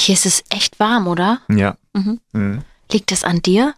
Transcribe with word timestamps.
Hier 0.00 0.14
ist 0.14 0.24
es 0.24 0.42
echt 0.48 0.80
warm, 0.80 1.06
oder? 1.08 1.40
Ja. 1.50 1.76
Mhm. 1.92 2.20
Mhm. 2.32 2.62
Liegt 2.90 3.12
das 3.12 3.22
an 3.22 3.42
dir? 3.42 3.74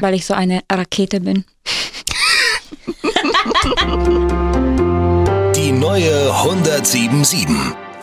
Weil 0.00 0.14
ich 0.14 0.24
so 0.24 0.32
eine 0.32 0.60
Rakete 0.70 1.20
bin. 1.20 1.44
Die 5.56 5.72
neue 5.72 6.32
1077. 6.32 7.48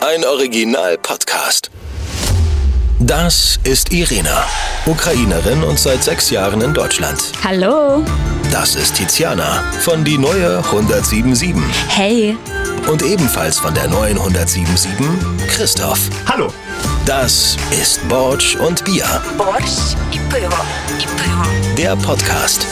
Ein 0.02 0.26
Original-Podcast. 0.26 1.72
Das 3.00 3.58
ist 3.64 3.94
Irina, 3.94 4.46
Ukrainerin 4.86 5.64
und 5.64 5.80
seit 5.80 6.04
sechs 6.04 6.30
Jahren 6.30 6.60
in 6.60 6.74
Deutschland. 6.74 7.32
Hallo. 7.44 8.04
Das 8.52 8.76
ist 8.76 8.96
Tiziana 8.96 9.64
von 9.80 10.04
Die 10.04 10.18
Neue 10.18 10.58
1077. 10.58 11.56
Hey. 11.88 12.38
Und 12.92 13.02
ebenfalls 13.04 13.58
von 13.60 13.74
der 13.74 13.88
neuen 13.88 14.18
1077 14.20 15.48
Christoph. 15.48 16.10
Hallo. 16.28 16.52
Das 17.06 17.58
ist 17.72 18.08
Borch 18.08 18.58
und 18.60 18.84
Bier. 18.86 19.06
Borch 19.38 19.96
i 20.12 20.20
Pivo. 20.30 20.56
I 21.00 21.06
Pivo. 21.06 21.76
Der 21.78 21.96
Podcast. 21.96 22.66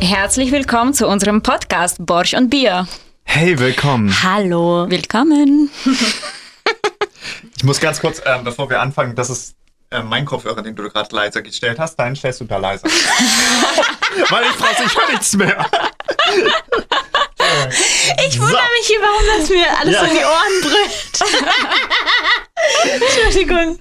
Herzlich 0.00 0.50
willkommen 0.50 0.94
zu 0.94 1.06
unserem 1.06 1.42
Podcast 1.42 1.98
Borch 2.00 2.36
und 2.36 2.50
Bier. 2.50 2.88
Hey, 3.24 3.58
willkommen. 3.58 4.14
Hallo. 4.22 4.86
Willkommen. 4.88 5.70
ich 7.56 7.64
muss 7.64 7.80
ganz 7.80 8.00
kurz, 8.00 8.20
äh, 8.20 8.38
bevor 8.42 8.70
wir 8.70 8.80
anfangen, 8.80 9.14
das 9.14 9.30
ist 9.30 9.54
äh, 9.90 10.02
mein 10.02 10.24
Kopfhörer, 10.24 10.62
den 10.62 10.74
du 10.74 10.88
gerade 10.88 11.14
leiser 11.14 11.42
gestellt 11.42 11.78
hast. 11.78 11.96
Deinen 11.96 12.16
stellst 12.16 12.40
du 12.40 12.44
da 12.44 12.56
leiser. 12.56 12.88
Weil 14.30 14.44
ich 14.44 14.56
brauche 14.56 14.84
ich 14.84 15.10
nichts 15.10 15.34
mehr. 15.34 15.66
Ich 18.26 18.38
wundere 18.40 18.62
so. 18.62 18.78
mich 18.78 18.86
hier, 18.86 19.00
warum 19.00 19.38
das 19.38 19.48
mir 19.50 19.78
alles 19.78 19.94
ja. 19.94 20.02
in 20.02 20.10
die 20.10 20.24
Ohren 20.24 20.60
brüllt. 20.62 21.42
Entschuldigung. 22.94 23.78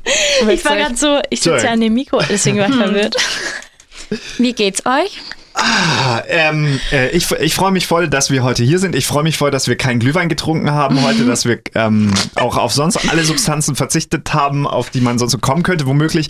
Ich 0.49 0.63
war 0.65 0.75
gerade 0.75 0.95
so, 0.95 1.19
ich 1.29 1.41
sitze 1.41 1.65
ja 1.65 1.71
an 1.71 1.81
dem 1.81 1.93
Mikro, 1.93 2.21
deswegen 2.29 2.57
war 2.59 2.69
ich 2.69 2.75
verwirrt. 2.75 3.15
Wie 4.37 4.53
geht's 4.53 4.85
euch? 4.85 5.21
Ah, 5.59 6.21
ähm, 6.27 6.79
äh, 6.91 7.09
ich 7.09 7.31
ich 7.31 7.55
freue 7.55 7.71
mich 7.71 7.87
voll, 7.87 8.07
dass 8.07 8.29
wir 8.29 8.43
heute 8.43 8.63
hier 8.63 8.77
sind. 8.77 8.95
Ich 8.95 9.07
freue 9.07 9.23
mich 9.23 9.37
voll, 9.37 9.49
dass 9.49 9.67
wir 9.67 9.75
keinen 9.75 9.99
Glühwein 9.99 10.29
getrunken 10.29 10.69
haben 10.71 11.01
heute, 11.03 11.25
dass 11.25 11.45
wir 11.45 11.59
ähm, 11.73 12.13
auch 12.35 12.57
auf 12.57 12.73
sonst 12.73 13.09
alle 13.09 13.23
Substanzen 13.23 13.75
verzichtet 13.75 14.33
haben, 14.35 14.67
auf 14.67 14.91
die 14.91 15.01
man 15.01 15.17
sonst 15.17 15.31
so 15.31 15.39
kommen 15.39 15.63
könnte, 15.63 15.87
womöglich. 15.87 16.29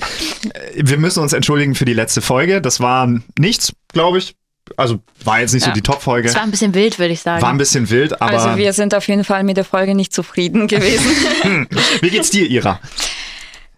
Äh, 0.54 0.60
Wir 0.76 0.98
müssen 0.98 1.22
uns 1.22 1.34
entschuldigen 1.34 1.76
für 1.76 1.84
die 1.84 1.94
letzte 1.94 2.22
Folge. 2.22 2.62
Das 2.62 2.80
war 2.80 3.10
nichts, 3.38 3.74
glaube 3.92 4.20
ich. 4.20 4.36
Also 4.76 5.00
war 5.24 5.40
jetzt 5.40 5.54
nicht 5.54 5.64
so 5.64 5.70
Ja. 5.70 5.74
die 5.74 5.82
Top-Folge. 5.82 6.28
Es 6.30 6.36
war 6.36 6.44
ein 6.44 6.52
bisschen 6.52 6.74
wild, 6.74 7.00
würde 7.00 7.14
ich 7.14 7.22
sagen. 7.22 7.42
War 7.42 7.50
ein 7.50 7.58
bisschen 7.58 7.90
wild, 7.90 8.22
aber 8.22 8.32
Also 8.32 8.58
wir 8.58 8.74
sind 8.74 8.94
auf 8.96 9.08
jeden 9.08 9.24
Fall 9.24 9.44
mit 9.44 9.58
der 9.58 9.66
Folge 9.66 9.96
nicht 9.96 10.14
zufrieden 10.14 10.68
gewesen. 10.68 11.68
wie 12.02 12.10
geht's 12.10 12.30
dir, 12.32 12.46
Ira? 12.50 12.80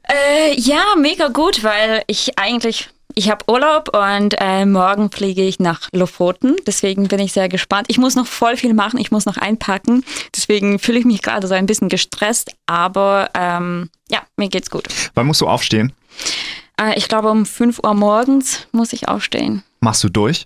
äh, 0.07 0.59
ja, 0.59 0.81
mega 0.97 1.27
gut, 1.27 1.63
weil 1.63 2.03
ich 2.07 2.37
eigentlich, 2.39 2.89
ich 3.15 3.29
habe 3.29 3.45
Urlaub 3.47 3.89
und 3.95 4.35
äh, 4.39 4.65
morgen 4.65 5.11
fliege 5.11 5.43
ich 5.43 5.59
nach 5.59 5.89
Lofoten. 5.91 6.55
Deswegen 6.65 7.07
bin 7.07 7.19
ich 7.19 7.33
sehr 7.33 7.49
gespannt. 7.49 7.87
Ich 7.89 7.97
muss 7.97 8.15
noch 8.15 8.27
voll 8.27 8.57
viel 8.57 8.73
machen, 8.73 8.99
ich 8.99 9.11
muss 9.11 9.25
noch 9.25 9.37
einpacken. 9.37 10.03
Deswegen 10.35 10.79
fühle 10.79 10.99
ich 10.99 11.05
mich 11.05 11.21
gerade 11.21 11.47
so 11.47 11.53
ein 11.53 11.65
bisschen 11.65 11.89
gestresst, 11.89 12.51
aber 12.65 13.29
ähm, 13.35 13.89
ja, 14.09 14.21
mir 14.37 14.49
geht's 14.49 14.69
gut. 14.69 14.85
Wann 15.13 15.27
musst 15.27 15.41
du 15.41 15.47
aufstehen? 15.47 15.93
Äh, 16.81 16.97
ich 16.97 17.07
glaube, 17.07 17.29
um 17.29 17.45
5 17.45 17.79
Uhr 17.83 17.93
morgens 17.93 18.67
muss 18.71 18.93
ich 18.93 19.07
aufstehen. 19.07 19.63
Machst 19.81 20.03
du 20.03 20.09
durch? 20.09 20.45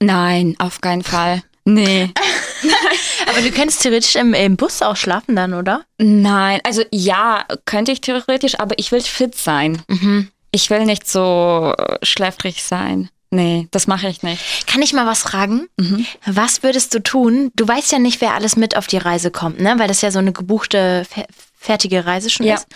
Nein, 0.00 0.54
auf 0.58 0.80
keinen 0.80 1.02
Fall. 1.02 1.42
Nee. 1.64 2.10
Aber 3.28 3.40
du 3.42 3.50
könntest 3.50 3.82
theoretisch 3.82 4.16
im, 4.16 4.32
im 4.34 4.56
Bus 4.56 4.80
auch 4.82 4.96
schlafen 4.96 5.36
dann, 5.36 5.54
oder? 5.54 5.82
Nein, 5.98 6.60
also 6.64 6.82
ja, 6.92 7.44
könnte 7.66 7.92
ich 7.92 8.00
theoretisch, 8.00 8.58
aber 8.58 8.78
ich 8.78 8.90
will 8.90 9.00
fit 9.02 9.34
sein. 9.36 9.82
Mhm. 9.88 10.28
Ich 10.50 10.70
will 10.70 10.84
nicht 10.86 11.06
so 11.08 11.74
äh, 11.76 11.98
schläfrig 12.02 12.62
sein. 12.62 13.10
Nee, 13.30 13.68
das 13.70 13.86
mache 13.86 14.08
ich 14.08 14.22
nicht. 14.22 14.66
Kann 14.66 14.80
ich 14.80 14.94
mal 14.94 15.06
was 15.06 15.20
fragen? 15.22 15.68
Mhm. 15.78 16.06
Was 16.24 16.62
würdest 16.62 16.94
du 16.94 17.02
tun? 17.02 17.50
Du 17.54 17.68
weißt 17.68 17.92
ja 17.92 17.98
nicht, 17.98 18.22
wer 18.22 18.32
alles 18.34 18.56
mit 18.56 18.74
auf 18.76 18.86
die 18.86 18.96
Reise 18.96 19.30
kommt, 19.30 19.60
ne? 19.60 19.74
Weil 19.78 19.88
das 19.88 20.00
ja 20.00 20.10
so 20.10 20.18
eine 20.18 20.32
gebuchte, 20.32 21.04
fe 21.08 21.26
fertige 21.60 22.06
Reise 22.06 22.30
schon 22.30 22.46
Ja. 22.46 22.54
ist. 22.54 22.66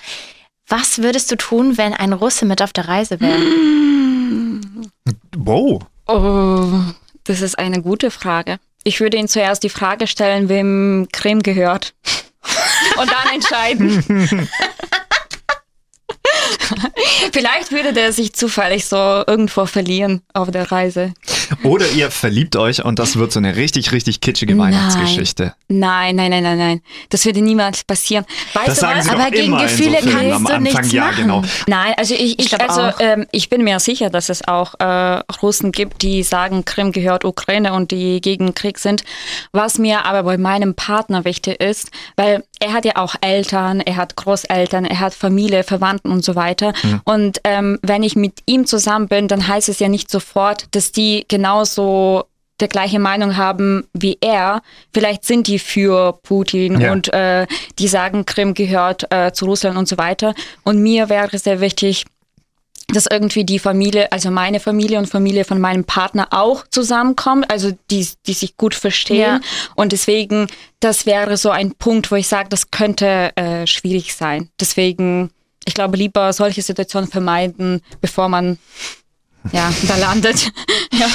Was 0.68 0.98
würdest 0.98 1.30
du 1.30 1.36
tun, 1.36 1.78
wenn 1.78 1.94
ein 1.94 2.12
Russe 2.12 2.44
mit 2.44 2.60
auf 2.60 2.72
der 2.74 2.88
Reise 2.88 3.18
wäre? 3.20 3.40
Wow. 5.36 5.82
Oh, 6.08 6.68
das 7.24 7.40
ist 7.40 7.58
eine 7.58 7.82
gute 7.82 8.10
Frage. 8.10 8.58
Ich 8.84 9.00
würde 9.00 9.16
Ihnen 9.16 9.28
zuerst 9.28 9.62
die 9.62 9.68
Frage 9.68 10.06
stellen, 10.06 10.48
wem 10.48 11.08
Creme 11.12 11.42
gehört. 11.42 11.94
Und 13.00 13.10
dann 13.10 13.34
entscheiden. 13.34 14.48
Vielleicht 17.32 17.72
würde 17.72 17.92
der 17.92 18.12
sich 18.12 18.32
zufällig 18.32 18.86
so 18.86 18.96
irgendwo 18.96 19.66
verlieren 19.66 20.22
auf 20.34 20.50
der 20.50 20.70
Reise. 20.70 21.12
Oder 21.64 21.88
ihr 21.90 22.10
verliebt 22.10 22.56
euch 22.56 22.84
und 22.84 22.98
das 22.98 23.16
wird 23.16 23.32
so 23.32 23.38
eine 23.38 23.56
richtig, 23.56 23.92
richtig 23.92 24.20
kitschige 24.20 24.54
Nein. 24.54 24.72
Weihnachtsgeschichte. 24.72 25.54
Nein, 25.68 26.16
nein, 26.16 26.30
nein, 26.30 26.42
nein, 26.42 26.58
nein. 26.58 26.80
Das 27.10 27.24
würde 27.26 27.42
niemals 27.42 27.84
passieren. 27.84 28.24
Weißt 28.54 28.68
Das 28.68 28.74
du 28.76 28.80
sagen 28.80 28.98
was? 28.98 29.04
sie 29.04 29.10
Aber 29.10 29.24
doch 29.24 29.30
gegen 29.30 29.46
immer 29.46 29.62
Gefühle 29.62 30.02
so 30.02 30.10
kannst 30.10 30.32
am 30.32 30.44
du 30.44 30.52
Anfang. 30.54 30.62
nichts 30.62 30.92
ja, 30.92 31.04
machen. 31.06 31.16
genau. 31.22 31.42
Nein, 31.66 31.94
also 31.96 32.14
ich, 32.14 32.38
ich, 32.38 32.52
Ich 32.52 32.60
also 32.60 32.90
ähm, 33.00 33.26
ich 33.32 33.48
bin 33.48 33.64
mir 33.64 33.78
sicher, 33.80 34.08
dass 34.10 34.28
es 34.28 34.46
auch 34.48 34.74
äh, 34.80 35.20
Russen 35.42 35.72
gibt, 35.72 36.02
die 36.02 36.22
sagen, 36.22 36.64
Krim 36.64 36.92
gehört 36.92 37.24
Ukraine 37.24 37.72
und 37.74 37.90
die 37.90 38.20
gegen 38.20 38.54
Krieg 38.54 38.78
sind. 38.78 39.04
Was 39.52 39.78
mir 39.78 40.04
aber 40.06 40.22
bei 40.22 40.38
meinem 40.38 40.74
Partner 40.74 41.24
wichtig 41.24 41.60
ist, 41.60 41.90
weil 42.16 42.44
er 42.62 42.72
hat 42.72 42.84
ja 42.84 42.92
auch 42.96 43.16
Eltern, 43.20 43.80
er 43.80 43.96
hat 43.96 44.16
Großeltern, 44.16 44.84
er 44.84 45.00
hat 45.00 45.14
Familie, 45.14 45.64
Verwandten 45.64 46.10
und 46.12 46.24
so 46.24 46.34
weiter. 46.36 46.72
Und 47.04 47.40
ähm, 47.44 47.78
wenn 47.82 48.02
ich 48.02 48.14
mit 48.16 48.40
ihm 48.46 48.66
zusammen 48.66 49.08
bin, 49.08 49.26
dann 49.28 49.46
heißt 49.48 49.68
es 49.68 49.80
ja 49.80 49.88
nicht 49.88 50.10
sofort, 50.10 50.66
dass 50.74 50.92
die 50.92 51.24
genauso 51.28 52.24
der 52.60 52.68
gleiche 52.68 53.00
Meinung 53.00 53.36
haben 53.36 53.88
wie 53.92 54.18
er. 54.20 54.62
Vielleicht 54.94 55.24
sind 55.24 55.48
die 55.48 55.58
für 55.58 56.12
Putin 56.22 56.80
Ja. 56.80 56.92
und 56.92 57.12
äh, 57.12 57.46
die 57.80 57.88
sagen, 57.88 58.24
Krim 58.24 58.54
gehört 58.54 59.10
äh, 59.12 59.32
zu 59.32 59.46
Russland 59.46 59.76
und 59.76 59.88
so 59.88 59.98
weiter. 59.98 60.32
Und 60.62 60.80
mir 60.80 61.08
wäre 61.08 61.36
sehr 61.38 61.60
wichtig, 61.60 62.04
dass 62.92 63.06
irgendwie 63.06 63.44
die 63.44 63.58
Familie, 63.58 64.12
also 64.12 64.30
meine 64.30 64.60
Familie 64.60 64.98
und 64.98 65.06
Familie 65.06 65.44
von 65.44 65.60
meinem 65.60 65.84
Partner 65.84 66.28
auch 66.30 66.66
zusammenkommt, 66.68 67.50
also 67.50 67.72
die, 67.90 68.06
die 68.26 68.34
sich 68.34 68.56
gut 68.56 68.74
verstehen. 68.74 69.20
Ja. 69.20 69.40
Und 69.74 69.92
deswegen, 69.92 70.46
das 70.80 71.06
wäre 71.06 71.36
so 71.36 71.50
ein 71.50 71.72
Punkt, 71.72 72.10
wo 72.10 72.16
ich 72.16 72.28
sage, 72.28 72.48
das 72.48 72.70
könnte 72.70 73.32
äh, 73.36 73.66
schwierig 73.66 74.14
sein. 74.14 74.50
Deswegen, 74.60 75.30
ich 75.64 75.74
glaube, 75.74 75.96
lieber 75.96 76.32
solche 76.32 76.62
Situationen 76.62 77.10
vermeiden, 77.10 77.80
bevor 78.00 78.28
man 78.28 78.58
ja, 79.52 79.72
da 79.88 79.96
landet. 79.96 80.52
ja. 80.92 81.06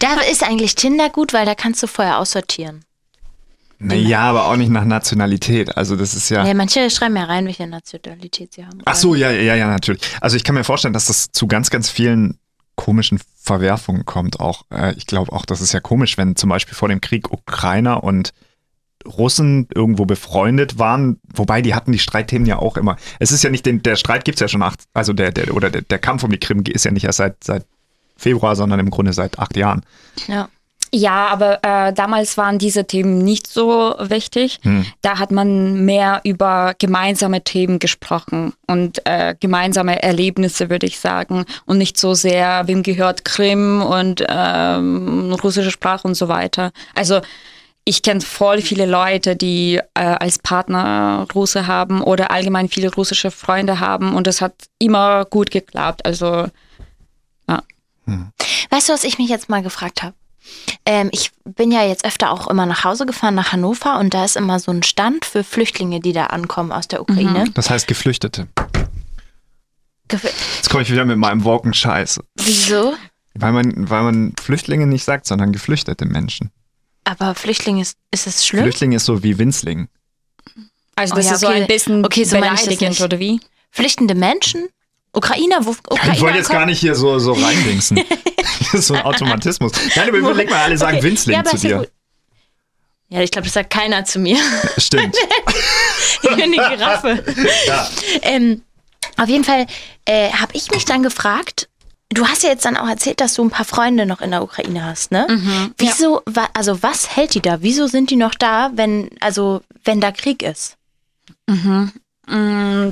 Da 0.00 0.20
ist 0.30 0.42
eigentlich 0.42 0.74
Tinder 0.74 1.10
gut, 1.10 1.32
weil 1.32 1.46
da 1.46 1.54
kannst 1.54 1.82
du 1.82 1.86
vorher 1.86 2.18
aussortieren. 2.18 2.84
Naja, 3.82 4.20
aber 4.20 4.46
auch 4.46 4.56
nicht 4.56 4.70
nach 4.70 4.84
Nationalität. 4.84 5.76
Also 5.76 5.96
das 5.96 6.14
ist 6.14 6.28
ja. 6.28 6.46
Ja, 6.46 6.52
manche 6.52 6.90
schreiben 6.90 7.16
ja 7.16 7.24
rein, 7.24 7.46
welche 7.46 7.66
Nationalität 7.66 8.52
sie 8.52 8.66
haben. 8.66 8.78
Ach 8.84 8.94
so, 8.94 9.14
ja, 9.14 9.30
ja, 9.30 9.54
ja, 9.54 9.68
natürlich. 9.68 10.02
Also 10.20 10.36
ich 10.36 10.44
kann 10.44 10.54
mir 10.54 10.64
vorstellen, 10.64 10.92
dass 10.92 11.06
das 11.06 11.32
zu 11.32 11.46
ganz, 11.46 11.70
ganz 11.70 11.88
vielen 11.88 12.38
komischen 12.76 13.20
Verwerfungen 13.42 14.04
kommt. 14.04 14.38
Auch 14.38 14.64
äh, 14.70 14.94
ich 14.96 15.06
glaube 15.06 15.32
auch, 15.32 15.46
das 15.46 15.62
ist 15.62 15.72
ja 15.72 15.80
komisch, 15.80 16.18
wenn 16.18 16.36
zum 16.36 16.50
Beispiel 16.50 16.74
vor 16.74 16.88
dem 16.88 17.00
Krieg 17.00 17.32
Ukrainer 17.32 18.04
und 18.04 18.34
Russen 19.06 19.66
irgendwo 19.74 20.04
befreundet 20.04 20.78
waren, 20.78 21.18
wobei 21.32 21.62
die 21.62 21.74
hatten 21.74 21.92
die 21.92 21.98
Streitthemen 21.98 22.46
ja 22.46 22.58
auch 22.58 22.76
immer. 22.76 22.96
Es 23.18 23.32
ist 23.32 23.42
ja 23.42 23.48
nicht, 23.48 23.64
den, 23.64 23.82
der 23.82 23.96
Streit 23.96 24.26
gibt's 24.26 24.40
ja 24.42 24.48
schon 24.48 24.62
acht, 24.62 24.84
also 24.92 25.14
der, 25.14 25.32
der 25.32 25.54
oder 25.54 25.70
der, 25.70 25.80
der 25.80 25.98
Kampf 25.98 26.22
um 26.22 26.30
die 26.30 26.38
Krim 26.38 26.62
ist 26.68 26.84
ja 26.84 26.90
nicht 26.90 27.04
erst 27.04 27.16
seit, 27.16 27.42
seit 27.42 27.64
Februar, 28.16 28.56
sondern 28.56 28.78
im 28.78 28.90
Grunde 28.90 29.14
seit 29.14 29.38
acht 29.38 29.56
Jahren. 29.56 29.82
Ja. 30.26 30.50
Ja, 30.92 31.28
aber 31.28 31.60
äh, 31.62 31.92
damals 31.92 32.36
waren 32.36 32.58
diese 32.58 32.84
Themen 32.84 33.18
nicht 33.18 33.46
so 33.46 33.94
wichtig. 34.00 34.58
Da 35.02 35.18
hat 35.18 35.30
man 35.30 35.84
mehr 35.84 36.20
über 36.24 36.74
gemeinsame 36.78 37.42
Themen 37.44 37.78
gesprochen 37.78 38.54
und 38.66 39.06
äh, 39.06 39.36
gemeinsame 39.38 40.02
Erlebnisse, 40.02 40.68
würde 40.68 40.86
ich 40.86 40.98
sagen. 40.98 41.44
Und 41.64 41.78
nicht 41.78 41.96
so 41.96 42.14
sehr, 42.14 42.66
wem 42.66 42.82
gehört 42.82 43.24
Krim 43.24 43.82
und 43.82 44.24
ähm, 44.28 45.32
russische 45.42 45.70
Sprache 45.70 46.08
und 46.08 46.14
so 46.14 46.26
weiter. 46.26 46.72
Also 46.94 47.20
ich 47.84 48.02
kenne 48.02 48.20
voll 48.20 48.60
viele 48.60 48.86
Leute, 48.86 49.36
die 49.36 49.80
äh, 49.94 50.00
als 50.00 50.38
Partner 50.38 51.26
Russe 51.34 51.66
haben 51.66 52.02
oder 52.02 52.30
allgemein 52.30 52.68
viele 52.68 52.92
russische 52.92 53.30
Freunde 53.30 53.80
haben 53.80 54.14
und 54.14 54.26
das 54.26 54.40
hat 54.40 54.54
immer 54.78 55.24
gut 55.24 55.50
geklappt. 55.50 56.04
Also 56.04 56.48
ja. 57.48 57.62
Weißt 58.70 58.88
du, 58.88 58.92
was 58.92 59.04
ich 59.04 59.18
mich 59.18 59.28
jetzt 59.28 59.48
mal 59.48 59.62
gefragt 59.62 60.02
habe? 60.02 60.14
Ähm, 60.86 61.08
ich 61.12 61.30
bin 61.44 61.70
ja 61.70 61.84
jetzt 61.84 62.04
öfter 62.04 62.30
auch 62.30 62.48
immer 62.48 62.66
nach 62.66 62.84
Hause 62.84 63.06
gefahren, 63.06 63.34
nach 63.34 63.52
Hannover, 63.52 63.98
und 63.98 64.14
da 64.14 64.24
ist 64.24 64.36
immer 64.36 64.58
so 64.58 64.70
ein 64.72 64.82
Stand 64.82 65.24
für 65.24 65.44
Flüchtlinge, 65.44 66.00
die 66.00 66.12
da 66.12 66.26
ankommen 66.26 66.72
aus 66.72 66.88
der 66.88 67.02
Ukraine. 67.02 67.44
Das 67.54 67.70
heißt 67.70 67.86
Geflüchtete. 67.86 68.48
Gef- 70.08 70.24
Jetzt 70.56 70.70
komme 70.70 70.82
ich 70.82 70.90
wieder 70.90 71.04
mit 71.04 71.18
meinem 71.18 71.44
Woken-Scheiß. 71.44 72.20
Wieso? 72.36 72.94
Weil 73.34 73.52
man, 73.52 73.88
weil 73.88 74.02
man 74.02 74.32
Flüchtlinge 74.42 74.86
nicht 74.86 75.04
sagt, 75.04 75.26
sondern 75.26 75.52
geflüchtete 75.52 76.04
Menschen. 76.04 76.50
Aber 77.04 77.34
Flüchtling 77.34 77.78
ist, 77.80 77.96
ist 78.10 78.26
es 78.26 78.44
schlimm? 78.46 78.64
Flüchtling 78.64 78.92
ist 78.92 79.04
so 79.04 79.22
wie 79.22 79.38
Winzling. 79.38 79.88
Also 80.96 81.14
Oh 81.14 81.16
das 81.16 81.26
ja, 81.26 81.32
ist 81.34 81.40
so 81.40 81.46
okay. 81.48 81.62
ein 81.62 81.66
bisschen 81.66 82.04
Okay, 82.04 82.24
so 82.24 82.36
beleidigend, 82.36 83.00
oder 83.00 83.18
wie? 83.18 83.40
Flüchtende 83.70 84.14
Menschen? 84.14 84.68
Ukrainer, 85.12 85.64
wo 85.66 85.70
Ukrainer 85.70 86.14
Ich 86.14 86.20
wollte 86.20 86.38
jetzt 86.38 86.50
gar 86.50 86.66
nicht 86.66 86.78
hier 86.78 86.94
so, 86.94 87.18
so 87.18 87.32
reindingsen. 87.42 88.00
das 88.60 88.74
ist 88.74 88.86
so 88.88 88.94
ein 88.94 89.02
Automatismus. 89.02 89.72
Nein, 89.96 90.08
aber 90.08 90.18
überleg 90.18 90.48
mal, 90.50 90.62
alle 90.62 90.76
sagen 90.78 90.98
Okay. 90.98 91.06
Winzling 91.06 91.34
ja, 91.34 91.40
aber 91.40 91.50
zu 91.50 91.56
ist 91.56 91.62
ja 91.64 91.68
dir. 91.70 91.78
gut. 91.78 91.90
Ja, 93.08 93.20
ich 93.22 93.30
glaube, 93.32 93.46
das 93.46 93.54
sagt 93.54 93.70
keiner 93.70 94.04
zu 94.04 94.20
mir. 94.20 94.36
Stimmt. 94.78 95.16
Ich 96.22 96.30
bin 96.36 96.52
die 96.52 96.58
Giraffe. 96.58 97.24
Ja. 97.66 97.88
Ähm, 98.22 98.62
auf 99.16 99.28
jeden 99.28 99.42
Fall 99.42 99.66
äh, 100.04 100.30
habe 100.30 100.52
ich 100.54 100.70
mich 100.70 100.84
dann 100.84 101.02
gefragt, 101.02 101.68
du 102.10 102.24
hast 102.28 102.44
ja 102.44 102.50
jetzt 102.50 102.64
dann 102.64 102.76
auch 102.76 102.88
erzählt, 102.88 103.20
dass 103.20 103.34
du 103.34 103.42
ein 103.42 103.50
paar 103.50 103.64
Freunde 103.64 104.06
noch 104.06 104.20
in 104.20 104.30
der 104.30 104.42
Ukraine 104.44 104.84
hast, 104.84 105.10
ne? 105.10 105.26
Wieso, 105.78 106.22
wa, 106.26 106.48
also 106.54 106.84
was 106.84 107.16
hält 107.16 107.34
die 107.34 107.40
da? 107.40 107.62
Wieso 107.62 107.88
sind 107.88 108.10
die 108.10 108.16
noch 108.16 108.34
da, 108.36 108.70
wenn, 108.74 109.10
also, 109.20 109.62
wenn 109.84 110.00
da 110.00 110.12
Krieg 110.12 110.42
ist? 110.44 110.76
Mm, 111.48 112.90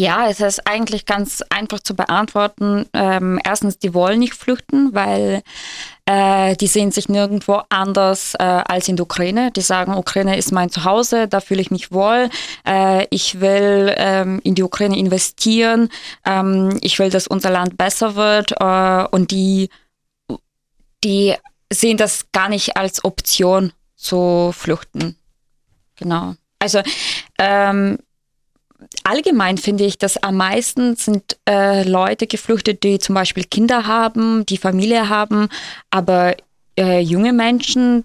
Ja, 0.00 0.30
es 0.30 0.40
ist 0.40 0.66
eigentlich 0.66 1.04
ganz 1.04 1.42
einfach 1.50 1.80
zu 1.80 1.94
beantworten. 1.94 2.86
Ähm, 2.94 3.38
erstens, 3.44 3.78
die 3.78 3.92
wollen 3.92 4.20
nicht 4.20 4.32
flüchten, 4.32 4.94
weil 4.94 5.42
äh, 6.06 6.56
die 6.56 6.68
sehen 6.68 6.90
sich 6.90 7.10
nirgendwo 7.10 7.60
anders 7.68 8.32
äh, 8.38 8.44
als 8.44 8.88
in 8.88 8.96
der 8.96 9.04
Ukraine. 9.04 9.50
Die 9.50 9.60
sagen, 9.60 9.92
Ukraine 9.92 10.38
ist 10.38 10.52
mein 10.52 10.70
Zuhause, 10.70 11.28
da 11.28 11.40
fühle 11.40 11.60
ich 11.60 11.70
mich 11.70 11.92
wohl. 11.92 12.30
Äh, 12.66 13.08
ich 13.10 13.42
will 13.42 13.94
ähm, 13.98 14.40
in 14.42 14.54
die 14.54 14.62
Ukraine 14.62 14.96
investieren. 14.96 15.90
Ähm, 16.24 16.78
ich 16.80 16.98
will, 16.98 17.10
dass 17.10 17.26
unser 17.26 17.50
Land 17.50 17.76
besser 17.76 18.14
wird. 18.14 18.52
Äh, 18.58 19.06
und 19.14 19.30
die, 19.30 19.68
die 21.04 21.34
sehen 21.70 21.98
das 21.98 22.32
gar 22.32 22.48
nicht 22.48 22.78
als 22.78 23.04
Option 23.04 23.74
zu 23.96 24.50
flüchten. 24.56 25.18
Genau. 25.96 26.36
Also 26.58 26.80
ähm, 27.38 27.98
allgemein 29.04 29.58
finde 29.58 29.84
ich, 29.84 29.98
dass 29.98 30.16
am 30.22 30.36
meisten 30.36 30.96
sind 30.96 31.36
äh, 31.48 31.82
Leute 31.88 32.26
geflüchtet, 32.26 32.82
die 32.82 32.98
zum 32.98 33.14
Beispiel 33.14 33.44
Kinder 33.44 33.86
haben, 33.86 34.46
die 34.46 34.58
Familie 34.58 35.08
haben, 35.08 35.48
aber 35.90 36.36
äh, 36.78 37.00
junge 37.00 37.32
Menschen, 37.32 38.04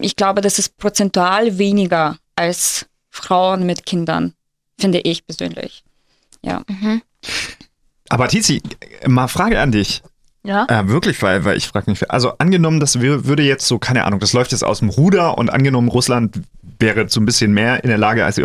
ich 0.00 0.16
glaube, 0.16 0.40
das 0.40 0.58
ist 0.58 0.76
prozentual 0.78 1.58
weniger 1.58 2.16
als 2.36 2.86
Frauen 3.10 3.64
mit 3.66 3.86
Kindern, 3.86 4.34
finde 4.78 5.00
ich 5.00 5.26
persönlich. 5.26 5.84
Ja. 6.42 6.62
Aber 8.08 8.28
Tizi, 8.28 8.62
mal 9.06 9.28
Frage 9.28 9.60
an 9.60 9.72
dich. 9.72 10.02
Ja. 10.42 10.66
Äh, 10.68 10.88
wirklich, 10.88 11.22
weil, 11.22 11.44
weil 11.46 11.56
ich 11.56 11.68
frage 11.68 11.90
mich, 11.90 12.10
also 12.10 12.32
angenommen, 12.36 12.78
das 12.78 12.98
wür- 12.98 13.24
würde 13.24 13.42
jetzt 13.42 13.66
so, 13.66 13.78
keine 13.78 14.04
Ahnung, 14.04 14.20
das 14.20 14.34
läuft 14.34 14.52
jetzt 14.52 14.62
aus 14.62 14.80
dem 14.80 14.90
Ruder 14.90 15.38
und 15.38 15.48
angenommen, 15.48 15.88
Russland 15.88 16.40
wäre 16.78 17.08
so 17.08 17.18
ein 17.20 17.24
bisschen 17.24 17.54
mehr 17.54 17.82
in 17.82 17.88
der 17.88 17.96
Lage, 17.96 18.24
als 18.26 18.36
sie 18.36 18.44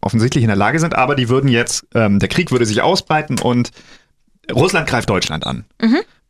offensichtlich 0.00 0.42
in 0.44 0.48
der 0.48 0.56
Lage 0.56 0.78
sind, 0.80 0.94
aber 0.94 1.14
die 1.14 1.28
würden 1.28 1.48
jetzt, 1.48 1.86
ähm, 1.94 2.18
der 2.18 2.28
Krieg 2.28 2.50
würde 2.50 2.66
sich 2.66 2.82
ausbreiten 2.82 3.38
und 3.38 3.70
Russland 4.50 4.88
greift 4.88 5.08
Deutschland 5.10 5.46
an. 5.46 5.64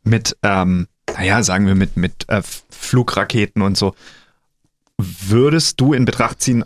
Mit, 0.03 0.35
ähm, 0.43 0.87
naja, 1.15 1.41
sagen 1.43 1.65
wir 1.67 1.75
mit, 1.75 1.97
mit 1.97 2.27
äh, 2.29 2.41
Flugraketen 2.69 3.61
und 3.61 3.77
so. 3.77 3.95
Würdest 4.97 5.79
du 5.79 5.93
in 5.93 6.05
Betracht 6.05 6.41
ziehen, 6.41 6.63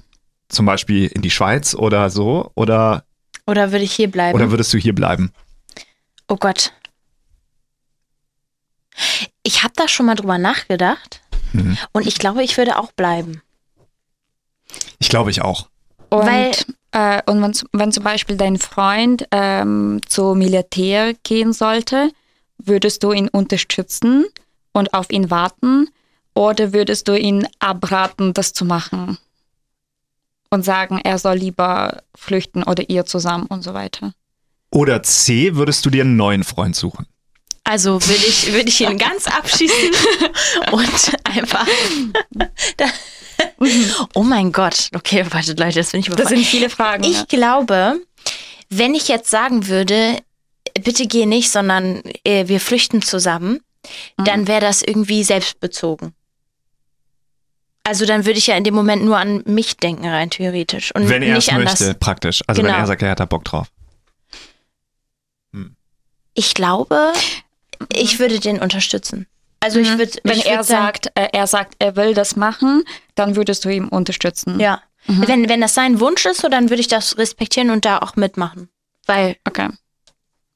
zum 0.50 0.66
Beispiel 0.66 1.08
in 1.08 1.22
die 1.22 1.32
Schweiz 1.32 1.74
oder 1.76 2.10
so, 2.10 2.52
oder, 2.56 3.06
Oder 3.48 3.72
würde 3.72 3.84
ich 3.86 3.94
hier 3.94 4.10
bleiben? 4.12 4.36
oder 4.36 4.52
würdest 4.52 4.74
du 4.74 4.78
hier 4.78 4.94
bleiben? 4.96 5.32
oh 6.28 6.36
Gott. 6.38 6.74
Ich 9.44 9.64
habe 9.64 9.74
da 9.76 9.88
schon 9.88 10.06
mal 10.06 10.16
drüber 10.16 10.38
nachgedacht 10.38 11.22
Mhm. 11.54 11.78
und 11.94 12.06
ich 12.08 12.18
glaube, 12.18 12.44
ich 12.44 12.58
würde 12.58 12.78
auch 12.78 12.92
bleiben. 12.94 13.42
Ich 15.00 15.08
glaube 15.10 15.30
ich 15.32 15.42
auch. 15.42 15.70
Und, 16.20 16.26
Weil- 16.28 16.52
äh, 16.92 17.22
und 17.30 17.42
wenn, 17.42 17.54
wenn 17.74 17.92
zum 17.92 18.04
Beispiel 18.04 18.38
dein 18.38 18.58
Freund 18.58 19.28
ähm, 19.32 20.00
zum 20.08 20.38
Militär 20.38 21.14
gehen 21.24 21.54
sollte, 21.54 22.12
würdest 22.58 23.04
du 23.04 23.12
ihn 23.12 23.28
unterstützen 23.28 24.26
und 24.72 24.94
auf 24.94 25.12
ihn 25.12 25.30
warten 25.30 25.90
oder 26.34 26.74
würdest 26.74 27.08
du 27.08 27.18
ihn 27.18 27.48
abraten, 27.60 28.34
das 28.34 28.54
zu 28.54 28.66
machen? 28.66 29.18
Und 30.50 30.64
sagen, 30.64 31.02
er 31.04 31.18
soll 31.18 31.36
lieber 31.36 32.04
flüchten 32.16 32.64
oder 32.64 32.90
ihr 32.90 33.06
zusammen 33.06 33.48
und 33.48 33.62
so 33.62 33.74
weiter. 33.74 34.14
Oder 34.72 35.04
C, 35.04 35.56
würdest 35.56 35.86
du 35.86 35.90
dir 35.90 36.04
einen 36.04 36.16
neuen 36.16 36.44
Freund 36.44 36.76
suchen? 36.76 37.08
Also 37.64 37.94
würde 37.94 38.26
ich, 38.26 38.54
würde 38.54 38.70
ich 38.70 38.80
ihn 38.80 38.98
ganz 38.98 39.28
abschießen 39.28 39.92
und 40.72 41.18
einfach. 41.26 41.68
Oh 44.14 44.24
mein 44.24 44.52
Gott. 44.52 44.90
Okay, 44.96 45.26
wartet 45.32 45.60
Leute, 45.60 45.80
das 45.80 45.92
bin 45.92 46.00
ich 46.02 46.06
Das 46.08 46.14
überfordert. 46.16 46.38
sind 46.38 46.46
viele 46.48 46.70
Fragen. 46.70 47.04
Ich 47.04 47.18
ja. 47.20 47.26
glaube, 47.28 48.00
wenn 48.70 48.94
ich 48.96 49.08
jetzt 49.08 49.30
sagen 49.30 49.68
würde, 49.68 50.18
bitte 50.82 51.08
geh 51.08 51.26
nicht, 51.26 51.52
sondern 51.52 52.02
äh, 52.24 52.48
wir 52.48 52.60
flüchten 52.60 53.02
zusammen, 53.02 53.62
Mhm. 54.18 54.24
dann 54.26 54.48
wäre 54.48 54.62
das 54.62 54.82
irgendwie 54.82 55.24
selbstbezogen. 55.24 56.14
Also 57.84 58.06
dann 58.08 58.26
würde 58.26 58.40
ich 58.40 58.48
ja 58.48 58.58
in 58.58 58.64
dem 58.64 58.74
Moment 58.74 59.04
nur 59.06 59.18
an 59.20 59.44
mich 59.46 59.78
denken, 59.78 60.08
rein 60.08 60.32
theoretisch. 60.32 60.92
Und 60.96 61.08
Wenn 61.08 61.22
er 61.22 61.38
es 61.38 61.46
nicht 61.46 61.54
an 61.56 61.64
möchte, 61.64 61.86
das. 61.90 62.00
praktisch. 62.00 62.42
Also 62.48 62.64
wenn 62.64 62.68
Genau. 62.72 62.80
er 62.80 62.88
sagt, 62.88 63.04
er 63.04 63.12
hat 63.12 63.20
da 63.20 63.26
Bock 63.26 63.46
drauf. 63.46 63.68
Ich 66.34 66.54
glaube, 66.56 67.14
ich 67.94 68.20
würde 68.20 68.40
den 68.40 68.60
unterstützen. 68.60 69.28
Also 69.66 69.80
ich 69.80 69.90
würde. 69.98 70.06
Mhm. 70.24 70.30
Wenn 70.30 70.38
ich 70.38 70.46
er 70.46 70.58
würd 70.58 70.66
sagen- 70.66 70.84
sagt, 70.86 71.08
äh, 71.16 71.28
er 71.34 71.48
sagt, 71.48 71.76
er 71.80 71.96
will 71.96 72.14
das 72.14 72.36
machen, 72.36 72.84
dann 73.16 73.36
würdest 73.36 73.66
du 73.66 73.70
ihn 73.70 73.88
unterstützen. 73.88 74.60
Ja. 74.60 74.82
Mhm. 75.08 75.28
Wenn, 75.28 75.50
wenn 75.50 75.62
das 75.62 75.74
sein 75.74 76.00
Wunsch 76.00 76.26
ist, 76.26 76.42
so, 76.42 76.48
dann 76.50 76.70
würde 76.70 76.82
ich 76.82 76.88
das 76.88 77.18
respektieren 77.18 77.70
und 77.72 77.86
da 77.86 78.00
auch 78.00 78.16
mitmachen. 78.16 78.70
Weil, 79.06 79.36
Okay. 79.48 79.70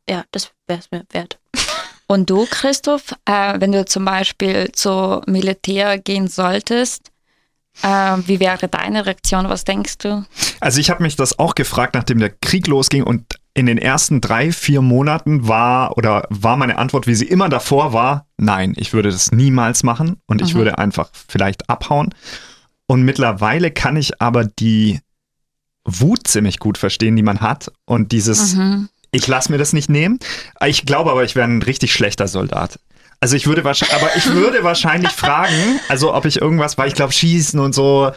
ja, 0.10 0.24
das 0.32 0.52
wäre 0.68 0.80
es 0.80 0.90
mir 0.92 1.04
wert. 1.12 1.38
Und 2.08 2.32
du, 2.32 2.48
Christoph, 2.50 3.12
äh, 3.26 3.60
wenn 3.60 3.72
du 3.72 3.86
zum 3.86 4.04
Beispiel 4.04 4.72
zu 4.72 5.22
Militär 5.28 6.00
gehen 6.00 6.28
solltest, 6.28 7.12
äh, 7.84 7.88
wie 8.26 8.40
wäre 8.40 8.68
deine 8.68 9.06
Reaktion? 9.06 9.48
Was 9.48 9.64
denkst 9.64 10.00
du? 10.00 10.26
Also 10.60 10.80
ich 10.80 10.90
habe 10.90 11.04
mich 11.04 11.16
das 11.18 11.38
auch 11.38 11.54
gefragt, 11.54 11.94
nachdem 11.94 12.18
der 12.18 12.32
Krieg 12.32 12.66
losging 12.66 13.04
und 13.04 13.39
in 13.54 13.66
den 13.66 13.78
ersten 13.78 14.22
drei, 14.22 14.52
vier 14.52 14.82
Monaten 14.82 15.48
war 15.48 15.98
oder 15.98 16.26
war 16.30 16.56
meine 16.56 16.78
Antwort, 16.78 17.08
wie 17.08 17.16
sie 17.16 17.26
immer 17.26 17.50
davor 17.50 17.94
war, 17.94 18.28
nein, 18.38 18.74
ich 18.78 18.94
würde 18.94 19.10
das 19.10 19.32
niemals 19.32 19.84
machen 19.84 20.18
und 20.28 20.42
ich 20.42 20.56
würde 20.56 20.78
einfach 20.78 21.10
vielleicht 21.28 21.70
abhauen. 21.70 22.14
Und 22.88 23.04
mittlerweile 23.04 23.72
kann 23.72 23.98
ich 23.98 24.22
aber 24.22 24.46
die 24.46 25.00
Wut 25.84 26.28
ziemlich 26.28 26.60
gut 26.60 26.78
verstehen, 26.78 27.16
die 27.16 27.24
man 27.24 27.42
hat 27.42 27.72
und 27.86 28.12
dieses, 28.12 28.56
ich 29.12 29.28
lasse 29.28 29.52
mir 29.52 29.58
das 29.58 29.74
nicht 29.74 29.90
nehmen. 29.90 30.20
Ich 30.66 30.86
glaube 30.86 31.12
aber, 31.12 31.24
ich 31.24 31.36
wäre 31.36 31.48
ein 31.48 31.62
richtig 31.62 31.94
schlechter 31.94 32.28
Soldat. 32.28 32.80
Also 33.20 33.36
ich 33.36 33.48
würde 33.48 33.64
wahrscheinlich, 33.64 33.96
aber 33.98 34.16
ich 34.16 34.26
würde 34.34 34.64
wahrscheinlich 34.64 35.12
fragen, 35.12 35.80
also 35.90 36.14
ob 36.14 36.26
ich 36.26 36.42
irgendwas, 36.42 36.78
weil 36.78 36.88
ich 36.88 36.96
glaube, 36.96 37.14
schießen 37.14 37.60
und 37.60 37.74
so, 37.74 38.12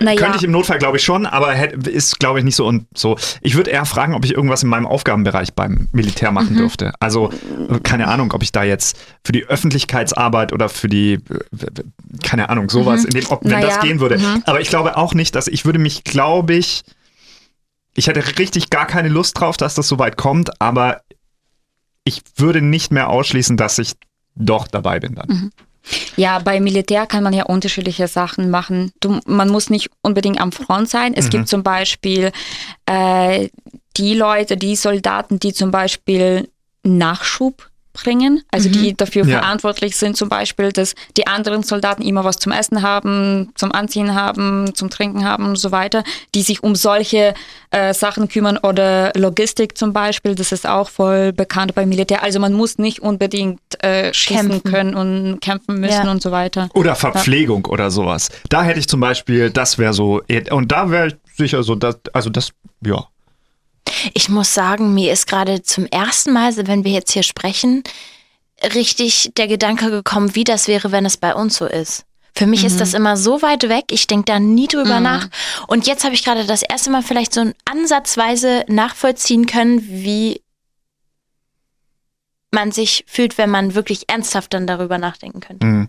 Naja. 0.00 0.20
könnte 0.20 0.38
ich 0.38 0.44
im 0.44 0.50
Notfall, 0.50 0.78
glaube 0.78 0.96
ich, 0.96 1.04
schon, 1.04 1.26
aber 1.26 1.54
ist, 1.86 2.18
glaube 2.18 2.38
ich, 2.38 2.44
nicht 2.44 2.56
so 2.56 2.66
und 2.66 2.86
so. 2.94 3.16
Ich 3.40 3.56
würde 3.56 3.70
eher 3.70 3.84
fragen, 3.84 4.14
ob 4.14 4.24
ich 4.24 4.32
irgendwas 4.34 4.62
in 4.62 4.68
meinem 4.68 4.86
Aufgabenbereich 4.86 5.54
beim 5.54 5.88
Militär 5.92 6.32
machen 6.32 6.56
dürfte. 6.56 6.92
Also, 7.00 7.30
keine 7.82 8.08
Ahnung, 8.08 8.32
ob 8.32 8.42
ich 8.42 8.52
da 8.52 8.64
jetzt 8.64 8.98
für 9.24 9.32
die 9.32 9.44
Öffentlichkeitsarbeit 9.44 10.52
oder 10.52 10.68
für 10.68 10.88
die, 10.88 11.14
äh, 11.14 11.20
keine 12.22 12.48
Ahnung, 12.48 12.68
sowas, 12.68 13.04
in 13.04 13.10
dem, 13.10 13.26
ob, 13.28 13.44
wenn 13.44 13.52
Naja, 13.52 13.66
das 13.66 13.80
gehen 13.80 14.00
würde. 14.00 14.20
Aber 14.44 14.60
ich 14.60 14.68
glaube 14.68 14.96
auch 14.96 15.14
nicht, 15.14 15.34
dass 15.34 15.46
ich 15.46 15.64
würde 15.64 15.78
mich, 15.78 16.04
glaube 16.04 16.54
ich, 16.54 16.82
ich 17.94 18.06
hätte 18.06 18.38
richtig 18.38 18.70
gar 18.70 18.86
keine 18.86 19.08
Lust 19.08 19.38
drauf, 19.38 19.56
dass 19.56 19.74
das 19.74 19.86
so 19.86 19.98
weit 19.98 20.16
kommt, 20.16 20.60
aber 20.60 21.02
ich 22.04 22.22
würde 22.36 22.62
nicht 22.62 22.90
mehr 22.90 23.08
ausschließen, 23.08 23.56
dass 23.56 23.78
ich 23.78 23.92
doch 24.34 24.66
dabei 24.66 24.98
bin 24.98 25.14
dann. 25.14 25.50
Ja, 26.16 26.38
bei 26.38 26.60
Militär 26.60 27.06
kann 27.06 27.24
man 27.24 27.32
ja 27.32 27.44
unterschiedliche 27.44 28.06
Sachen 28.06 28.50
machen. 28.50 28.92
Du, 29.00 29.20
man 29.26 29.48
muss 29.48 29.70
nicht 29.70 29.90
unbedingt 30.02 30.40
am 30.40 30.52
Front 30.52 30.88
sein. 30.88 31.14
Es 31.14 31.30
gibt 31.30 31.48
zum 31.48 31.62
Beispiel 31.62 32.30
äh, 32.86 33.48
die 33.96 34.14
Leute, 34.14 34.56
die 34.56 34.76
Soldaten, 34.76 35.38
die 35.38 35.52
zum 35.52 35.70
Beispiel 35.70 36.48
Nachschub 36.84 37.70
bringen, 37.92 38.42
also 38.50 38.68
die 38.68 38.94
dafür 38.96 39.24
Ja. 39.26 39.38
verantwortlich 39.40 39.96
sind, 39.96 40.16
zum 40.16 40.28
Beispiel, 40.28 40.72
dass 40.72 40.94
die 41.16 41.26
anderen 41.26 41.62
Soldaten 41.62 42.02
immer 42.02 42.24
was 42.24 42.38
zum 42.38 42.52
Essen 42.52 42.82
haben, 42.82 43.52
zum 43.54 43.72
Anziehen 43.72 44.14
haben, 44.14 44.74
zum 44.74 44.88
Trinken 44.90 45.24
haben 45.24 45.46
und 45.46 45.56
so 45.56 45.72
weiter, 45.72 46.02
die 46.34 46.42
sich 46.42 46.62
um 46.62 46.74
solche 46.74 47.34
äh, 47.70 47.92
Sachen 47.94 48.28
kümmern 48.28 48.58
oder 48.58 49.12
Logistik 49.14 49.76
zum 49.76 49.92
Beispiel, 49.92 50.34
das 50.34 50.52
ist 50.52 50.66
auch 50.66 50.88
voll 50.88 51.32
bekannt 51.32 51.74
beim 51.74 51.88
Militär. 51.88 52.22
Also 52.22 52.38
man 52.40 52.52
muss 52.52 52.78
nicht 52.78 53.00
unbedingt 53.00 53.60
äh, 53.82 54.12
schießen 54.12 54.48
Kämpfen. 54.50 54.70
können 54.70 54.94
und 54.94 55.40
kämpfen 55.40 55.78
müssen 55.80 56.04
Ja. 56.06 56.10
und 56.10 56.22
so 56.22 56.30
weiter. 56.30 56.68
Oder 56.74 56.94
Verpflegung 56.94 57.66
oder 57.66 57.90
sowas. 57.90 58.28
Da 58.48 58.62
hätte 58.62 58.78
ich 58.78 58.88
zum 58.88 59.00
Beispiel, 59.00 59.50
das 59.50 59.78
wäre 59.78 59.92
so, 59.92 60.22
und 60.50 60.72
da 60.72 60.90
wäre 60.90 61.08
ich 61.08 61.14
sicher 61.36 61.62
so, 61.62 61.74
das, 61.74 61.98
also 62.12 62.30
das, 62.30 62.50
ja. 62.84 63.04
Ich 64.14 64.28
muss 64.28 64.54
sagen, 64.54 64.94
mir 64.94 65.12
ist 65.12 65.26
gerade 65.26 65.62
zum 65.62 65.86
ersten 65.86 66.32
Mal, 66.32 66.56
wenn 66.66 66.84
wir 66.84 66.92
jetzt 66.92 67.12
hier 67.12 67.22
sprechen, 67.22 67.82
richtig 68.74 69.32
der 69.36 69.48
Gedanke 69.48 69.90
gekommen, 69.90 70.34
wie 70.34 70.44
das 70.44 70.68
wäre, 70.68 70.92
wenn 70.92 71.04
es 71.04 71.16
bei 71.16 71.34
uns 71.34 71.56
so 71.56 71.66
ist. 71.66 72.04
Für 72.34 72.46
mich 72.46 72.64
ist 72.64 72.80
das 72.80 72.94
immer 72.94 73.18
so 73.18 73.42
weit 73.42 73.68
weg, 73.68 73.84
ich 73.90 74.06
denke 74.06 74.24
da 74.24 74.40
nie 74.40 74.66
drüber 74.66 75.00
nach. 75.00 75.28
Und 75.66 75.86
jetzt 75.86 76.02
habe 76.02 76.14
ich 76.14 76.24
gerade 76.24 76.46
das 76.46 76.62
erste 76.62 76.90
Mal 76.90 77.02
vielleicht 77.02 77.34
so 77.34 77.40
ein 77.40 77.54
ansatzweise 77.70 78.64
nachvollziehen 78.68 79.44
können, 79.44 79.82
wie 79.86 80.40
man 82.50 82.72
sich 82.72 83.04
fühlt, 83.06 83.36
wenn 83.36 83.50
man 83.50 83.74
wirklich 83.74 84.08
ernsthaft 84.08 84.54
dann 84.54 84.66
darüber 84.66 84.96
nachdenken 84.98 85.40
könnte. 85.40 85.66
Mhm. 85.66 85.88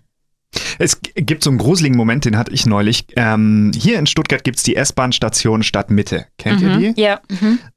Es 0.80 1.00
gibt 1.02 1.44
so 1.44 1.50
einen 1.50 1.60
gruseligen 1.60 1.98
Moment, 1.98 2.26
den 2.26 2.38
hatte 2.38 2.52
ich 2.52 2.66
neulich. 2.66 3.06
Ähm, 3.16 3.72
hier 3.76 4.00
in 4.00 4.06
Stuttgart 4.06 4.44
gibt 4.44 4.58
es 4.58 4.64
die 4.64 4.76
S-Bahn-Station 4.76 5.64
Stadtmitte. 5.64 6.28
Kennt 6.38 6.62
ihr 6.62 6.78
die? 6.78 7.02
Ja. 7.02 7.22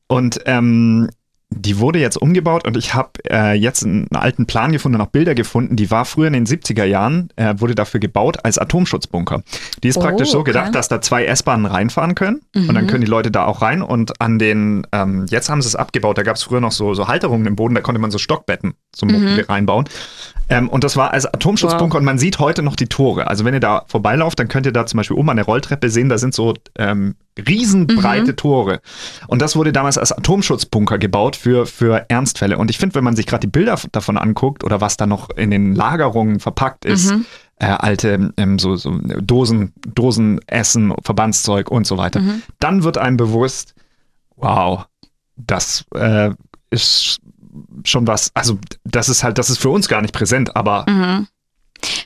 Und 0.08 0.40
ähm, 0.46 1.08
die 1.56 1.78
wurde 1.78 1.98
jetzt 1.98 2.16
umgebaut 2.16 2.66
und 2.66 2.76
ich 2.76 2.94
habe 2.94 3.10
äh, 3.28 3.54
jetzt 3.54 3.84
einen 3.84 4.08
alten 4.14 4.46
Plan 4.46 4.72
gefunden 4.72 5.00
und 5.00 5.06
auch 5.06 5.10
Bilder 5.10 5.34
gefunden. 5.34 5.76
Die 5.76 5.90
war 5.90 6.04
früher 6.04 6.26
in 6.26 6.34
den 6.34 6.46
70er 6.46 6.84
Jahren, 6.84 7.30
äh, 7.36 7.54
wurde 7.58 7.74
dafür 7.74 7.98
gebaut 7.98 8.44
als 8.44 8.58
Atomschutzbunker. 8.58 9.42
Die 9.82 9.88
ist 9.88 9.96
Oh, 9.96 10.02
praktisch 10.02 10.30
so 10.30 10.40
okay. 10.40 10.52
gedacht, 10.52 10.74
dass 10.74 10.88
da 10.88 11.00
zwei 11.00 11.24
S-Bahnen 11.24 11.66
reinfahren 11.66 12.14
können 12.14 12.42
und 12.54 12.74
dann 12.74 12.86
können 12.86 13.00
die 13.00 13.10
Leute 13.10 13.30
da 13.30 13.46
auch 13.46 13.62
rein 13.62 13.82
und 13.82 14.20
an 14.20 14.38
den, 14.38 14.86
ähm, 14.92 15.26
jetzt 15.30 15.48
haben 15.48 15.62
sie 15.62 15.68
es 15.68 15.76
abgebaut, 15.76 16.18
da 16.18 16.22
gab 16.22 16.36
es 16.36 16.42
früher 16.42 16.60
noch 16.60 16.72
so, 16.72 16.94
so 16.94 17.08
Halterungen 17.08 17.46
im 17.46 17.56
Boden, 17.56 17.74
da 17.74 17.80
konnte 17.80 18.00
man 18.00 18.10
so 18.10 18.18
Stockbetten 18.18 18.74
zum 18.92 19.10
Mobile 19.10 19.48
reinbauen. 19.48 19.86
Ähm, 20.48 20.68
und 20.68 20.84
das 20.84 20.96
war 20.96 21.12
als 21.12 21.26
Atomschutzbunker 21.26 21.98
und 21.98 22.04
man 22.04 22.18
sieht 22.18 22.38
heute 22.38 22.62
noch 22.62 22.76
die 22.76 22.86
Tore. 22.86 23.26
Also 23.26 23.44
wenn 23.44 23.54
ihr 23.54 23.60
da 23.60 23.82
vorbeilauft, 23.88 24.38
dann 24.38 24.48
könnt 24.48 24.66
ihr 24.66 24.72
da 24.72 24.86
zum 24.86 24.98
Beispiel 24.98 25.16
oben 25.16 25.30
an 25.30 25.36
der 25.36 25.46
Rolltreppe 25.46 25.90
sehen, 25.90 26.08
da 26.08 26.18
sind 26.18 26.34
so 26.34 26.54
ähm, 26.78 27.16
riesenbreite 27.38 28.36
Tore. 28.36 28.80
Und 29.26 29.42
das 29.42 29.56
wurde 29.56 29.72
damals 29.72 29.98
als 29.98 30.12
Atomschutzbunker 30.12 30.98
gebaut 30.98 31.36
für, 31.36 31.66
für 31.66 32.06
Ernstfälle. 32.08 32.58
Und 32.58 32.70
ich 32.70 32.78
finde, 32.78 32.94
wenn 32.94 33.04
man 33.04 33.16
sich 33.16 33.26
gerade 33.26 33.40
die 33.40 33.50
Bilder 33.50 33.78
davon 33.92 34.16
anguckt 34.16 34.64
oder 34.64 34.80
was 34.80 34.96
da 34.96 35.06
noch 35.06 35.30
in 35.30 35.50
den 35.50 35.74
Lagerungen 35.74 36.40
verpackt 36.40 36.84
ist, 36.84 37.12
äh, 37.58 37.66
alte 37.66 38.32
ähm, 38.36 38.58
so, 38.58 38.76
so 38.76 38.90
Dosen, 38.90 39.72
Dosen 39.86 40.40
Essen, 40.46 40.94
Verbandszeug 41.02 41.70
und 41.70 41.86
so 41.86 41.98
weiter, 41.98 42.20
dann 42.58 42.82
wird 42.82 42.98
einem 42.98 43.16
bewusst, 43.16 43.74
wow, 44.36 44.86
das 45.36 45.84
äh, 45.94 46.30
ist 46.70 47.18
schon 47.84 48.06
was, 48.06 48.30
also 48.34 48.58
das 48.84 49.08
ist 49.08 49.22
halt, 49.24 49.38
das 49.38 49.50
ist 49.50 49.58
für 49.58 49.70
uns 49.70 49.88
gar 49.88 50.02
nicht 50.02 50.14
präsent, 50.14 50.56
aber 50.56 50.84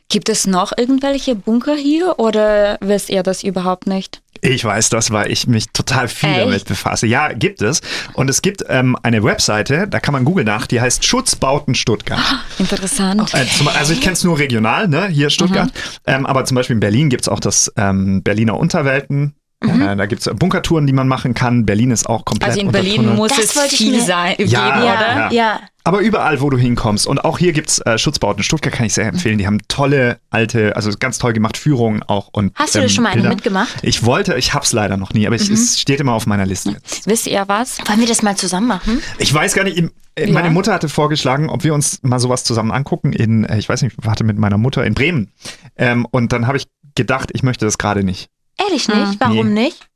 Gibt 0.09 0.29
es 0.29 0.47
noch 0.47 0.73
irgendwelche 0.77 1.35
Bunker 1.35 1.75
hier 1.75 2.19
oder 2.19 2.79
wisst 2.81 3.11
ihr 3.11 3.23
das 3.23 3.45
überhaupt 3.45 3.87
nicht? 3.87 4.23
Ich 4.43 4.65
weiß 4.65 4.89
das, 4.89 5.11
weil 5.11 5.31
ich 5.31 5.47
mich 5.47 5.67
total 5.73 6.09
viel 6.09 6.31
Echt? 6.31 6.41
damit 6.41 6.65
befasse. 6.65 7.07
Ja, 7.07 7.33
gibt 7.33 7.63
es. 7.63 7.81
Und 8.15 8.31
es 8.31 8.43
gibt 8.43 8.65
ähm, 8.69 8.97
eine 9.03 9.23
Webseite, 9.23 9.87
da 9.89 10.01
kann 10.01 10.13
man 10.13 10.25
googeln 10.25 10.47
nach, 10.47 10.67
die 10.67 10.81
heißt 10.81 11.05
Schutzbauten 11.05 11.75
Stuttgart. 11.75 12.21
Interessant. 12.59 13.35
Äh, 13.35 13.47
zum, 13.47 13.69
also 13.69 13.93
ich 13.93 14.01
kenne 14.01 14.15
es 14.15 14.25
nur 14.25 14.39
regional, 14.39 14.89
ne, 14.89 15.09
hier 15.09 15.31
Stuttgart. 15.31 15.67
Mhm. 15.67 15.73
Ähm, 16.07 16.27
aber 16.27 16.45
zum 16.45 16.55
Beispiel 16.55 16.75
in 16.75 16.81
Berlin 16.81 17.11
gibt 17.11 17.23
es 17.23 17.29
auch 17.29 17.41
das 17.41 17.73
ähm, 17.77 18.23
Berliner 18.23 18.59
Unterwelten. 18.59 19.35
Mhm. 19.63 19.83
Äh, 19.83 19.97
da 19.97 20.07
gibt 20.07 20.27
es 20.27 20.35
Bunkertouren, 20.35 20.87
die 20.87 20.93
man 20.95 21.07
machen 21.07 21.35
kann. 21.35 21.67
Berlin 21.67 21.91
ist 21.91 22.09
auch 22.09 22.25
komplett 22.25 22.51
Also 22.51 22.61
in 22.63 22.73
Berlin 22.73 23.15
muss 23.15 23.29
Das 23.31 23.55
es 23.57 23.73
ich 23.73 23.77
viel 23.79 23.93
mir- 23.93 24.03
sein, 24.03 24.35
Ja, 24.39 24.71
geben, 24.71 24.87
ja. 24.87 24.95
oder? 24.95 25.17
Ja, 25.17 25.31
ja. 25.33 25.61
Aber 25.85 26.01
überall, 26.01 26.41
wo 26.41 26.49
du 26.51 26.57
hinkommst. 26.59 27.07
Und 27.07 27.25
auch 27.25 27.39
hier 27.39 27.53
gibt 27.53 27.69
es 27.71 27.79
äh, 27.81 27.99
Schutzbauten. 27.99 28.43
Stuttgart 28.43 28.73
kann 28.73 28.87
ich 28.87 28.95
sehr 28.95 29.07
empfehlen. 29.07 29.39
Die 29.39 29.47
haben 29.47 29.59
tolle, 29.69 30.19
alte, 30.31 30.77
also 30.77 30.91
ganz 30.99 31.19
toll 31.19 31.33
gemacht 31.33 31.57
Führungen 31.57 32.03
auch. 32.03 32.29
Und, 32.33 32.53
Hast 32.55 32.75
du 32.75 32.79
ähm, 32.79 32.85
da 32.85 32.89
schon 32.91 33.05
mal 33.05 33.11
eine 33.13 33.29
mitgemacht? 33.29 33.69
Ich 33.83 34.05
wollte, 34.05 34.35
ich 34.37 34.53
hab's 34.55 34.73
leider 34.73 34.97
noch 34.97 35.13
nie, 35.15 35.27
aber 35.27 35.37
Mhm. 35.37 35.43
ich, 35.43 35.51
es 35.51 35.81
steht 35.81 36.01
immer 36.01 36.13
auf 36.13 36.27
meiner 36.27 36.47
Liste. 36.47 36.77
Wisst 37.07 37.27
ihr 37.27 37.45
was? 37.47 37.79
Wollen 37.87 38.01
wir 38.01 38.07
das 38.07 38.23
mal 38.23 38.37
zusammen 38.37 38.67
machen? 38.69 39.03
Ich 39.19 39.33
weiß 39.33 39.55
gar 39.55 39.65
nicht, 39.65 39.77
im- 39.79 39.91
äh, 40.17 40.27
Ja. 40.27 40.33
meine 40.33 40.51
Mutter 40.51 40.73
hatte 40.73 40.89
vorgeschlagen, 40.89 41.49
ob 41.51 41.65
wir 41.65 41.73
uns 41.75 41.99
mal 42.03 42.19
sowas 42.19 42.45
zusammen 42.45 42.71
angucken 42.73 43.13
in, 43.13 43.45
äh, 43.45 43.59
ich 43.59 43.69
weiß 43.69 43.83
nicht, 43.83 43.97
warte 44.03 44.25
mit 44.25 44.39
meiner 44.39 44.59
Mutter 44.59 44.85
in 44.87 44.95
Bremen. 44.95 45.33
Ähm, 45.77 46.07
und 46.11 46.33
dann 46.33 46.47
habe 46.47 46.57
ich 46.59 46.67
gedacht, 46.95 47.31
ich 47.33 47.43
möchte 47.43 47.65
das 47.65 47.79
gerade 47.79 48.05
nicht, 48.05 48.29
Ehrlich 48.67 48.87
Hm. 48.89 49.09
nicht? 49.09 49.21
Warum 49.21 49.53
nicht? 49.53 49.89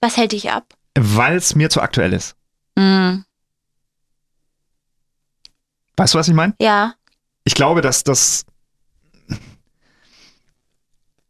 Was 0.00 0.16
hält 0.16 0.32
dich 0.32 0.50
ab? 0.50 0.64
weil 0.96 1.36
es 1.36 1.56
mir 1.56 1.70
zu 1.70 1.80
aktuell 1.82 2.12
ist. 2.12 2.36
Mhm. 2.76 3.24
Weißt 5.96 6.14
du, 6.14 6.18
was 6.18 6.28
ich 6.28 6.34
meine? 6.34 6.54
Ja. 6.60 6.94
Ich 7.44 7.54
glaube, 7.56 7.80
dass 7.80 8.04
das. 8.04 8.44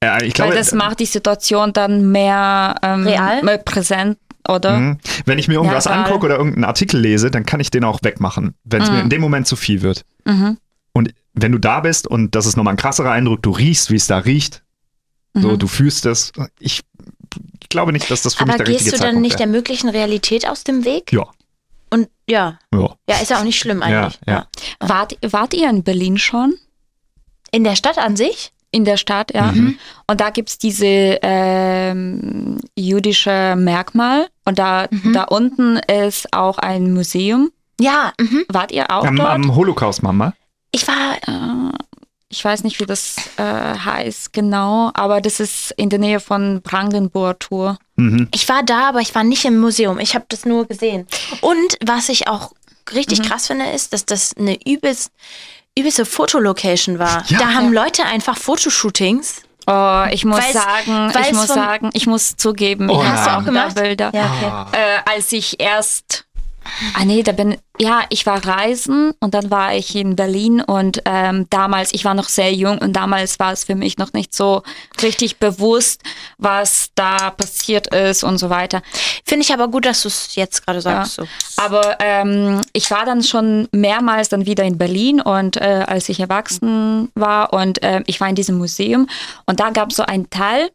Ja, 0.03 0.21
ich 0.21 0.35
glaube, 0.35 0.51
Weil 0.51 0.59
das 0.59 0.73
macht 0.73 1.01
die 1.01 1.07
Situation 1.07 1.73
dann 1.73 2.13
mehr 2.13 2.75
ähm, 2.83 3.07
Real? 3.07 3.43
mehr 3.43 3.57
präsent, 3.59 4.19
oder? 4.47 4.77
Mhm. 4.79 4.99
Wenn 5.25 5.39
ich 5.39 5.49
mir 5.49 5.55
irgendwas 5.55 5.87
Ja, 5.87 5.93
angucke 5.93 6.27
oder 6.27 6.37
irgendeinen 6.37 6.65
Artikel 6.65 7.01
lese, 7.01 7.31
dann 7.31 7.47
kann 7.47 7.61
ich 7.61 7.71
den 7.71 7.85
auch 7.85 8.01
wegmachen, 8.03 8.55
wenn 8.65 8.83
es 8.83 8.91
mir 8.91 9.01
in 9.01 9.09
dem 9.09 9.23
Moment 9.23 9.47
zu 9.47 9.57
viel 9.57 9.81
wird. 9.81 10.05
Mhm. 10.27 10.59
Und 10.93 11.15
wenn 11.33 11.53
du 11.53 11.59
da 11.59 11.81
bist 11.81 12.07
und 12.07 12.35
das 12.35 12.45
ist 12.45 12.57
nochmal 12.57 12.75
ein 12.75 12.79
krasserer 12.79 13.13
Eindruck, 13.13 13.43
du 13.43 13.51
riechst, 13.51 13.91
wie 13.91 13.97
es 13.97 14.07
da 14.07 14.19
riecht, 14.19 14.63
so 15.35 15.49
Mhm. 15.51 15.59
du 15.59 15.67
fühlst 15.67 16.07
es. 16.07 16.33
Ich 16.61 16.81
glaube 17.69 17.93
nicht, 17.93 18.11
dass 18.11 18.23
das 18.23 18.35
für 18.35 18.43
Aber 18.43 18.53
mich 18.53 18.57
der 18.59 18.67
gehst 18.67 18.79
richtige 18.81 18.91
du 18.93 18.99
dann 18.99 19.07
Zeitpunkt 19.09 19.23
nicht 19.23 19.39
der 19.41 19.47
wäre. 19.47 19.57
möglichen 19.57 19.89
Realität 19.89 20.49
aus 20.49 20.65
dem 20.65 20.85
Weg? 20.85 21.13
Ja, 21.13 21.25
Und 21.91 22.09
ja, 22.29 22.59
ja. 22.73 22.97
ja, 23.09 23.17
ist 23.21 23.31
ja 23.31 23.39
auch 23.41 23.45
nicht 23.45 23.59
schlimm 23.59 23.83
eigentlich. 23.83 24.19
ja. 24.27 24.47
Wart, 24.81 25.17
wart 25.23 25.55
ihr 25.55 25.69
in 25.71 25.83
Berlin 25.83 26.19
schon? 26.19 26.55
In 27.51 27.65
der 27.65 27.77
Stadt 27.77 27.99
an 27.99 28.17
sich? 28.17 28.53
In 28.71 28.85
der 28.85 28.97
Stadt, 28.97 29.33
ja. 29.33 29.53
Mhm. 29.53 29.79
Und 30.09 30.21
da 30.21 30.31
gibt's 30.31 30.59
diese 30.59 30.87
ähm, 31.23 32.59
jüdische 32.77 33.55
Merkmal. 33.57 34.27
Und 34.45 34.59
da, 34.59 34.87
Mhm. 34.91 35.13
da 35.13 35.25
unten 35.25 35.77
ist 35.77 36.33
auch 36.33 36.59
ein 36.59 36.93
Museum. 36.93 37.51
Ja, 37.81 38.13
mhm. 38.21 38.45
Wart 38.49 38.73
ihr 38.73 38.91
auch 38.91 39.05
Am, 39.05 39.17
dort? 39.17 39.31
am 39.31 39.55
Holocaust, 39.55 40.03
Mama. 40.03 40.33
ich 40.73 40.87
war, 40.89 41.17
Äh, 41.27 41.73
ich 42.35 42.45
weiß 42.45 42.65
nicht, 42.65 42.81
wie 42.81 42.87
das 42.87 43.15
äh, 43.37 43.43
heißt 43.43 44.33
genau, 44.33 44.91
aber 44.95 45.21
das 45.21 45.39
ist 45.39 45.71
in 45.77 45.89
der 45.89 45.99
Nähe 46.01 46.19
von 46.21 46.61
Brandenburg-Tour. 46.63 47.79
Mhm. 47.97 48.29
ich 48.35 48.49
war 48.49 48.65
da, 48.65 48.89
aber 48.89 49.01
ich 49.01 49.15
war 49.15 49.23
nicht 49.23 49.45
im 49.45 49.59
Museum. 49.59 50.01
Ich 50.01 50.15
habe 50.17 50.25
das 50.29 50.45
nur 50.45 50.67
gesehen. 50.67 51.07
Und 51.41 51.77
was 51.85 52.09
ich 52.09 52.27
auch 52.27 52.53
richtig 52.93 53.21
Mhm. 53.21 53.23
krass 53.25 53.47
finde, 53.47 53.67
ist, 53.71 53.93
dass 53.93 54.05
das 54.05 54.37
eine 54.37 54.59
übelst, 54.67 55.13
übelste 55.79 56.05
Fotolocation 56.05 56.99
war. 56.99 57.23
Ja. 57.29 57.39
Da 57.39 57.55
haben 57.55 57.73
Ja. 57.73 57.83
Leute 57.85 58.05
einfach 58.05 58.37
Fotoshootings. 58.37 59.43
Oh, 59.67 60.05
ich 60.11 60.25
muss 60.25 60.41
Weil's- 60.41 60.53
sagen, 60.53 61.15
weil's 61.15 61.29
ich 61.29 61.33
muss 61.35 61.47
sagen, 61.47 61.91
ich 61.95 62.07
muss 62.07 62.37
zugeben, 62.37 62.91
Oh 62.91 63.01
ich 63.01 63.09
Hast 63.09 63.27
du 63.27 63.31
habe 63.31 63.41
auch 63.43 63.45
da 63.45 63.51
gemacht? 63.51 63.75
Bilder. 63.77 64.11
Ja, 64.13 64.67
okay. 64.69 64.77
Äh, 64.77 65.11
als 65.15 65.31
ich 65.33 65.61
erst, 65.61 66.27
ah 66.95 67.05
nee, 67.05 67.23
da 67.23 67.33
bin, 67.33 67.57
ja, 67.79 68.03
ich 68.09 68.27
war 68.27 68.45
reisen 68.47 69.13
und 69.21 69.35
dann 69.35 69.51
war 69.51 69.75
ich 69.75 69.95
in 69.97 70.17
Berlin 70.17 70.61
und 70.61 71.03
ähm, 71.05 71.47
damals, 71.51 71.93
ich 71.93 72.05
war 72.05 72.15
noch 72.15 72.29
sehr 72.29 72.53
jung 72.53 72.79
und 72.79 72.93
damals 72.93 73.39
war 73.39 73.53
es 73.53 73.65
für 73.65 73.75
mich 73.75 73.99
noch 73.99 74.13
nicht 74.13 74.35
so 74.35 74.63
richtig 75.03 75.39
bewusst, 75.39 76.03
was 76.39 76.91
da 76.95 77.31
passiert 77.31 77.89
ist 77.95 78.23
und 78.23 78.39
so 78.39 78.51
weiter. 78.51 78.83
Finde 79.25 79.45
ich 79.45 79.53
aber 79.53 79.69
gut, 79.69 79.87
dass 79.87 80.03
du 80.03 80.09
es 80.09 80.35
jetzt 80.35 80.65
gerade 80.65 80.81
sagst. 80.81 81.15
So. 81.15 81.25
Aber 81.57 81.99
ähm, 82.01 82.61
ich 82.73 82.91
war 82.91 83.05
dann 83.05 83.23
schon 83.23 83.69
mehrmals 83.73 84.29
dann 84.29 84.47
wieder 84.47 84.65
in 84.65 84.79
Berlin 84.79 85.21
und 85.21 85.57
äh, 85.57 85.85
als 85.87 86.09
ich 86.09 86.21
erwachsen 86.21 87.11
war 87.15 87.53
und 87.53 87.83
äh, 87.83 88.03
ich 88.07 88.21
war 88.21 88.29
in 88.29 88.35
diesem 88.35 88.59
Museum 88.59 89.09
und 89.47 89.61
da 89.61 89.71
gab 89.71 89.91
es 89.91 89.97
so 89.97 90.05
einen 90.05 90.31
Teil, 90.31 90.71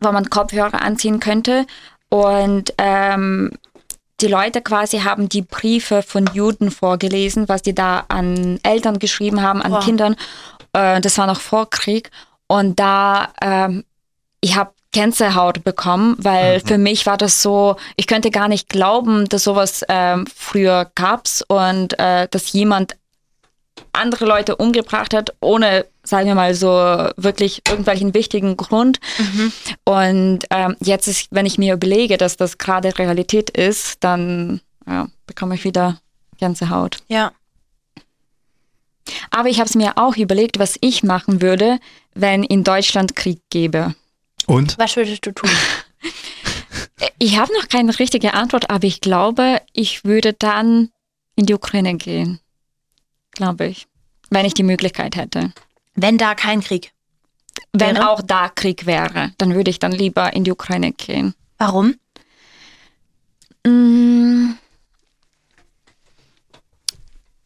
wo 0.00 0.12
man 0.12 0.30
Kopfhörer 0.30 0.82
anziehen 0.82 1.20
könnte 1.20 1.66
und 2.10 2.74
ähm, 2.78 3.52
die 4.20 4.28
Leute 4.28 4.60
quasi 4.60 5.00
haben 5.00 5.28
die 5.28 5.42
Briefe 5.42 6.02
von 6.02 6.28
Juden 6.32 6.70
vorgelesen, 6.70 7.48
was 7.48 7.62
die 7.62 7.74
da 7.74 8.04
an 8.08 8.58
Eltern 8.62 8.98
geschrieben 8.98 9.42
haben, 9.42 9.62
an 9.62 9.72
Wow. 9.72 9.84
Kindern. 9.84 10.16
Äh, 10.72 11.00
das 11.00 11.18
war 11.18 11.26
noch 11.26 11.40
vor 11.40 11.68
Krieg. 11.70 12.10
Und 12.46 12.78
da, 12.78 13.32
ähm, 13.40 13.84
ich 14.40 14.56
habe 14.56 14.72
Gänsehaut 14.92 15.62
bekommen, 15.62 16.16
weil 16.18 16.60
für 16.60 16.76
mich 16.76 17.06
war 17.06 17.16
das 17.16 17.42
so, 17.42 17.76
ich 17.96 18.08
könnte 18.08 18.30
gar 18.30 18.48
nicht 18.48 18.68
glauben, 18.68 19.28
dass 19.28 19.44
sowas 19.44 19.84
ähm, 19.88 20.26
früher 20.34 20.90
gab's 20.96 21.42
und 21.46 21.96
äh, 21.98 22.26
dass 22.28 22.52
jemand 22.52 22.96
andere 23.92 24.24
Leute 24.24 24.56
umgebracht 24.56 25.14
hat, 25.14 25.34
ohne, 25.40 25.86
sagen 26.02 26.26
wir 26.26 26.34
mal 26.34 26.54
so, 26.54 26.68
wirklich 27.16 27.62
irgendwelchen 27.68 28.14
wichtigen 28.14 28.56
Grund. 28.56 29.00
Und 29.84 30.40
ähm, 30.50 30.76
jetzt 30.80 31.08
ist, 31.08 31.28
wenn 31.30 31.46
ich 31.46 31.58
mir 31.58 31.74
überlege, 31.74 32.16
dass 32.16 32.36
das 32.36 32.58
gerade 32.58 32.98
Realität 32.98 33.50
ist, 33.50 34.02
dann 34.04 34.60
ja, 34.86 35.08
bekomme 35.26 35.54
ich 35.54 35.64
wieder 35.64 36.00
Gänsehaut. 36.38 36.98
Ja. 37.08 37.32
Aber 39.30 39.48
ich 39.48 39.58
habe 39.58 39.68
es 39.68 39.74
mir 39.74 39.96
auch 39.96 40.16
überlegt, 40.16 40.58
was 40.58 40.76
ich 40.80 41.02
machen 41.02 41.42
würde, 41.42 41.78
wenn 42.14 42.44
in 42.44 42.64
Deutschland 42.64 43.16
Krieg 43.16 43.40
gäbe. 43.50 43.94
Und? 44.46 44.78
Was 44.78 44.96
würdest 44.96 45.26
du 45.26 45.32
tun? 45.32 45.50
Ich 47.18 47.38
habe 47.38 47.52
noch 47.54 47.68
keine 47.68 47.98
richtige 47.98 48.34
Antwort, 48.34 48.70
aber 48.70 48.86
ich 48.86 49.00
glaube, 49.00 49.60
ich 49.72 50.04
würde 50.04 50.32
dann 50.32 50.90
in 51.36 51.46
die 51.46 51.54
Ukraine 51.54 51.94
gehen. 51.96 52.40
Glaube 53.32 53.66
ich. 53.66 53.86
Wenn 54.30 54.46
ich 54.46 54.54
die 54.54 54.62
Möglichkeit 54.62 55.16
hätte. 55.16 55.52
Wenn 55.94 56.18
da 56.18 56.34
kein 56.34 56.60
Krieg. 56.60 56.92
Wenn 57.72 57.96
Wäre? 57.96 58.10
auch 58.10 58.22
da 58.22 58.48
Krieg 58.48 58.86
wäre, 58.86 59.32
dann 59.38 59.54
würde 59.54 59.70
ich 59.70 59.78
dann 59.78 59.92
lieber 59.92 60.32
in 60.32 60.44
die 60.44 60.52
Ukraine 60.52 60.92
gehen. 60.92 61.34
Warum? 61.58 61.96
Mm. 63.66 64.52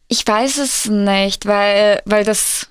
Ich 0.07 0.25
weiß 0.25 0.59
es 0.59 0.85
nicht, 0.85 1.45
weil, 1.45 2.01
weil 2.05 2.23
das 2.23 2.67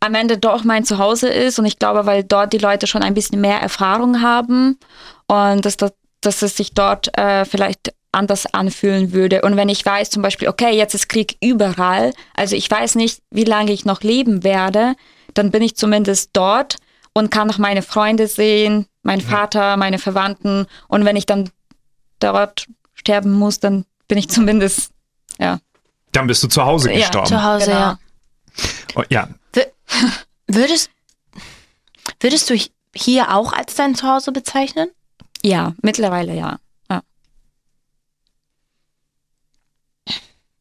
am 0.00 0.14
Ende 0.14 0.38
doch 0.38 0.64
mein 0.64 0.84
Zuhause 0.84 1.28
ist 1.28 1.58
und 1.58 1.66
ich 1.66 1.78
glaube, 1.78 2.06
weil 2.06 2.22
dort 2.22 2.52
die 2.52 2.58
Leute 2.58 2.86
schon 2.86 3.02
ein 3.02 3.14
bisschen 3.14 3.40
mehr 3.40 3.60
Erfahrung 3.60 4.22
haben 4.22 4.78
und 5.26 5.64
dass, 5.64 5.76
das, 5.76 5.92
dass 6.20 6.42
es 6.42 6.56
sich 6.56 6.72
dort 6.72 7.16
äh, 7.18 7.44
vielleicht 7.44 7.92
anders 8.12 8.46
anfühlen 8.52 9.12
würde. 9.12 9.42
Und 9.42 9.56
wenn 9.56 9.68
ich 9.68 9.84
weiß 9.84 10.10
zum 10.10 10.22
Beispiel, 10.22 10.48
okay, 10.48 10.70
jetzt 10.76 10.94
ist 10.94 11.08
Krieg 11.08 11.36
überall, 11.42 12.12
also 12.34 12.56
ich 12.56 12.70
weiß 12.70 12.94
nicht, 12.94 13.20
wie 13.30 13.44
lange 13.44 13.72
ich 13.72 13.84
noch 13.84 14.00
leben 14.02 14.44
werde, 14.44 14.94
dann 15.34 15.50
bin 15.50 15.62
ich 15.62 15.76
zumindest 15.76 16.30
dort 16.32 16.76
und 17.12 17.30
kann 17.30 17.46
noch 17.48 17.58
meine 17.58 17.82
Freunde 17.82 18.26
sehen, 18.28 18.86
meinen 19.02 19.20
Vater, 19.20 19.76
meine 19.76 19.98
Verwandten. 19.98 20.66
Und 20.88 21.04
wenn 21.04 21.16
ich 21.16 21.26
dann 21.26 21.50
dort 22.18 22.66
sterben 22.94 23.32
muss, 23.32 23.60
dann 23.60 23.84
bin 24.08 24.18
ich 24.18 24.28
zumindest, 24.28 24.90
ja. 25.38 25.60
Dann 26.12 26.26
bist 26.26 26.42
du 26.42 26.48
zu 26.48 26.64
Hause 26.64 26.90
Ja, 26.92 26.98
gestorben. 27.00 27.28
Zu 27.28 27.42
Hause, 27.44 27.66
Genau. 27.66 27.78
ja. 27.78 27.98
Oh, 28.96 29.02
ja. 29.10 29.28
Würdest, 30.46 30.90
würdest 32.20 32.48
du 32.50 32.58
hier 32.94 33.34
auch 33.34 33.52
als 33.52 33.74
dein 33.74 33.94
Zuhause 33.94 34.32
bezeichnen? 34.32 34.88
Ja, 35.44 35.74
mittlerweile 35.82 36.34
ja. 36.34 36.58
ja. 36.90 37.02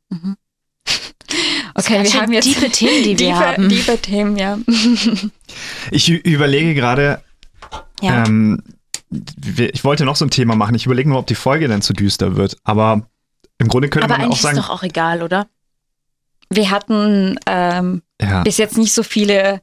Mhm. 0.10 0.38
Okay, 1.88 2.04
wir 2.04 2.22
haben 2.22 2.32
jetzt 2.34 2.46
tiefe 2.46 2.70
Themen, 2.70 3.04
die 3.04 3.10
wir 3.20 3.28
tiefe, 3.28 3.40
haben. 3.40 3.70
Tiefe 3.70 3.98
Themen, 3.98 4.38
ja. 4.38 4.58
Ich 5.92 6.10
überlege 6.10 6.76
gerade, 6.76 7.22
Ja. 8.02 8.26
ähm, 8.26 8.62
ich 9.10 9.84
wollte 9.86 10.04
noch 10.04 10.18
so 10.18 10.26
ein 10.26 10.30
Thema 10.30 10.56
machen. 10.56 10.76
Ich 10.76 10.86
überlege 10.86 11.08
nur, 11.10 11.20
ob 11.20 11.28
die 11.28 11.36
Folge 11.36 11.68
dann 11.68 11.82
zu 11.82 11.94
düster 11.94 12.36
wird. 12.36 12.58
Aber 12.66 13.08
im 13.58 13.70
Grunde 13.70 13.90
könnte 13.90 14.06
Aber 14.06 14.16
man 14.16 14.22
auch 14.22 14.26
eigentlich 14.26 14.38
ist 14.38 14.42
sagen, 14.44 14.58
doch 14.58 14.70
auch 14.70 14.84
egal, 14.84 15.24
oder? 15.24 15.48
Wir 16.50 16.70
hatten 16.70 17.40
ähm, 17.46 18.02
ja. 18.22 18.44
bis 18.44 18.58
jetzt 18.58 18.78
nicht 18.78 18.94
so 18.94 19.04
viele 19.04 19.62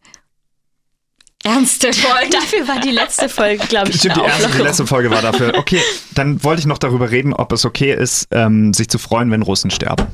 ernste 1.44 1.92
Folgen. 1.92 2.30
Dafür 2.30 2.66
war 2.66 2.80
die 2.80 2.90
letzte 2.90 3.28
Folge, 3.28 3.66
glaube 3.66 3.90
ich, 3.90 3.96
Stimmt, 3.96 4.16
die, 4.16 4.20
erste, 4.22 4.48
die 4.50 4.62
letzte 4.62 4.86
Folge 4.86 5.10
war 5.10 5.20
dafür. 5.22 5.54
Okay, 5.58 5.80
dann 6.14 6.42
wollte 6.42 6.60
ich 6.60 6.66
noch 6.66 6.78
darüber 6.78 7.10
reden, 7.10 7.34
ob 7.34 7.52
es 7.52 7.64
okay 7.66 7.94
ist, 7.94 8.28
ähm, 8.30 8.72
sich 8.72 8.88
zu 8.88 8.98
freuen, 8.98 9.30
wenn 9.30 9.42
Russen 9.42 9.70
sterben. 9.70 10.06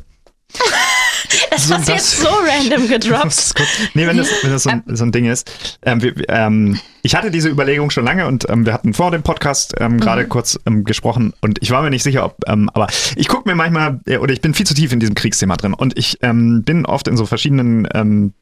Das 1.69 1.85
du 1.87 1.93
jetzt 1.93 2.21
so 2.21 2.29
random 2.29 2.89
gedroppt. 2.89 3.27
Ist. 3.27 3.55
Nee, 3.95 4.07
wenn 4.07 4.17
das, 4.17 4.29
wenn 4.43 4.51
das 4.51 4.63
so, 4.63 4.71
ein, 4.71 4.83
so 4.87 5.05
ein 5.05 5.13
Ding 5.13 5.27
ist. 5.27 5.79
Ähm, 5.83 6.03
wir, 6.03 6.15
ähm, 6.29 6.79
ich 7.03 7.15
hatte 7.15 7.31
diese 7.31 7.49
Überlegung 7.49 7.91
schon 7.91 8.05
lange 8.05 8.27
und 8.27 8.49
ähm, 8.49 8.67
wir 8.67 8.73
hatten 8.73 8.95
vor 8.95 9.11
dem 9.11 9.23
Podcast 9.23 9.75
ähm, 9.79 10.01
gerade 10.01 10.27
kurz 10.27 10.59
ähm, 10.67 10.85
gesprochen 10.85 11.33
und 11.41 11.59
ich 11.63 11.71
war 11.71 11.83
mir 11.83 11.91
nicht 11.91 12.03
sicher, 12.03 12.25
ob, 12.25 12.37
ähm, 12.47 12.71
aber 12.75 12.89
ich 13.17 13.29
gucke 13.29 13.49
mir 13.49 13.55
manchmal, 13.55 14.01
äh, 14.07 14.19
oder 14.19 14.33
ich 14.33 14.41
bin 14.41 14.55
viel 14.55 14.67
zu 14.67 14.75
tief 14.75 14.93
in 14.93 15.01
diesem 15.01 15.15
Kriegsthema 15.15 15.57
drin 15.57 15.75
und 15.75 15.99
ich 15.99 16.19
bin 16.21 16.87
oft 16.87 17.09
in 17.09 17.17
so 17.17 17.27
verschiedenen 17.27 17.89
ähm, 17.95 18.33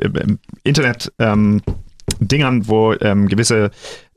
äh, 0.00 0.08
Internet 0.64 1.12
Dingern, 2.20 2.68
wo 2.68 2.94
gewisse 2.98 3.70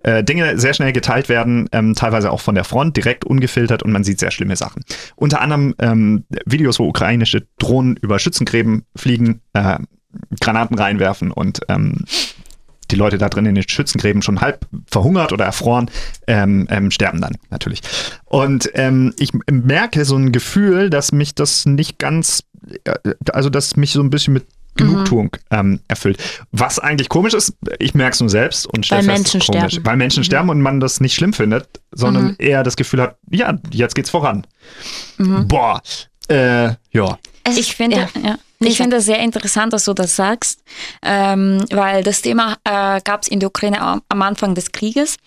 äh, 0.04 0.24
Dinge 0.24 0.58
sehr 0.58 0.74
schnell 0.74 0.94
geteilt 0.94 1.30
werden, 1.30 1.68
ähm, 1.72 1.96
teilweise 1.96 2.32
auch 2.32 2.42
von 2.42 2.56
der 2.56 2.64
Front, 2.64 2.98
direkt 2.98 3.26
ungefiltert 3.26 3.84
und 3.84 3.92
man 3.92 4.04
sieht 4.04 4.20
sehr 4.20 4.32
schlimme 4.32 4.56
Sachen. 4.56 4.84
Unter 5.16 5.42
anderem 5.42 5.76
ähm, 5.80 6.26
Videos, 6.46 6.80
wo 6.80 6.88
ukrainische 6.88 7.46
Drohnen 7.60 7.98
über 7.98 8.20
Schützengräben 8.20 8.86
fliegen, 8.96 9.42
äh, 9.54 9.78
Granaten 10.40 10.78
reinwerfen 10.78 11.32
und 11.32 11.62
ähm, 11.70 12.06
die 12.92 12.96
Leute 12.96 13.18
da 13.18 13.30
drin 13.30 13.46
in 13.46 13.56
den 13.56 13.68
Schützengräben 13.68 14.22
schon 14.22 14.42
halb 14.42 14.68
verhungert 14.86 15.32
oder 15.32 15.46
erfroren, 15.46 15.90
ähm, 16.28 16.68
ähm, 16.70 16.92
sterben 16.92 17.22
dann 17.22 17.38
natürlich. 17.50 17.82
Und 18.26 18.70
ähm, 18.74 19.14
ich 19.18 19.32
merke 19.50 20.04
so 20.06 20.18
ein 20.18 20.32
Gefühl, 20.32 20.90
dass 20.90 21.12
mich 21.12 21.34
das 21.34 21.66
nicht 21.66 22.00
ganz, 22.00 22.44
äh, 22.84 23.14
also 23.32 23.50
dass 23.50 23.78
mich 23.78 23.92
so 23.92 24.02
ein 24.02 24.10
bisschen 24.10 24.34
mit 24.34 24.46
Genugtuung 24.86 25.36
ähm, 25.50 25.82
erfüllt. 25.88 26.18
Was 26.52 26.80
eigentlich 26.80 27.10
komisch 27.10 27.34
ist, 27.34 27.54
ich 27.80 27.94
merke 27.94 28.14
es 28.14 28.20
nur 28.20 28.30
selbst 28.30 28.66
und 28.68 28.86
stelle 28.86 29.02
Weil 29.08 29.16
fest, 29.16 29.34
Menschen 29.34 29.54
komisch. 29.54 29.72
sterben. 29.72 29.86
Weil 29.86 29.98
Menschen 29.98 30.24
sterben 30.24 30.50
und 30.50 30.62
man 30.62 30.80
das 30.80 31.00
nicht 31.00 31.16
schlimm 31.16 31.34
findet, 31.34 31.82
sondern 31.92 32.36
eher 32.38 32.64
das 32.64 32.76
Gefühl 32.76 33.02
hat, 33.02 33.18
ja, 33.30 33.58
jetzt 33.72 33.96
geht's 33.96 34.10
voran. 34.10 34.46
Boah, 35.18 35.82
äh, 36.28 36.70
ja. 36.92 37.18
Es 37.44 37.58
Ich 37.58 37.76
finde, 37.76 37.98
ja. 37.98 38.08
ja. 38.24 38.38
Ich 38.64 38.78
finde 38.78 38.98
es 38.98 39.06
sehr 39.06 39.20
interessant, 39.20 39.74
dass 39.74 39.86
du 39.86 39.94
das 39.94 40.16
sagst, 40.16 40.64
ähm, 41.02 41.66
weil 41.72 42.04
das 42.04 42.22
Thema 42.22 42.58
äh, 42.64 43.02
gab 43.04 43.24
es 43.24 43.28
in 43.28 43.40
der 43.40 43.50
Ukraine 43.50 43.82
am, 43.82 44.02
am 44.08 44.22
Anfang 44.22 44.54
des 44.54 44.72
Krieges. 44.72 45.18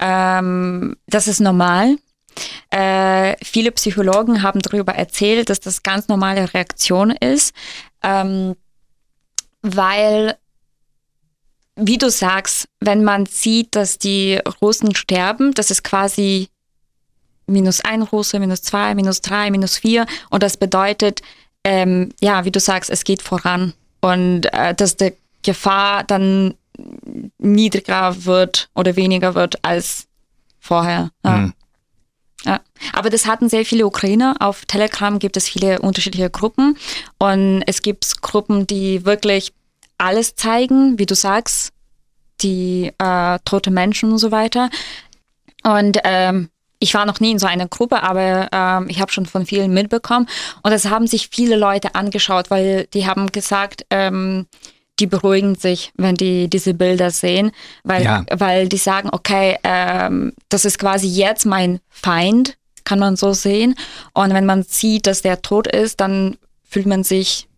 Ähm, 0.00 0.96
das 1.06 1.28
ist 1.28 1.40
normal. 1.40 1.96
Äh, 2.70 3.36
viele 3.44 3.72
Psychologen 3.72 4.42
haben 4.42 4.60
darüber 4.60 4.94
erzählt, 4.94 5.50
dass 5.50 5.60
das 5.60 5.82
ganz 5.82 6.08
normale 6.08 6.52
Reaktion 6.54 7.10
ist, 7.10 7.52
ähm, 8.02 8.54
weil, 9.62 10.36
wie 11.76 11.98
du 11.98 12.10
sagst, 12.10 12.68
wenn 12.80 13.04
man 13.04 13.26
sieht, 13.26 13.74
dass 13.74 13.98
die 13.98 14.40
Russen 14.60 14.94
sterben, 14.94 15.52
das 15.54 15.70
ist 15.70 15.84
quasi 15.84 16.48
minus 17.46 17.80
ein 17.80 18.02
Russe, 18.02 18.38
minus 18.38 18.62
zwei, 18.62 18.94
minus 18.94 19.20
drei, 19.20 19.50
minus 19.50 19.78
vier 19.78 20.06
und 20.30 20.42
das 20.42 20.56
bedeutet, 20.56 21.22
ähm, 21.64 22.10
ja, 22.20 22.44
wie 22.44 22.50
du 22.50 22.60
sagst, 22.60 22.90
es 22.90 23.04
geht 23.04 23.22
voran 23.22 23.72
und 24.00 24.52
äh, 24.52 24.74
dass 24.74 24.96
die 24.96 25.14
Gefahr 25.42 26.04
dann 26.04 26.54
niedriger 27.38 28.24
wird 28.24 28.70
oder 28.74 28.96
weniger 28.96 29.34
wird 29.34 29.64
als 29.64 30.06
vorher. 30.60 31.10
Ja. 31.24 31.36
Hm. 31.36 31.52
Ja. 32.44 32.60
Aber 32.92 33.10
das 33.10 33.26
hatten 33.26 33.48
sehr 33.48 33.64
viele 33.64 33.86
Ukrainer. 33.86 34.36
Auf 34.40 34.64
Telegram 34.64 35.18
gibt 35.18 35.36
es 35.36 35.48
viele 35.48 35.80
unterschiedliche 35.80 36.30
Gruppen 36.30 36.76
und 37.18 37.62
es 37.66 37.82
gibt 37.82 38.22
Gruppen, 38.22 38.66
die 38.66 39.04
wirklich 39.04 39.52
alles 39.98 40.36
zeigen, 40.36 40.98
wie 40.98 41.06
du 41.06 41.14
sagst, 41.14 41.72
die 42.40 42.92
äh, 42.98 43.38
tote 43.44 43.70
Menschen 43.70 44.12
und 44.12 44.18
so 44.18 44.30
weiter. 44.30 44.70
Und 45.64 45.98
ähm, 46.04 46.50
ich 46.78 46.94
war 46.94 47.04
noch 47.04 47.18
nie 47.18 47.32
in 47.32 47.38
so 47.38 47.46
einer 47.46 47.66
Gruppe, 47.66 48.02
aber 48.02 48.48
ähm, 48.52 48.88
ich 48.88 49.00
habe 49.00 49.10
schon 49.10 49.26
von 49.26 49.44
vielen 49.44 49.74
mitbekommen. 49.74 50.28
Und 50.62 50.72
es 50.72 50.86
haben 50.86 51.06
sich 51.06 51.28
viele 51.32 51.56
Leute 51.56 51.94
angeschaut, 51.94 52.50
weil 52.50 52.86
die 52.94 53.06
haben 53.06 53.32
gesagt, 53.32 53.84
ähm, 53.90 54.46
die 55.00 55.06
beruhigen 55.06 55.54
sich, 55.54 55.92
wenn 55.96 56.14
die 56.14 56.48
diese 56.48 56.74
Bilder 56.74 57.10
sehen, 57.10 57.52
weil, 57.84 58.02
Ja. 58.04 58.24
weil 58.36 58.68
die 58.68 58.76
sagen, 58.78 59.08
okay, 59.12 59.56
ähm, 59.64 60.32
das 60.48 60.64
ist 60.64 60.78
quasi 60.78 61.06
jetzt 61.06 61.46
mein 61.46 61.80
Feind, 61.88 62.56
kann 62.84 62.98
man 62.98 63.16
so 63.16 63.32
sehen. 63.32 63.74
Und 64.14 64.32
wenn 64.32 64.46
man 64.46 64.62
sieht, 64.62 65.06
dass 65.06 65.22
der 65.22 65.42
tot 65.42 65.66
ist, 65.66 66.00
dann 66.00 66.36
fühlt 66.68 66.86
man 66.86 67.04
sich 67.04 67.48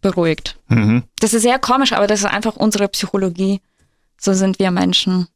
beruhigt. 0.00 0.56
Mhm. 0.68 1.04
Das 1.20 1.32
ist 1.34 1.42
sehr 1.42 1.58
komisch, 1.58 1.92
aber 1.92 2.06
das 2.06 2.20
ist 2.20 2.26
einfach 2.26 2.56
unsere 2.56 2.88
Psychologie. 2.88 3.60
So 4.20 4.32
sind 4.34 4.58
wir 4.58 4.70
Menschen. 4.70 5.28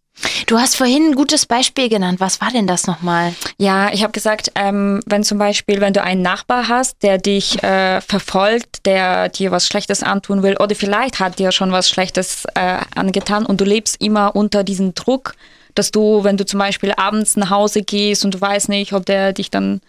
Du 0.47 0.59
hast 0.59 0.77
vorhin 0.77 1.11
ein 1.11 1.15
gutes 1.15 1.47
Beispiel 1.47 1.89
genannt. 1.89 2.21
Was 2.21 2.41
war 2.41 2.51
denn 2.51 2.67
das 2.67 2.87
nochmal? 2.87 3.35
Ja, 3.59 3.93
ich 3.93 4.03
habe 4.03 4.13
gesagt, 4.13 4.51
ähm, 4.55 5.01
wenn 5.07 5.25
zum 5.25 5.39
Beispiel, 5.39 5.81
wenn 5.81 5.93
du 5.93 6.03
einen 6.03 6.23
Nachbar 6.23 6.69
hast, 6.69 7.03
der 7.03 7.19
dich 7.19 7.63
äh, 7.63 8.01
verfolgt, 8.01 8.87
der 8.87 9.29
dir 9.29 9.51
was 9.51 9.67
Schlechtes 9.67 10.03
antun 10.03 10.43
will, 10.43 10.57
oder 10.57 10.75
vielleicht 10.75 11.21
hat 11.21 11.39
dir 11.39 11.53
schon 11.53 11.73
was 11.73 11.91
Schlechtes 11.91 12.45
äh, 12.55 12.79
angetan 12.95 13.45
und 13.45 13.61
du 13.61 13.65
lebst 13.65 14.01
immer 14.01 14.35
unter 14.35 14.65
diesem 14.65 14.95
Druck, 14.95 15.35
dass 15.75 15.91
du, 15.91 16.25
wenn 16.25 16.37
du 16.37 16.47
zum 16.47 16.59
Beispiel 16.59 16.93
abends 16.97 17.37
nach 17.37 17.51
Hause 17.51 17.83
gehst 17.83 18.25
und 18.25 18.35
du 18.35 18.41
weißt 18.41 18.69
nicht, 18.69 18.93
ob 18.93 19.05
der 19.05 19.33
dich 19.33 19.51
dann 19.51 19.81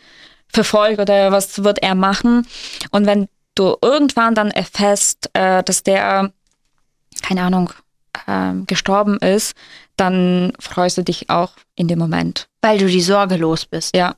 verfolgt 0.50 1.00
oder 1.00 1.32
was 1.32 1.64
wird 1.64 1.82
er 1.82 1.96
machen. 1.96 2.48
Und 2.92 3.06
wenn 3.06 3.28
du 3.56 3.76
irgendwann 3.82 4.36
dann 4.36 4.52
erfährst, 4.52 5.30
äh, 5.34 5.64
dass 5.64 5.84
der, 5.84 6.32
keine 7.22 7.42
Ahnung, 7.44 7.72
ähm, 8.28 8.66
gestorben 8.68 9.18
ist, 9.18 9.56
dann 9.96 10.54
freust 10.60 10.98
du 10.98 11.04
dich 11.04 11.30
auch 11.30 11.54
in 11.76 11.88
dem 11.88 12.00
Moment. 12.00 12.48
Weil 12.62 12.78
du 12.78 12.88
die 12.88 13.02
Sorge 13.02 13.38
los 13.38 13.66
bist. 13.66 13.96
Ja. 13.96 14.16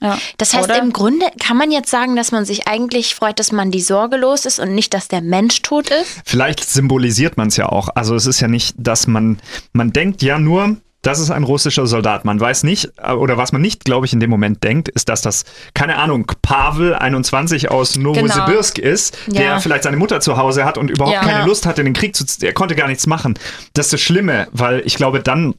ja. 0.00 0.18
Das 0.38 0.54
heißt, 0.54 0.68
Oder? 0.68 0.78
im 0.78 0.92
Grunde 0.92 1.26
kann 1.40 1.56
man 1.56 1.70
jetzt 1.70 1.90
sagen, 1.90 2.16
dass 2.16 2.32
man 2.32 2.44
sich 2.44 2.68
eigentlich 2.68 3.14
freut, 3.14 3.38
dass 3.38 3.52
man 3.52 3.70
die 3.70 3.80
Sorge 3.80 4.16
los 4.16 4.46
ist 4.46 4.60
und 4.60 4.74
nicht, 4.74 4.94
dass 4.94 5.08
der 5.08 5.22
Mensch 5.22 5.62
tot 5.62 5.90
ist. 5.90 6.22
Vielleicht 6.24 6.64
symbolisiert 6.68 7.36
man 7.36 7.48
es 7.48 7.56
ja 7.56 7.68
auch. 7.68 7.88
Also 7.94 8.14
es 8.14 8.26
ist 8.26 8.40
ja 8.40 8.48
nicht, 8.48 8.74
dass 8.78 9.06
man, 9.06 9.38
man 9.72 9.92
denkt 9.92 10.22
ja 10.22 10.38
nur, 10.38 10.76
das 11.06 11.20
ist 11.20 11.30
ein 11.30 11.44
russischer 11.44 11.86
Soldat. 11.86 12.24
Man 12.24 12.40
weiß 12.40 12.64
nicht, 12.64 12.90
äh, 12.96 13.12
oder 13.12 13.36
was 13.36 13.52
man 13.52 13.62
nicht, 13.62 13.84
glaube 13.84 14.06
ich, 14.06 14.12
in 14.12 14.20
dem 14.20 14.30
Moment 14.30 14.64
denkt, 14.64 14.88
ist, 14.88 15.08
dass 15.08 15.22
das, 15.22 15.44
keine 15.74 15.96
Ahnung, 15.98 16.26
Pavel 16.42 16.94
21 16.94 17.70
aus 17.70 17.96
Novosibirsk 17.96 18.78
ist, 18.78 19.16
Ja. 19.28 19.40
der 19.40 19.60
vielleicht 19.60 19.84
seine 19.84 19.96
Mutter 19.96 20.20
zu 20.20 20.36
Hause 20.36 20.64
hat 20.64 20.78
und 20.78 20.90
überhaupt 20.90 21.14
Ja. 21.14 21.20
keine 21.20 21.40
Ja. 21.40 21.44
Lust 21.46 21.64
hat, 21.66 21.78
in 21.78 21.84
den 21.84 21.94
Krieg 21.94 22.16
zu. 22.16 22.24
Er 22.44 22.52
konnte 22.52 22.74
gar 22.74 22.88
nichts 22.88 23.06
machen. 23.06 23.34
Das 23.74 23.86
ist 23.86 23.92
das 23.92 24.00
Schlimme, 24.00 24.48
weil 24.52 24.82
ich 24.84 24.96
glaube, 24.96 25.20
dann, 25.20 25.54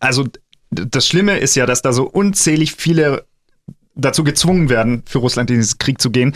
also 0.00 0.24
das 0.70 1.06
Schlimme 1.06 1.38
ist 1.38 1.54
ja, 1.54 1.66
dass 1.66 1.82
da 1.82 1.92
so 1.92 2.04
unzählig 2.04 2.72
viele 2.76 3.24
dazu 3.94 4.24
gezwungen 4.24 4.68
werden, 4.70 5.02
für 5.06 5.18
Russland 5.18 5.50
in 5.50 5.56
diesen 5.58 5.78
Krieg 5.78 6.00
zu 6.00 6.10
gehen, 6.10 6.34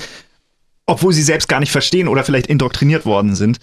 obwohl 0.86 1.12
sie 1.12 1.22
selbst 1.24 1.48
gar 1.48 1.58
nicht 1.60 1.72
verstehen 1.72 2.06
oder 2.06 2.22
vielleicht 2.22 2.46
indoktriniert 2.46 3.04
worden 3.04 3.34
sind. 3.34 3.58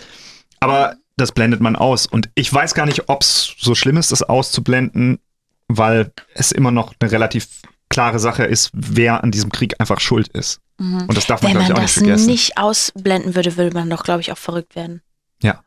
Aber 0.59 0.95
das 1.17 1.31
blendet 1.31 1.61
man 1.61 1.75
aus. 1.75 2.05
Und 2.05 2.29
ich 2.35 2.51
weiß 2.53 2.73
gar 2.73 2.85
nicht, 2.85 3.09
ob 3.09 3.21
es 3.21 3.55
so 3.57 3.75
schlimm 3.75 3.97
ist, 3.97 4.11
das 4.11 4.23
auszublenden, 4.23 5.19
weil 5.67 6.11
es 6.33 6.51
immer 6.51 6.71
noch 6.71 6.93
eine 6.99 7.11
relativ 7.11 7.47
klare 7.89 8.19
Sache 8.19 8.43
ist, 8.43 8.71
wer 8.73 9.23
an 9.23 9.31
diesem 9.31 9.51
Krieg 9.51 9.79
einfach 9.79 9.99
schuld 9.99 10.27
ist. 10.29 10.59
Und 10.77 11.15
das 11.15 11.25
darf 11.25 11.41
man, 11.41 11.53
Wenn 11.53 11.59
glaube 11.59 11.63
ich, 11.63 11.69
man 11.69 11.77
auch 11.77 11.81
das 11.81 11.95
nicht 11.95 12.05
vergessen. 12.05 12.25
nicht 12.27 12.57
ausblenden 12.57 13.35
würde, 13.35 13.55
würde 13.55 13.73
man 13.73 13.89
doch, 13.89 14.03
glaube 14.03 14.21
ich, 14.21 14.31
auch 14.31 14.37
verrückt 14.37 14.75
werden. 14.75 15.01
Ja. 15.41 15.61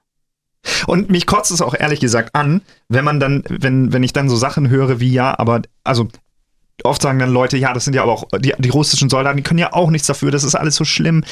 Und 0.87 1.09
mich 1.09 1.27
kotzt 1.27 1.51
es 1.51 1.63
auch 1.63 1.75
ehrlich 1.75 2.01
gesagt 2.01 2.35
an, 2.35 2.61
wenn 2.89 3.05
man 3.05 3.21
dann, 3.21 3.43
wenn, 3.49 3.93
wenn 3.93 4.03
ich 4.03 4.13
dann 4.13 4.29
so 4.29 4.37
Sachen 4.37 4.69
höre 4.69 5.01
wie 5.01 5.11
ja, 5.11 5.39
aber 5.39 5.63
also 5.83 6.09
oft 6.85 7.01
sagen 7.01 7.19
dann 7.19 7.31
Leute, 7.31 7.57
ja, 7.57 7.73
das 7.73 7.85
sind 7.85 7.95
ja 7.95 8.03
aber 8.03 8.13
auch 8.13 8.29
die, 8.39 8.55
die 8.59 8.69
russischen 8.69 9.09
Soldaten, 9.09 9.39
die 9.39 9.43
können 9.43 9.59
ja 9.59 9.73
auch 9.73 9.91
nichts 9.91 10.07
dafür, 10.07 10.31
das 10.31 10.45
ist 10.45 10.55
alles 10.55 10.77
so 10.77 10.85
schlimm. 10.85 11.25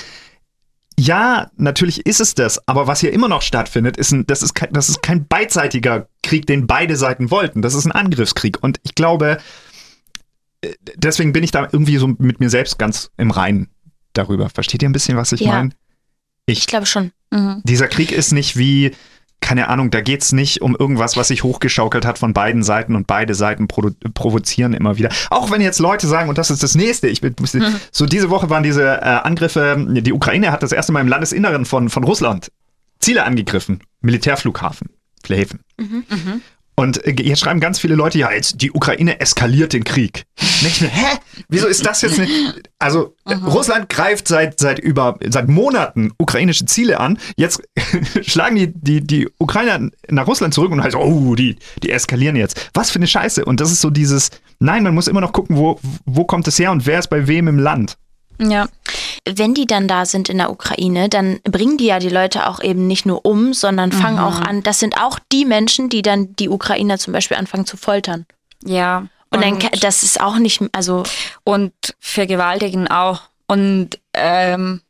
Ja, 0.99 1.51
natürlich 1.57 2.07
ist 2.07 2.21
es 2.21 2.35
das, 2.35 2.67
aber 2.67 2.87
was 2.87 3.01
hier 3.01 3.13
immer 3.13 3.29
noch 3.29 3.43
stattfindet, 3.43 3.97
ist 3.99 4.13
ein, 4.13 4.27
das 4.27 4.43
ist 4.43 4.55
kein, 4.55 4.73
das 4.73 4.89
ist 4.89 5.03
kein 5.03 5.27
beidseitiger 5.27 6.09
Krieg, 6.23 6.47
den 6.47 6.67
beide 6.67 6.97
Seiten 6.97 7.31
wollten. 7.31 7.61
Das 7.61 7.75
ist 7.75 7.85
ein 7.85 7.93
Angriffskrieg. 7.93 8.63
Und 8.63 8.81
ich 8.83 8.95
glaube, 8.95 9.39
äh, 10.63 10.73
deswegen 10.97 11.33
bin 11.35 11.45
ich 11.45 11.51
da 11.51 11.69
irgendwie 11.71 11.99
so 11.99 12.09
mit 12.19 12.41
mir 12.41 12.49
selbst 12.49 12.79
ganz 12.79 13.11
im 13.19 13.31
Reinen 13.31 13.69
darüber. 14.15 14.49
Versteht 14.49 14.83
ihr 14.83 14.89
ein 14.89 14.93
bisschen, 14.93 15.19
was 15.19 15.33
ich 15.33 15.41
Ja. 15.41 15.53
meine? 15.53 15.71
Ich 16.47 16.67
glaube 16.67 16.87
schon. 16.87 17.13
Mhm. 17.31 17.61
Dieser 17.65 17.89
Krieg 17.89 18.11
ist 18.13 18.33
nicht 18.33 18.57
wie, 18.57 18.93
keine 19.47 19.69
Ahnung, 19.69 19.93
da 19.93 20.01
geht's 20.01 20.33
nicht 20.33 20.61
um 20.61 20.75
irgendwas, 20.77 21.17
was 21.17 21.29
sich 21.29 21.45
hochgeschaukelt 21.45 22.05
hat 22.05 22.19
von 22.19 22.33
beiden 22.33 22.65
Seiten 22.65 22.97
und 22.97 23.07
beide 23.07 23.33
Seiten 23.37 23.69
provozieren 23.69 24.75
immer 24.75 24.99
wieder. 24.99 25.11
Auch 25.31 25.53
wenn 25.53 25.61
jetzt 25.61 25.79
Leute 25.79 26.09
sagen, 26.09 26.29
und 26.29 26.37
das 26.37 26.51
ist 26.51 26.65
das 26.65 26.75
nächste, 26.75 27.07
ich 27.07 27.21
bin, 27.21 27.37
so 27.93 28.07
diese 28.07 28.29
Woche 28.29 28.51
waren 28.51 28.65
diese 28.65 28.83
äh, 28.83 29.05
Angriffe, 29.05 29.87
die 29.89 30.13
Ukraine 30.13 30.51
hat 30.51 30.65
das 30.65 30.73
erste 30.73 30.91
Mal 30.91 31.01
im 31.01 31.07
Landesinneren 31.07 31.65
von, 31.65 31.91
von 31.91 32.03
Russland 32.03 32.51
Ziele 32.99 33.23
angegriffen, 33.23 33.83
Militärflughafen, 34.01 34.89
Häfen. 35.29 35.61
Und 36.77 37.05
äh, 37.05 37.15
jetzt 37.23 37.41
schreiben 37.41 37.59
ganz 37.59 37.79
viele 37.79 37.95
Leute, 37.95 38.19
ja, 38.19 38.31
jetzt 38.31 38.61
die 38.61 38.71
Ukraine 38.71 39.19
eskaliert 39.19 39.73
den 39.73 39.85
Krieg. 39.85 40.25
Ich 40.39 40.81
mir, 40.81 40.89
hä? 40.89 41.17
Wieso 41.49 41.67
ist 41.67 41.85
das 41.87 42.03
jetzt 42.03 42.19
nicht? 42.19 42.31
Also 42.79 43.15
äh, 43.25 43.35
Russland 43.35 43.89
greift 43.89 44.29
seit 44.29 44.61
seit 44.61 44.79
über 44.79 45.19
seit 45.27 45.49
Monaten 45.49 46.12
ukrainische 46.19 46.67
Ziele 46.67 47.01
an. 47.01 47.19
Jetzt 47.37 47.62
schlagen 48.23 48.57
die 48.57 48.73
die 48.75 49.01
die 49.01 49.29
Ukrainer 49.39 49.91
nach 50.09 50.27
Russland 50.27 50.53
zurück 50.53 50.71
und 50.71 50.83
heißt, 50.83 50.97
oh, 50.97 51.35
die 51.35 51.57
die 51.83 51.91
eskalieren 51.91 52.37
jetzt. 52.37 52.71
Was 52.75 52.91
für 52.91 52.97
eine 52.97 53.07
Scheiße. 53.07 53.45
Und 53.45 53.61
das 53.61 53.73
ist 53.73 53.81
so 53.81 53.89
dieses, 53.89 54.31
nein, 54.59 54.83
man 54.83 54.95
muss 54.95 55.09
immer 55.09 55.23
noch 55.23 55.33
gucken, 55.33 55.57
wo 55.57 55.81
wo 56.05 56.25
kommt 56.25 56.47
es 56.47 56.59
her 56.59 56.73
und 56.73 56.85
wer 56.85 56.99
ist 56.99 57.09
bei 57.09 57.27
wem 57.27 57.49
im 57.49 57.59
Land. 57.59 57.97
Ja. 58.39 58.69
Wenn 59.29 59.55
die 59.55 59.67
dann 59.67 59.89
da 59.89 60.07
sind 60.07 60.29
in 60.29 60.39
der 60.39 60.51
Ukraine, 60.51 61.09
dann 61.09 61.41
bringen 61.43 61.79
die 61.79 61.87
ja 61.87 61.99
die 61.99 62.09
Leute 62.09 62.47
auch 62.49 62.62
eben 62.62 62.87
nicht 62.87 63.07
nur 63.07 63.27
um, 63.27 63.53
sondern 63.55 63.91
fangen 63.91 64.19
auch 64.21 64.41
an. 64.41 64.62
Das 64.62 64.79
sind 64.79 65.01
auch 65.01 65.19
die 65.33 65.45
Menschen, 65.45 65.89
die 65.89 66.03
dann 66.03 66.35
die 66.37 66.49
Ukrainer 66.49 66.97
zum 66.99 67.12
Beispiel 67.12 67.37
anfangen 67.37 67.67
zu 67.67 67.77
foltern. 67.77 68.25
Ja. 68.65 69.07
Und, 69.31 69.43
dann, 69.43 69.59
ka- 69.59 69.71
das 69.81 70.05
ist 70.05 70.21
auch 70.21 70.37
nicht, 70.39 70.62
also 70.73 71.03
und 71.43 71.73
vergewaltigen 71.99 72.87
auch. 72.89 73.23
Und, 73.49 73.99
ähm, 74.15 74.81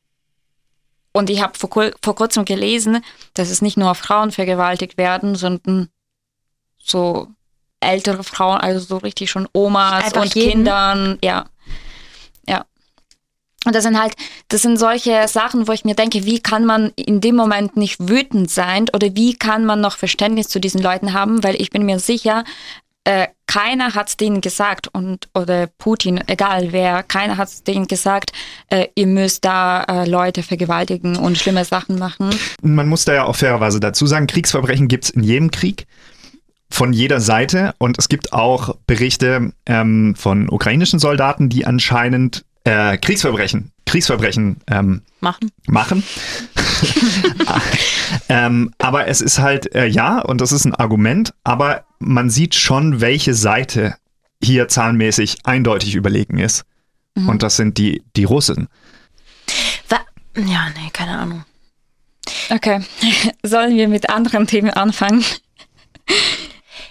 und 1.13 1.31
ich 1.31 1.41
habe 1.43 1.59
vor, 1.59 1.71
vor 2.03 2.15
kurzem 2.15 2.45
gelesen, 2.45 3.03
dass 3.33 3.49
es 3.49 3.63
nicht 3.63 3.79
nur 3.79 3.95
Frauen 3.95 4.33
vergewaltigt 4.33 4.99
werden, 4.99 5.35
sondern 5.35 5.89
so 6.79 7.29
ältere 7.81 8.23
Frauen, 8.23 8.59
also 8.59 8.81
so 8.81 8.99
richtig 8.99 9.31
schon 9.31 9.49
Omas 9.55 10.05
Einfach 10.05 10.23
und 10.23 10.35
jeden? 10.35 10.51
Kindern. 10.51 11.19
Ja. 11.23 11.47
Und 13.67 13.75
das 13.75 13.83
sind 13.83 14.01
halt, 14.01 14.15
das 14.49 14.63
sind 14.63 14.79
solche 14.79 15.27
Sachen, 15.27 15.67
wo 15.67 15.73
ich 15.73 15.85
mir 15.85 15.97
denke, 15.97 16.25
wie 16.25 16.39
kann 16.39 16.65
man 16.65 16.93
in 16.95 17.21
dem 17.21 17.35
Moment 17.35 17.77
nicht 17.77 18.09
wütend 18.09 18.49
sein 18.49 18.87
oder 18.95 19.15
wie 19.17 19.35
kann 19.35 19.65
man 19.65 19.81
noch 19.81 19.97
Verständnis 19.97 20.49
zu 20.49 20.61
diesen 20.61 20.81
Leuten 20.81 21.13
haben, 21.13 21.43
weil 21.43 21.61
ich 21.61 21.71
bin 21.71 21.85
mir 21.85 21.99
sicher, 21.99 22.45
äh, 23.03 23.29
keiner 23.47 23.95
hat 23.95 24.09
es 24.09 24.17
denen 24.17 24.41
gesagt 24.41 24.89
und 24.93 25.29
oder 25.35 25.69
Putin, 25.79 26.21
egal 26.29 26.73
wer, 26.73 27.03
keiner 27.03 27.37
hat 27.37 27.49
es 27.49 27.65
denen 27.65 27.87
gesagt, 27.87 28.33
äh, 28.69 28.87
ihr 28.95 29.09
müsst 29.09 29.45
da 29.45 29.83
äh, 29.83 30.09
Leute 30.09 30.43
vergewaltigen 30.43 31.17
und 31.17 31.39
schlimme 31.39 31.65
Sachen 31.65 31.99
machen. 31.99 32.31
Man 32.63 32.89
muss 32.89 33.05
da 33.05 33.15
ja 33.15 33.25
auch 33.25 33.37
fairerweise 33.37 33.81
dazu 33.81 34.07
sagen, 34.07 34.29
Kriegsverbrechen 34.29 34.89
gibt's 34.89 35.11
in 35.11 35.25
jedem 35.25 35.51
Krieg. 35.51 35.87
Von 36.69 36.93
jeder 36.93 37.21
Seite. 37.21 37.75
Und 37.79 37.97
es 37.97 38.09
gibt 38.09 38.33
auch 38.33 38.77
Berichte 38.89 39.53
ähm, 39.67 40.15
von 40.17 40.49
ukrainischen 40.49 40.99
Soldaten, 40.99 41.49
die 41.49 41.65
anscheinend 41.65 42.45
äh, 42.67 42.99
Kriegsverbrechen, 42.99 43.73
Kriegsverbrechen 43.87 44.59
ähm, 44.69 45.03
machen. 45.21 45.53
machen. 45.67 46.03
ähm, 48.29 48.75
aber 48.79 49.07
es 49.07 49.21
ist 49.21 49.39
halt, 49.39 49.75
äh, 49.75 49.87
ja, 49.87 50.19
und 50.19 50.41
das 50.41 50.53
ist 50.53 50.65
ein 50.65 50.75
Argument, 50.75 51.33
aber 51.45 51.85
man 52.01 52.29
sieht 52.29 52.55
schon, 52.55 53.01
welche 53.01 53.35
Seite 53.35 53.97
hier 54.43 54.69
zahlenmäßig 54.69 55.39
eindeutig 55.45 55.95
überlegen 55.95 56.39
ist. 56.39 56.65
Und 57.27 57.43
das 57.43 57.57
sind 57.57 57.79
die, 57.79 58.03
die 58.15 58.25
Russen. 58.25 58.69
Wa 59.89 60.01
ja, 60.37 60.69
nee, 60.77 60.91
keine 60.93 61.17
Ahnung. 61.17 61.45
Okay, 62.51 62.81
sollen 63.43 63.75
wir 63.75 63.89
mit 63.89 64.11
anderen 64.11 64.47
Themen 64.47 64.71
anfangen? 64.71 65.25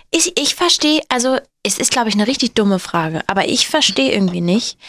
Ich, 0.10 0.40
ich 0.40 0.56
verstehe, 0.56 1.02
also 1.10 1.38
es 1.62 1.78
ist, 1.78 1.92
glaube 1.92 2.10
ich, 2.10 2.16
eine 2.16 2.26
richtig 2.26 2.56
dumme 2.56 2.80
Frage, 2.80 3.22
aber 3.28 3.48
ich 3.48 3.68
verstehe 3.68 4.14
irgendwie 4.14 4.42
nicht, 4.42 4.80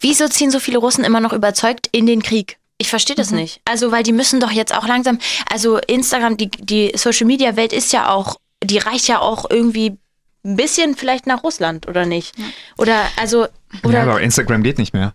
wieso 0.00 0.28
ziehen 0.28 0.50
so 0.50 0.60
viele 0.60 0.78
Russen 0.78 1.04
immer 1.04 1.20
noch 1.20 1.32
überzeugt 1.32 1.88
in 1.92 2.06
den 2.06 2.22
Krieg? 2.22 2.58
Ich 2.78 2.88
verstehe 2.88 3.16
das 3.16 3.30
nicht. 3.30 3.60
Also, 3.64 3.90
weil 3.90 4.02
die 4.02 4.12
müssen 4.12 4.38
doch 4.40 4.50
jetzt 4.50 4.74
auch 4.76 4.86
langsam, 4.86 5.18
also 5.50 5.78
Instagram, 5.78 6.36
die, 6.36 6.50
die 6.50 6.92
Social 6.94 7.26
Media 7.26 7.56
Welt 7.56 7.72
ist 7.72 7.92
ja 7.92 8.10
auch, 8.10 8.36
die 8.62 8.78
reicht 8.78 9.08
ja 9.08 9.20
auch 9.20 9.48
irgendwie 9.48 9.96
ein 10.44 10.56
bisschen 10.56 10.94
vielleicht 10.94 11.26
nach 11.26 11.42
Russland, 11.42 11.88
oder 11.88 12.04
nicht? 12.06 12.34
Oder, 12.76 13.00
also, 13.18 13.46
oder, 13.82 13.94
ja, 13.94 14.02
aber 14.02 14.20
Instagram 14.20 14.62
geht 14.62 14.78
nicht 14.78 14.92
mehr. 14.92 15.14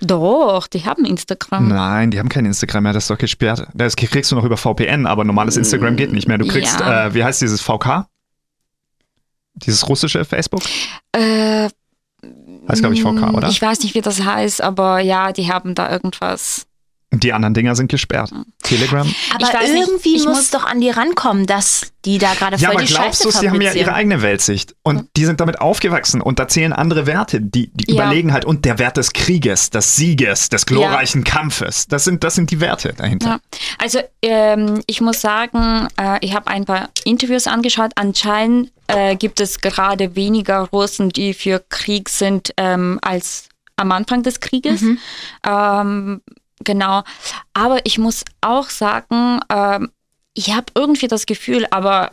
Doch, 0.00 0.66
die 0.68 0.84
haben 0.84 1.04
Instagram. 1.04 1.68
Nein, 1.68 2.10
die 2.12 2.18
haben 2.18 2.28
kein 2.28 2.44
Instagram 2.44 2.84
mehr, 2.84 2.92
das 2.92 3.04
ist 3.04 3.10
doch 3.10 3.18
gesperrt. 3.18 3.66
Das 3.74 3.96
kriegst 3.96 4.30
du 4.30 4.36
noch 4.36 4.44
über 4.44 4.56
VPN, 4.56 5.06
aber 5.06 5.24
normales 5.24 5.56
Instagram 5.56 5.96
geht 5.96 6.12
nicht 6.12 6.28
mehr. 6.28 6.38
Du 6.38 6.46
kriegst, 6.46 6.78
Ja. 6.78 7.06
äh, 7.06 7.14
wie 7.14 7.24
heißt 7.24 7.40
dieses 7.40 7.60
VK? 7.62 8.06
Dieses 9.54 9.88
russische 9.88 10.24
Facebook? 10.24 10.62
Äh, 11.12 11.68
Heißt, 12.68 12.80
glaube 12.82 12.94
ich, 12.94 13.02
VK, 13.02 13.34
oder? 13.34 13.48
Ich 13.48 13.60
weiß 13.62 13.80
nicht, 13.80 13.94
wie 13.94 14.00
das 14.00 14.22
heißt, 14.24 14.62
aber 14.62 15.00
ja, 15.00 15.32
die 15.32 15.50
haben 15.52 15.74
da 15.74 15.90
irgendwas. 15.90 16.66
Die 17.10 17.32
anderen 17.32 17.54
Dinger 17.54 17.74
sind 17.74 17.88
gesperrt. 17.90 18.30
Telegram? 18.62 19.10
aber 19.34 19.60
nicht, 19.66 19.80
irgendwie 19.88 20.14
ich 20.16 20.26
muss 20.26 20.36
muss- 20.36 20.50
doch 20.50 20.64
an 20.66 20.78
die 20.78 20.90
rankommen, 20.90 21.46
dass 21.46 21.92
die 22.04 22.18
da 22.18 22.34
gerade 22.34 22.58
voll 22.58 22.62
Ja, 22.64 22.70
aber 22.70 22.82
die 22.82 22.86
glaubst 22.92 23.22
Scheiße 23.22 23.24
du, 23.24 23.30
sie 23.30 23.48
haben 23.48 23.62
ja 23.62 23.72
ihre 23.72 23.94
eigene 23.94 24.20
Weltsicht 24.20 24.74
und 24.82 25.08
die 25.16 25.24
sind 25.24 25.40
damit 25.40 25.58
aufgewachsen 25.58 26.20
und 26.20 26.38
da 26.38 26.48
zählen 26.48 26.74
andere 26.74 27.06
Werte, 27.06 27.40
die, 27.40 27.70
die 27.72 27.94
Ja. 27.94 28.04
überlegen 28.04 28.34
halt 28.34 28.44
und 28.44 28.66
der 28.66 28.78
Wert 28.78 28.98
des 28.98 29.14
Krieges, 29.14 29.70
des 29.70 29.96
Sieges, 29.96 30.50
des 30.50 30.66
glorreichen 30.66 31.24
Kampfes. 31.24 31.86
Das 31.86 32.04
sind, 32.04 32.24
das 32.24 32.34
sind 32.34 32.50
die 32.50 32.60
Werte 32.60 32.92
dahinter. 32.92 33.26
Ja. 33.26 33.38
Also 33.78 34.00
ähm, 34.20 34.82
ich 34.86 35.00
muss 35.00 35.22
sagen, 35.22 35.88
äh, 35.98 36.18
ich 36.20 36.34
habe 36.34 36.48
ein 36.48 36.66
paar 36.66 36.90
Interviews 37.04 37.46
angeschaut. 37.46 37.92
Anscheinend 37.94 38.70
äh, 38.88 39.16
gibt 39.16 39.40
es 39.40 39.60
gerade 39.60 40.16
weniger 40.16 40.60
Russen, 40.70 41.10
die 41.10 41.34
für 41.34 41.64
Krieg 41.68 42.08
sind, 42.08 42.52
ähm, 42.56 42.98
als 43.02 43.48
am 43.76 43.92
Anfang 43.92 44.22
des 44.22 44.40
Krieges. 44.40 44.82
Ähm, 45.46 46.20
genau. 46.64 47.04
Aber 47.54 47.80
ich 47.84 47.98
muss 47.98 48.24
auch 48.40 48.68
sagen, 48.68 49.40
ähm, 49.50 49.90
ich 50.34 50.52
habe 50.52 50.66
irgendwie 50.74 51.08
das 51.08 51.26
Gefühl, 51.26 51.66
aber 51.70 52.12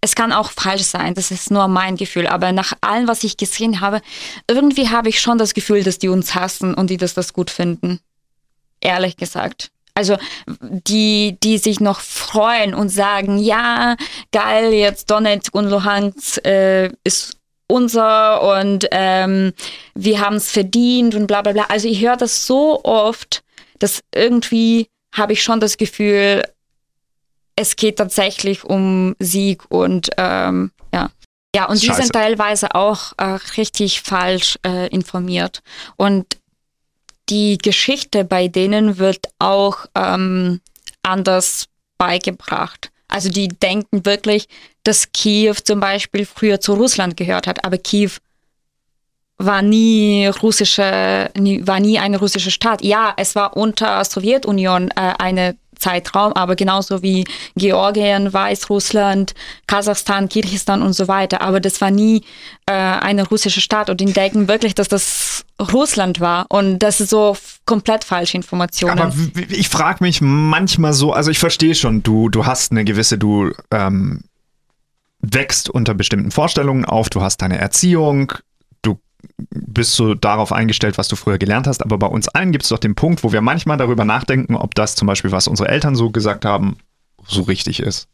es 0.00 0.14
kann 0.14 0.32
auch 0.32 0.50
falsch 0.50 0.84
sein, 0.84 1.14
das 1.14 1.30
ist 1.30 1.50
nur 1.50 1.66
mein 1.68 1.96
Gefühl. 1.96 2.26
Aber 2.26 2.52
nach 2.52 2.72
allem, 2.80 3.08
was 3.08 3.24
ich 3.24 3.36
gesehen 3.36 3.80
habe, 3.80 4.00
irgendwie 4.48 4.88
habe 4.90 5.08
ich 5.08 5.20
schon 5.20 5.38
das 5.38 5.54
Gefühl, 5.54 5.82
dass 5.82 5.98
die 5.98 6.08
uns 6.08 6.34
hassen 6.34 6.74
und 6.74 6.90
die 6.90 6.96
das, 6.96 7.14
das 7.14 7.32
gut 7.32 7.50
finden. 7.50 8.00
Ehrlich 8.80 9.16
gesagt. 9.16 9.70
Also 9.98 10.16
die, 10.60 11.36
die 11.42 11.58
sich 11.58 11.80
noch 11.80 11.98
freuen 11.98 12.72
und 12.72 12.88
sagen, 12.88 13.38
ja, 13.38 13.96
geil, 14.30 14.72
jetzt 14.72 15.10
Donetsk 15.10 15.52
und 15.56 15.68
Luhansk 15.68 16.46
äh, 16.46 16.92
ist 17.02 17.36
unser 17.66 18.60
und 18.60 18.86
ähm, 18.92 19.52
wir 19.96 20.20
haben 20.20 20.36
es 20.36 20.52
verdient 20.52 21.16
und 21.16 21.26
bla 21.26 21.42
bla 21.42 21.52
bla. 21.52 21.64
Also 21.68 21.88
ich 21.88 22.00
höre 22.00 22.16
das 22.16 22.46
so 22.46 22.84
oft, 22.84 23.42
dass 23.80 24.04
irgendwie 24.14 24.88
habe 25.12 25.32
ich 25.32 25.42
schon 25.42 25.58
das 25.58 25.76
Gefühl, 25.76 26.44
es 27.56 27.74
geht 27.74 27.98
tatsächlich 27.98 28.62
um 28.62 29.16
Sieg 29.18 29.64
und 29.68 30.10
ähm, 30.16 30.70
ja. 30.94 31.10
Ja, 31.56 31.64
und 31.64 31.82
die 31.82 31.86
Scheiße. 31.86 32.02
sind 32.02 32.12
teilweise 32.12 32.76
auch 32.76 33.14
äh, 33.16 33.36
richtig 33.56 34.02
falsch 34.02 34.60
äh, 34.64 34.86
informiert. 34.90 35.62
Und 35.96 36.38
die 37.28 37.58
Geschichte 37.58 38.24
bei 38.24 38.48
denen 38.48 38.98
wird 38.98 39.28
auch 39.38 39.86
ähm, 39.94 40.60
anders 41.02 41.66
beigebracht. 41.98 42.90
Also 43.08 43.30
die 43.30 43.48
denken 43.48 44.04
wirklich, 44.04 44.46
dass 44.84 45.12
Kiew 45.12 45.54
zum 45.64 45.80
Beispiel 45.80 46.26
früher 46.26 46.60
zu 46.60 46.74
Russland 46.74 47.16
gehört 47.16 47.46
hat, 47.46 47.64
aber 47.64 47.78
Kiew 47.78 48.10
war 49.38 49.62
nie 49.62 50.26
russische, 50.26 51.30
nie, 51.36 51.64
war 51.66 51.78
nie 51.78 51.98
eine 51.98 52.18
russische 52.18 52.50
Stadt. 52.50 52.82
Ja, 52.82 53.14
es 53.16 53.34
war 53.36 53.56
unter 53.56 54.04
Sowjetunion 54.04 54.90
äh, 54.90 55.14
eine 55.18 55.56
Zeitraum, 55.78 56.32
aber 56.32 56.56
genauso 56.56 57.02
wie 57.02 57.24
Georgien, 57.56 58.32
Weißrussland, 58.32 59.34
Kasachstan, 59.66 60.28
Kirgisistan 60.28 60.82
und 60.82 60.92
so 60.92 61.08
weiter. 61.08 61.40
Aber 61.40 61.60
das 61.60 61.80
war 61.80 61.90
nie 61.90 62.22
äh, 62.66 62.72
eine 62.72 63.26
russische 63.26 63.60
Stadt 63.60 63.90
und 63.90 64.00
die 64.00 64.12
denken 64.12 64.48
wirklich, 64.48 64.74
dass 64.74 64.88
das 64.88 65.44
Russland 65.60 66.20
war. 66.20 66.46
Und 66.48 66.80
das 66.80 67.00
ist 67.00 67.10
so 67.10 67.36
komplett 67.66 68.04
falsche 68.04 68.36
Informationen. 68.36 68.98
Aber 68.98 69.14
ich 69.48 69.68
frage 69.68 70.04
mich 70.04 70.20
manchmal 70.20 70.92
so, 70.92 71.12
also 71.12 71.30
ich 71.30 71.38
verstehe 71.38 71.74
schon, 71.74 72.02
du, 72.02 72.28
du 72.28 72.46
hast 72.46 72.72
eine 72.72 72.84
gewisse, 72.84 73.18
du 73.18 73.52
ähm, 73.70 74.22
wächst 75.20 75.68
unter 75.68 75.94
bestimmten 75.94 76.30
Vorstellungen 76.30 76.84
auf, 76.84 77.10
du 77.10 77.22
hast 77.22 77.42
deine 77.42 77.58
Erziehung, 77.58 78.32
bist 79.50 79.94
so 79.94 80.14
darauf 80.14 80.52
eingestellt, 80.52 80.98
was 80.98 81.08
du 81.08 81.16
früher 81.16 81.38
gelernt 81.38 81.66
hast, 81.66 81.82
aber 81.82 81.98
bei 81.98 82.06
uns 82.06 82.28
allen 82.28 82.52
gibt 82.52 82.64
es 82.64 82.70
doch 82.70 82.78
den 82.78 82.94
Punkt, 82.94 83.24
wo 83.24 83.32
wir 83.32 83.40
manchmal 83.40 83.76
darüber 83.76 84.04
nachdenken, 84.04 84.54
ob 84.54 84.74
das 84.74 84.94
zum 84.94 85.06
Beispiel, 85.06 85.32
was 85.32 85.48
unsere 85.48 85.68
Eltern 85.68 85.94
so 85.94 86.10
gesagt 86.10 86.44
haben, 86.44 86.76
so 87.26 87.42
richtig 87.42 87.80
ist. 87.80 88.08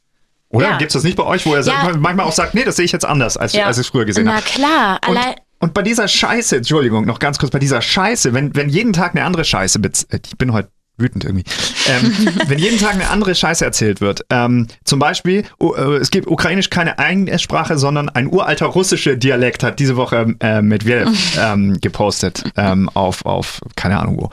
Oder 0.49 0.71
ja. 0.71 0.77
gibt 0.77 0.90
es 0.90 0.95
das 0.95 1.03
nicht 1.03 1.17
bei 1.17 1.25
euch, 1.25 1.45
wo 1.47 1.55
er 1.55 1.62
ja. 1.62 1.97
manchmal 1.99 2.27
auch 2.27 2.33
sagt, 2.33 2.55
nee, 2.55 2.64
das 2.64 2.77
sehe 2.77 2.85
ich 2.85 2.93
jetzt 2.93 3.05
anders, 3.05 3.37
als, 3.37 3.55
ja. 3.55 3.67
als 3.67 3.79
ich 3.79 3.87
früher 3.88 4.05
gesehen 4.05 4.29
habe? 4.29 4.40
Na 4.45 4.51
klar, 4.51 5.01
und, 5.09 5.17
allein. 5.17 5.35
Und 5.59 5.75
bei 5.75 5.83
dieser 5.83 6.07
Scheiße, 6.09 6.57
Entschuldigung, 6.57 7.07
noch 7.07 7.19
ganz 7.19 7.38
kurz, 7.38 7.51
bei 7.51 7.59
dieser 7.59 7.81
Scheiße, 7.81 8.35
wenn, 8.35 8.55
wenn 8.55 8.69
jeden 8.69 8.93
Tag 8.93 9.12
eine 9.12 9.25
andere 9.25 9.45
Scheiße, 9.45 9.81
äh, 9.81 10.21
ich 10.25 10.38
bin 10.38 10.53
heute 10.53 10.69
wütend 10.97 11.25
irgendwie. 11.25 11.45
Ähm, 11.89 12.13
wenn 12.47 12.59
jeden 12.59 12.79
Tag 12.79 12.95
eine 12.95 13.11
andere 13.11 13.35
Scheiße 13.35 13.65
erzählt 13.65 14.01
wird, 14.01 14.25
ähm, 14.31 14.69
zum 14.85 14.99
Beispiel, 14.99 15.45
uh, 15.61 15.75
es 15.95 16.11
gibt 16.11 16.27
ukrainisch 16.27 16.71
keine 16.71 16.99
Eigensprache, 16.99 17.79
sondern 17.79 18.09
ein 18.09 18.33
uralter 18.33 18.67
russischer 18.67 19.17
Dialekt 19.17 19.63
hat 19.63 19.79
diese 19.79 19.97
Woche 19.97 20.35
äh, 20.41 20.63
Medvedev 20.63 21.11
ähm, 21.39 21.81
gepostet 21.81 22.45
ähm, 22.57 22.89
auf, 22.95 23.25
auf, 23.27 23.61
keine 23.77 23.99
Ahnung 23.99 24.19
wo. 24.19 24.31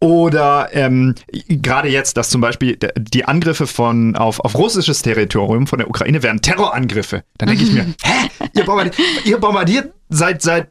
Oder 0.00 0.68
ähm, 0.72 1.16
gerade 1.48 1.88
jetzt, 1.88 2.16
dass 2.16 2.30
zum 2.30 2.40
Beispiel 2.40 2.78
die 2.96 3.24
Angriffe 3.24 3.66
von 3.66 4.14
auf, 4.14 4.38
auf 4.40 4.54
russisches 4.54 5.02
Territorium 5.02 5.66
von 5.66 5.80
der 5.80 5.88
Ukraine 5.88 6.22
wären 6.22 6.40
Terrorangriffe. 6.40 7.24
Dann 7.38 7.48
denke 7.48 7.64
ich 7.64 7.72
mir, 7.72 7.84
hä? 8.02 8.28
Ihr 8.54 8.64
bombardiert, 8.64 8.96
ihr 9.24 9.38
bombardiert 9.38 9.92
seit, 10.08 10.42
seit 10.42 10.68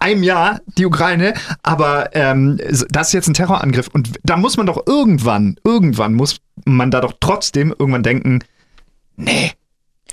einem 0.00 0.22
Jahr 0.22 0.60
die 0.78 0.86
Ukraine, 0.86 1.34
aber 1.62 2.14
ähm, 2.14 2.58
das 2.88 3.08
ist 3.08 3.12
jetzt 3.12 3.28
ein 3.28 3.34
Terrorangriff. 3.34 3.88
Und 3.92 4.18
da 4.22 4.36
muss 4.36 4.56
man 4.56 4.66
doch 4.66 4.86
irgendwann, 4.86 5.56
irgendwann 5.64 6.14
muss 6.14 6.38
man 6.64 6.90
da 6.90 7.00
doch 7.00 7.14
trotzdem 7.20 7.74
irgendwann 7.78 8.02
denken, 8.02 8.40
nee. 9.16 9.52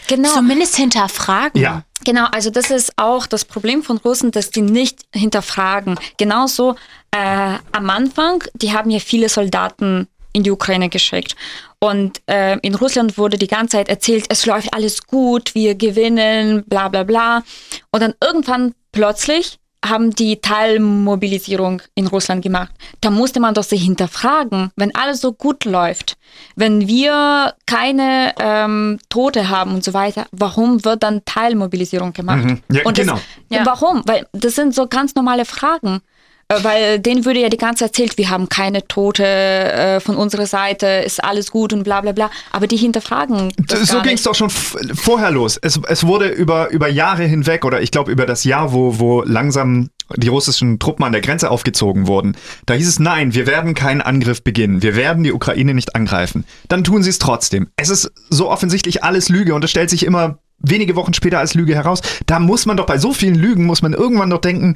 Genau. 0.08 0.30
Zumindest 0.30 0.76
hinterfragen. 0.78 1.62
Ja. 1.62 1.84
Genau, 2.06 2.26
also 2.32 2.50
das 2.50 2.70
ist 2.70 2.94
auch 2.96 3.28
das 3.28 3.44
Problem 3.44 3.84
von 3.84 3.98
Russen, 3.98 4.32
dass 4.32 4.52
die 4.52 4.62
nicht 4.62 5.02
hinterfragen. 5.14 6.00
Genauso 6.18 6.76
äh, 7.12 7.58
am 7.72 7.90
Anfang, 7.90 8.44
die 8.54 8.72
haben 8.72 8.90
ja 8.90 9.00
viele 9.00 9.28
Soldaten 9.28 10.08
in 10.32 10.44
die 10.44 10.52
Ukraine 10.52 10.88
geschickt. 10.88 11.36
Und 11.80 12.22
äh, 12.28 12.58
in 12.60 12.76
Russland 12.76 13.18
wurde 13.18 13.38
die 13.38 13.48
ganze 13.48 13.78
Zeit 13.78 13.90
erzählt, 13.90 14.26
es 14.30 14.46
läuft 14.46 14.74
alles 14.74 15.06
gut, 15.06 15.56
wir 15.56 15.76
gewinnen, 15.76 16.64
bla 16.68 16.88
bla 16.88 17.04
bla. 17.04 17.44
Und 17.92 18.02
dann 18.02 18.14
irgendwann 18.24 18.74
plötzlich 18.92 19.60
haben 19.90 20.12
die 20.12 20.40
Teilmobilisierung 20.42 21.82
in 21.96 22.08
Russland 22.08 22.44
gemacht. 22.44 22.72
Da 23.02 23.10
musste 23.10 23.40
man 23.40 23.54
doch 23.54 23.64
sich 23.64 23.84
hinterfragen, 23.84 24.72
wenn 24.76 24.94
alles 24.96 25.22
so 25.22 25.34
gut 25.34 25.66
läuft, 25.66 26.18
wenn 26.56 26.88
wir 26.88 27.54
keine 27.66 28.34
ähm, 28.40 29.00
Tote 29.10 29.50
haben 29.50 29.74
und 29.76 29.84
so 29.84 29.94
weiter, 29.94 30.26
warum 30.32 30.84
wird 30.86 31.04
dann 31.04 31.24
Teilmobilisierung 31.26 32.14
gemacht? 32.14 32.44
Mhm. 32.44 32.62
Ja, 32.72 32.84
und 32.86 32.98
genau. 32.98 33.14
Das, 33.50 33.60
ja. 33.60 33.66
Warum? 33.66 34.04
Weil 34.06 34.28
das 34.32 34.56
sind 34.56 34.74
so 34.74 34.88
ganz 34.88 35.16
normale 35.16 35.46
Fragen. 35.46 36.02
Äh, 36.50 36.64
weil 36.64 37.00
denen 37.00 37.26
würde 37.26 37.42
ja 37.42 37.50
die 37.50 37.58
ganze 37.58 37.80
Zeit 37.80 37.90
erzählt, 37.90 38.18
wir 38.18 38.30
haben 38.30 38.48
keine 38.50 38.88
Tote 38.88 39.26
äh, 39.26 40.00
von 40.00 40.16
unserer 40.16 40.46
Seite, 40.46 40.88
ist 41.06 41.24
alles 41.24 41.52
gut 41.52 41.74
und 41.74 41.84
bla 41.84 42.02
bla 42.02 42.14
bla. 42.14 42.32
Aber 42.52 42.68
die 42.68 42.78
hinterfragen. 42.78 43.52
So 43.68 44.02
ging 44.02 44.14
es 44.14 44.24
doch 44.24 44.36
schon 44.36 44.50
vorher 44.50 45.32
los. 45.32 45.58
Es, 45.62 45.80
es 45.88 46.06
wurde 46.06 46.30
über, 46.30 46.70
über 46.70 46.88
Jahre 46.88 47.24
hinweg 47.24 47.66
oder 47.66 47.82
ich 47.82 47.92
glaube 47.92 48.12
über 48.12 48.26
das 48.26 48.44
Jahr, 48.44 48.72
wo, 48.72 49.00
wo 49.00 49.24
langsam 49.24 49.90
die 50.16 50.30
russischen 50.30 50.80
Truppen 50.80 51.04
an 51.04 51.12
der 51.12 51.22
Grenze 51.22 51.52
aufgezogen 51.52 52.08
wurden. 52.08 52.38
Da 52.66 52.76
hieß 52.76 52.88
es, 52.88 53.00
nein, 53.00 53.34
wir 53.34 53.46
werden 53.46 53.74
keinen 53.74 54.02
Angriff 54.02 54.42
beginnen. 54.42 54.82
Wir 54.82 54.96
werden 54.96 55.24
die 55.24 55.34
Ukraine 55.34 55.74
nicht 55.74 55.96
angreifen. 55.96 56.46
Dann 56.70 56.86
tun 56.86 57.04
sie 57.04 57.10
es 57.10 57.20
trotzdem. 57.20 57.68
Es 57.76 57.90
ist 57.90 58.12
so 58.30 58.50
offensichtlich 58.50 59.04
alles 59.04 59.28
Lüge 59.28 59.54
und 59.54 59.66
es 59.66 59.72
stellt 59.72 59.90
sich 59.90 60.06
immer 60.06 60.40
wenige 60.60 60.96
Wochen 60.96 61.14
später 61.14 61.40
als 61.40 61.56
Lüge 61.56 61.76
heraus. 61.76 62.02
Da 62.26 62.40
muss 62.40 62.66
man 62.66 62.78
doch 62.78 62.86
bei 62.86 62.98
so 62.98 63.12
vielen 63.12 63.36
Lügen, 63.36 63.66
muss 63.66 63.82
man 63.82 63.94
irgendwann 63.94 64.30
doch 64.30 64.42
denken, 64.42 64.76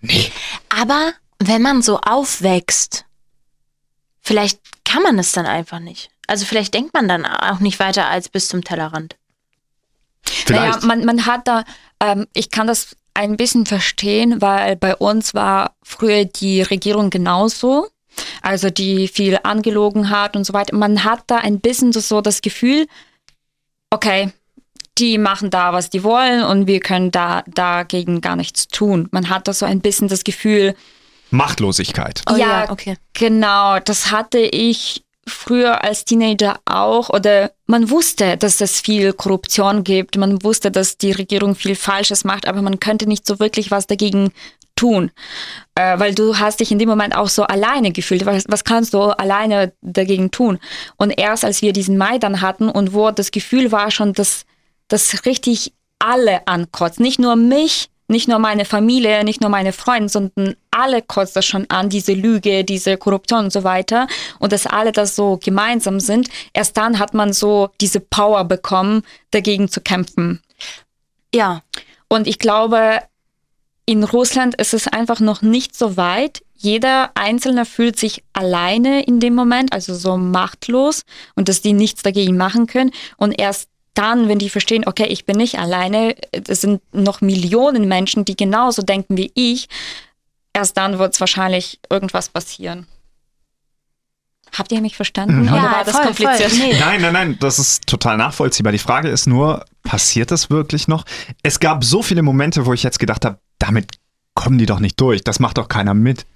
Nee. 0.00 0.30
Aber 0.68 1.12
wenn 1.38 1.62
man 1.62 1.82
so 1.82 1.98
aufwächst, 2.00 3.04
vielleicht 4.20 4.60
kann 4.84 5.02
man 5.02 5.18
es 5.18 5.32
dann 5.32 5.46
einfach 5.46 5.80
nicht. 5.80 6.10
Also 6.26 6.44
vielleicht 6.44 6.74
denkt 6.74 6.94
man 6.94 7.08
dann 7.08 7.26
auch 7.26 7.60
nicht 7.60 7.80
weiter 7.80 8.08
als 8.08 8.28
bis 8.28 8.48
zum 8.48 8.62
Tellerrand. 8.62 9.16
Vielleicht. 10.22 10.82
Naja, 10.82 10.86
man, 10.86 11.04
man 11.04 11.26
hat 11.26 11.48
da, 11.48 11.64
ähm, 12.00 12.26
ich 12.34 12.50
kann 12.50 12.66
das 12.66 12.96
ein 13.14 13.36
bisschen 13.36 13.66
verstehen, 13.66 14.40
weil 14.40 14.76
bei 14.76 14.94
uns 14.94 15.34
war 15.34 15.74
früher 15.82 16.24
die 16.24 16.62
Regierung 16.62 17.10
genauso. 17.10 17.88
Also 18.42 18.70
die 18.70 19.08
viel 19.08 19.38
angelogen 19.42 20.10
hat 20.10 20.36
und 20.36 20.44
so 20.44 20.52
weiter. 20.52 20.76
Man 20.76 21.04
hat 21.04 21.24
da 21.26 21.36
ein 21.36 21.60
bisschen 21.60 21.92
so 21.92 22.20
das 22.20 22.42
Gefühl, 22.42 22.86
okay, 23.90 24.32
die 25.00 25.18
machen 25.18 25.50
da, 25.50 25.72
was 25.72 25.90
die 25.90 26.04
wollen 26.04 26.44
und 26.44 26.66
wir 26.66 26.80
können 26.80 27.10
da 27.10 27.42
dagegen 27.46 28.20
gar 28.20 28.36
nichts 28.36 28.68
tun. 28.68 29.08
Man 29.10 29.30
hat 29.30 29.48
da 29.48 29.52
so 29.52 29.66
ein 29.66 29.80
bisschen 29.80 30.08
das 30.08 30.24
Gefühl. 30.24 30.74
Machtlosigkeit. 31.30 32.22
Oh, 32.30 32.36
ja, 32.36 32.64
ja, 32.64 32.70
okay. 32.70 32.96
Genau, 33.14 33.78
das 33.80 34.10
hatte 34.10 34.38
ich 34.38 35.04
früher 35.26 35.84
als 35.84 36.04
Teenager 36.04 36.58
auch 36.64 37.08
oder 37.08 37.52
man 37.66 37.88
wusste, 37.90 38.36
dass 38.36 38.60
es 38.60 38.80
viel 38.80 39.12
Korruption 39.12 39.84
gibt, 39.84 40.16
man 40.16 40.42
wusste, 40.42 40.70
dass 40.70 40.98
die 40.98 41.12
Regierung 41.12 41.54
viel 41.54 41.76
Falsches 41.76 42.24
macht, 42.24 42.48
aber 42.48 42.62
man 42.62 42.80
könnte 42.80 43.06
nicht 43.06 43.26
so 43.26 43.38
wirklich 43.38 43.70
was 43.70 43.86
dagegen 43.86 44.32
tun, 44.74 45.10
äh, 45.74 45.98
weil 45.98 46.14
du 46.14 46.38
hast 46.38 46.60
dich 46.60 46.72
in 46.72 46.78
dem 46.78 46.88
Moment 46.88 47.14
auch 47.14 47.28
so 47.28 47.44
alleine 47.44 47.92
gefühlt. 47.92 48.24
Was, 48.26 48.44
was 48.48 48.64
kannst 48.64 48.94
du 48.94 49.00
alleine 49.00 49.72
dagegen 49.82 50.30
tun? 50.30 50.58
Und 50.96 51.10
erst 51.10 51.44
als 51.44 51.62
wir 51.62 51.72
diesen 51.72 51.98
Maidan 51.98 52.40
hatten 52.40 52.68
und 52.68 52.94
wo 52.94 53.10
das 53.10 53.30
Gefühl 53.30 53.72
war 53.72 53.90
schon, 53.90 54.14
dass 54.14 54.46
das 54.90 55.24
richtig 55.24 55.72
alle 55.98 56.46
ankotzt. 56.46 57.00
Nicht 57.00 57.18
nur 57.18 57.36
mich, 57.36 57.88
nicht 58.08 58.28
nur 58.28 58.40
meine 58.40 58.64
Familie, 58.64 59.24
nicht 59.24 59.40
nur 59.40 59.50
meine 59.50 59.72
Freunde, 59.72 60.08
sondern 60.08 60.56
alle 60.70 61.00
kotzt 61.00 61.36
das 61.36 61.46
schon 61.46 61.66
an, 61.70 61.88
diese 61.88 62.12
Lüge, 62.12 62.64
diese 62.64 62.96
Korruption 62.96 63.44
und 63.44 63.52
so 63.52 63.64
weiter. 63.64 64.08
Und 64.40 64.52
dass 64.52 64.66
alle 64.66 64.92
das 64.92 65.14
so 65.14 65.38
gemeinsam 65.42 66.00
sind. 66.00 66.28
Erst 66.52 66.76
dann 66.76 66.98
hat 66.98 67.14
man 67.14 67.32
so 67.32 67.70
diese 67.80 68.00
Power 68.00 68.44
bekommen, 68.44 69.02
dagegen 69.30 69.68
zu 69.68 69.80
kämpfen. 69.80 70.42
Ja. 71.32 71.62
Und 72.08 72.26
ich 72.26 72.40
glaube, 72.40 72.98
in 73.86 74.02
Russland 74.02 74.56
ist 74.56 74.74
es 74.74 74.88
einfach 74.88 75.20
noch 75.20 75.42
nicht 75.42 75.76
so 75.76 75.96
weit. 75.96 76.42
Jeder 76.56 77.12
Einzelne 77.14 77.64
fühlt 77.64 77.98
sich 77.98 78.24
alleine 78.32 79.04
in 79.04 79.20
dem 79.20 79.34
Moment, 79.34 79.72
also 79.72 79.94
so 79.94 80.16
machtlos 80.16 81.02
und 81.36 81.48
dass 81.48 81.62
die 81.62 81.72
nichts 81.72 82.02
dagegen 82.02 82.36
machen 82.36 82.66
können. 82.66 82.90
Und 83.16 83.32
erst 83.40 83.68
dann, 83.94 84.28
wenn 84.28 84.38
die 84.38 84.50
verstehen, 84.50 84.84
okay, 84.86 85.06
ich 85.06 85.24
bin 85.24 85.36
nicht 85.36 85.58
alleine, 85.58 86.14
es 86.32 86.60
sind 86.60 86.80
noch 86.92 87.20
Millionen 87.20 87.88
Menschen, 87.88 88.24
die 88.24 88.36
genauso 88.36 88.82
denken 88.82 89.16
wie 89.16 89.32
ich, 89.34 89.68
erst 90.52 90.76
dann 90.76 90.98
wird 90.98 91.14
es 91.14 91.20
wahrscheinlich 91.20 91.80
irgendwas 91.90 92.28
passieren. 92.28 92.86
Habt 94.52 94.72
ihr 94.72 94.80
mich 94.80 94.96
verstanden? 94.96 95.42
Mhm. 95.42 95.48
Oder 95.48 95.56
ja, 95.56 95.72
war 95.72 95.84
das 95.84 95.94
voll, 95.94 96.04
kompliziert? 96.06 96.50
Voll. 96.50 96.58
Nee. 96.58 96.78
Nein, 96.78 97.00
nein, 97.00 97.12
nein, 97.12 97.36
das 97.38 97.58
ist 97.58 97.86
total 97.86 98.16
nachvollziehbar. 98.16 98.72
Die 98.72 98.78
Frage 98.78 99.08
ist 99.08 99.26
nur, 99.26 99.64
passiert 99.82 100.30
das 100.30 100.50
wirklich 100.50 100.88
noch? 100.88 101.04
Es 101.42 101.60
gab 101.60 101.84
so 101.84 102.02
viele 102.02 102.22
Momente, 102.22 102.66
wo 102.66 102.72
ich 102.72 102.82
jetzt 102.82 102.98
gedacht 102.98 103.24
habe, 103.24 103.38
damit 103.58 103.92
kommen 104.34 104.58
die 104.58 104.66
doch 104.66 104.80
nicht 104.80 105.00
durch. 105.00 105.22
Das 105.22 105.38
macht 105.38 105.58
doch 105.58 105.68
keiner 105.68 105.94
mit. 105.94 106.26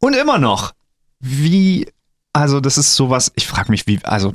Und 0.00 0.14
immer 0.14 0.38
noch. 0.38 0.72
Wie, 1.20 1.88
also 2.32 2.60
das 2.60 2.78
ist 2.78 2.96
sowas, 2.96 3.32
ich 3.36 3.46
frage 3.46 3.70
mich, 3.70 3.86
wie, 3.86 4.00
also 4.04 4.34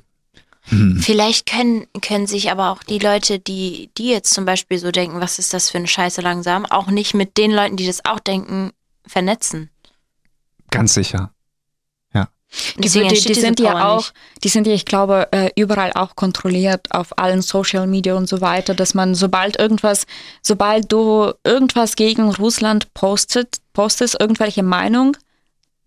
hm. 0.70 0.98
Vielleicht 0.98 1.46
können, 1.46 1.88
können 2.02 2.28
sich 2.28 2.50
aber 2.50 2.72
auch 2.72 2.84
die 2.84 3.00
Leute, 3.00 3.40
die, 3.40 3.90
die 3.98 4.08
jetzt 4.08 4.34
zum 4.34 4.46
Beispiel 4.46 4.78
so 4.80 4.92
denken, 4.92 5.20
was 5.20 5.40
ist 5.40 5.54
das 5.54 5.70
für 5.70 5.78
eine 5.78 5.88
Scheiße 5.88 6.22
langsam, 6.22 6.66
auch 6.66 6.88
nicht 6.88 7.14
mit 7.14 7.38
den 7.38 7.52
Leuten, 7.52 7.76
die 7.76 7.86
das 7.86 8.06
auch 8.06 8.20
denken, 8.20 8.72
vernetzen. 9.06 9.70
Ganz 10.72 10.94
sicher. 10.94 11.32
Ja. 12.14 12.30
Die, 12.78 12.88
die, 12.88 13.08
die 13.08 13.34
sind 13.34 13.60
ja 13.60 13.90
auch, 13.90 14.12
die 14.44 14.48
sind 14.48 14.66
ja, 14.66 14.74
ich 14.74 14.86
glaube, 14.86 15.28
äh, 15.32 15.50
überall 15.58 15.92
auch 15.94 16.16
kontrolliert 16.16 16.88
auf 16.92 17.18
allen 17.18 17.42
Social 17.42 17.86
Media 17.86 18.16
und 18.16 18.30
so 18.30 18.40
weiter, 18.40 18.74
dass 18.74 18.94
man 18.94 19.16
sobald 19.16 19.60
irgendwas, 19.60 20.06
sobald 20.42 20.92
du 20.92 21.34
irgendwas 21.44 21.98
gegen 21.98 22.30
Russland 22.30 22.94
postet, 22.94 23.58
postest, 23.74 24.16
irgendwelche 24.20 24.64
Meinung, 24.64 25.18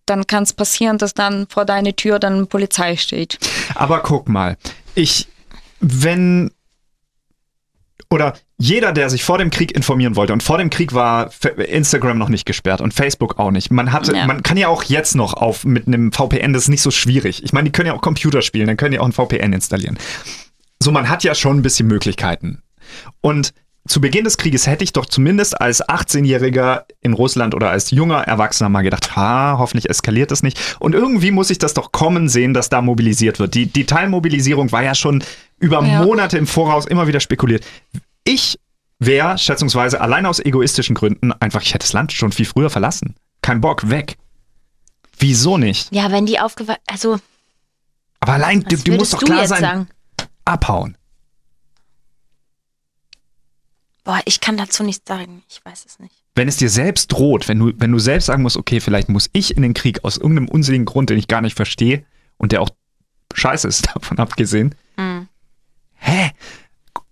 dann 0.07 0.27
kann 0.27 0.45
es 0.45 0.53
passieren, 0.53 0.99
dass 0.99 1.15
dann 1.15 1.47
vor 1.49 1.65
deiner 1.65 1.95
Tür 1.95 2.19
dann 2.19 2.47
Polizei 2.47 2.97
steht. 2.97 3.39
Aber 3.75 4.01
guck 4.01 4.29
mal, 4.29 4.57
ich, 4.95 5.29
wenn 5.81 6.51
oder 8.09 8.35
jeder, 8.59 8.93
der 8.93 9.11
sich 9.11 9.25
vor 9.25 9.39
dem 9.39 9.51
Krieg 9.51 9.73
informieren 9.73 10.17
wollte 10.17 10.33
und 10.33 10.43
vor 10.43 10.59
dem 10.59 10.71
Krieg 10.71 10.95
war 10.95 11.31
Instagram 11.59 12.19
noch 12.19 12.29
nicht 12.29 12.47
gesperrt 12.47 12.81
und 12.81 12.95
Facebook 12.95 13.39
auch 13.39 13.51
nicht. 13.51 13.71
Man 13.71 13.93
hatte, 13.93 14.15
ja. 14.15 14.27
man 14.27 14.43
kann 14.43 14.57
ja 14.57 14.69
auch 14.69 14.85
jetzt 14.85 15.15
noch 15.15 15.35
auf 15.35 15.65
mit 15.65 15.87
einem 15.87 16.13
VPN, 16.13 16.53
das 16.53 16.63
ist 16.63 16.69
nicht 16.69 16.83
so 16.83 16.91
schwierig. 16.91 17.43
Ich 17.43 17.53
meine, 17.53 17.65
die 17.65 17.73
können 17.73 17.89
ja 17.89 17.95
auch 17.95 18.01
Computer 18.01 18.43
spielen, 18.43 18.67
dann 18.69 18.77
können 18.77 18.93
die 18.93 18.99
auch 18.99 19.07
ein 19.07 19.13
VPN 19.13 19.53
installieren. 19.53 19.99
So, 20.81 20.93
man 20.93 21.09
hat 21.09 21.25
ja 21.25 21.35
schon 21.35 21.59
ein 21.59 21.63
bisschen 21.63 21.89
Möglichkeiten. 21.89 22.63
Und 23.21 23.53
zu 23.87 24.01
Beginn 24.01 24.25
des 24.25 24.37
Krieges 24.37 24.67
hätte 24.67 24.85
ich 24.85 24.93
doch 24.93 25.07
zumindest 25.07 25.61
als 25.61 25.83
18-Jähriger 25.83 26.85
in 27.01 27.13
Russland 27.13 27.55
oder 27.55 27.71
als 27.71 27.91
junger 27.91 28.23
Erwachsener 28.23 28.69
mal 28.69 28.83
gedacht, 28.83 29.17
ha, 29.17 29.57
hoffentlich 29.59 29.89
eskaliert 29.91 30.31
das 30.31 30.43
nicht. 30.43 30.59
Und 30.79 30.95
irgendwie 30.95 31.31
muss 31.31 31.51
ich 31.51 31.59
das 31.59 31.75
doch 31.75 31.93
kommen 31.93 32.29
sehen, 32.29 32.55
dass 32.55 32.69
da 32.69 32.83
mobilisiert 32.83 33.39
wird. 33.39 33.55
Die, 33.55 33.67
die 33.67 33.85
Teilmobilisierung 33.87 34.73
war 34.73 34.83
ja 34.83 34.95
schon 34.95 35.23
über 35.59 35.85
Ja. 35.85 36.03
Monate 36.05 36.39
im 36.39 36.47
Voraus 36.47 36.87
immer 36.87 37.07
wieder 37.07 37.21
spekuliert. 37.21 37.65
Ich 38.25 38.59
wäre 38.99 39.39
schätzungsweise 39.39 40.01
allein 40.01 40.27
aus 40.27 40.41
egoistischen 40.41 40.95
Gründen 40.95 41.33
einfach, 41.33 41.63
ich 41.63 41.75
hätte 41.75 41.85
das 41.87 41.93
Land 41.93 42.13
schon 42.13 42.33
viel 42.33 42.47
früher 42.47 42.71
verlassen. 42.71 43.15
Kein 43.43 43.61
Bock, 43.61 43.89
weg. 43.91 44.17
Wieso 45.19 45.59
nicht? 45.59 45.95
Ja, 45.95 46.11
wenn 46.11 46.27
die 46.27 46.41
aufgewacht, 46.41 46.81
also 46.87 47.19
Aber 48.21 48.33
allein, 48.35 48.63
du, 48.63 48.77
du 48.77 48.93
musst 48.93 49.13
doch 49.15 49.21
klar 49.21 49.47
sein, 49.47 49.61
sagen? 49.61 49.89
abhauen. 50.45 50.97
Boah, 54.07 54.21
ich 54.25 54.41
kann 54.41 54.57
dazu 54.57 54.83
nichts 54.83 55.07
sagen. 55.07 55.43
Ich 55.51 55.61
weiß 55.65 55.85
es 55.85 55.99
nicht. 55.99 56.15
wenn 56.35 56.49
es 56.49 56.57
dir 56.59 56.71
selbst 56.71 57.09
droht, 57.13 57.49
wenn 57.49 57.59
du, 57.59 57.73
wenn 57.77 57.93
du 57.93 57.99
selbst 57.99 58.27
sagen 58.27 58.43
musst, 58.43 58.57
okay, 58.57 58.81
vielleicht 58.81 59.09
muss 59.09 59.29
ich 59.33 59.57
in 59.57 59.63
den 59.63 59.75
Krieg 59.75 60.05
aus 60.05 60.17
irgendeinem 60.17 60.49
unsinnigen 60.49 60.85
Grund, 60.87 61.11
den 61.11 61.19
ich 61.19 61.29
gar 61.29 61.41
nicht 61.43 61.57
verstehe 61.57 62.05
und 62.39 62.53
der 62.53 62.63
auch 62.63 62.69
scheiße 63.35 63.67
ist, 63.69 63.87
davon 63.95 64.19
abgesehen. 64.19 64.75
Mhm. 64.97 65.29
Hä? 65.97 66.31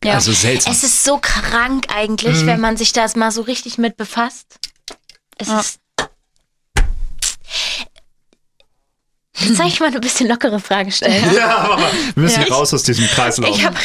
Ja. 0.04 0.14
Also 0.14 0.32
seltsam. 0.32 0.72
Es 0.72 0.84
ist 0.84 1.02
so 1.04 1.18
krank 1.20 1.86
eigentlich, 1.94 2.42
Mhm. 2.42 2.46
wenn 2.46 2.60
man 2.60 2.76
sich 2.76 2.92
das 2.92 3.16
mal 3.16 3.30
so 3.32 3.42
richtig 3.42 3.76
mit 3.78 3.96
befasst. 3.96 4.58
Es 5.38 5.48
Ja. 5.48 5.60
ist. 5.60 5.80
Jetzt 9.36 9.56
soll 9.56 9.66
ich 9.66 9.80
mal 9.80 9.86
eine 9.86 10.00
bisschen 10.00 10.28
lockere 10.28 10.60
Frage 10.60 10.92
stellen. 10.92 11.34
ja, 11.34 11.56
aber 11.58 11.78
wir 12.14 12.22
müssen 12.22 12.42
Ja. 12.42 12.54
raus 12.54 12.72
aus 12.72 12.84
diesem 12.84 13.06
Kreislauf. 13.08 13.50
Ich 13.50 13.64
habe 13.64 13.76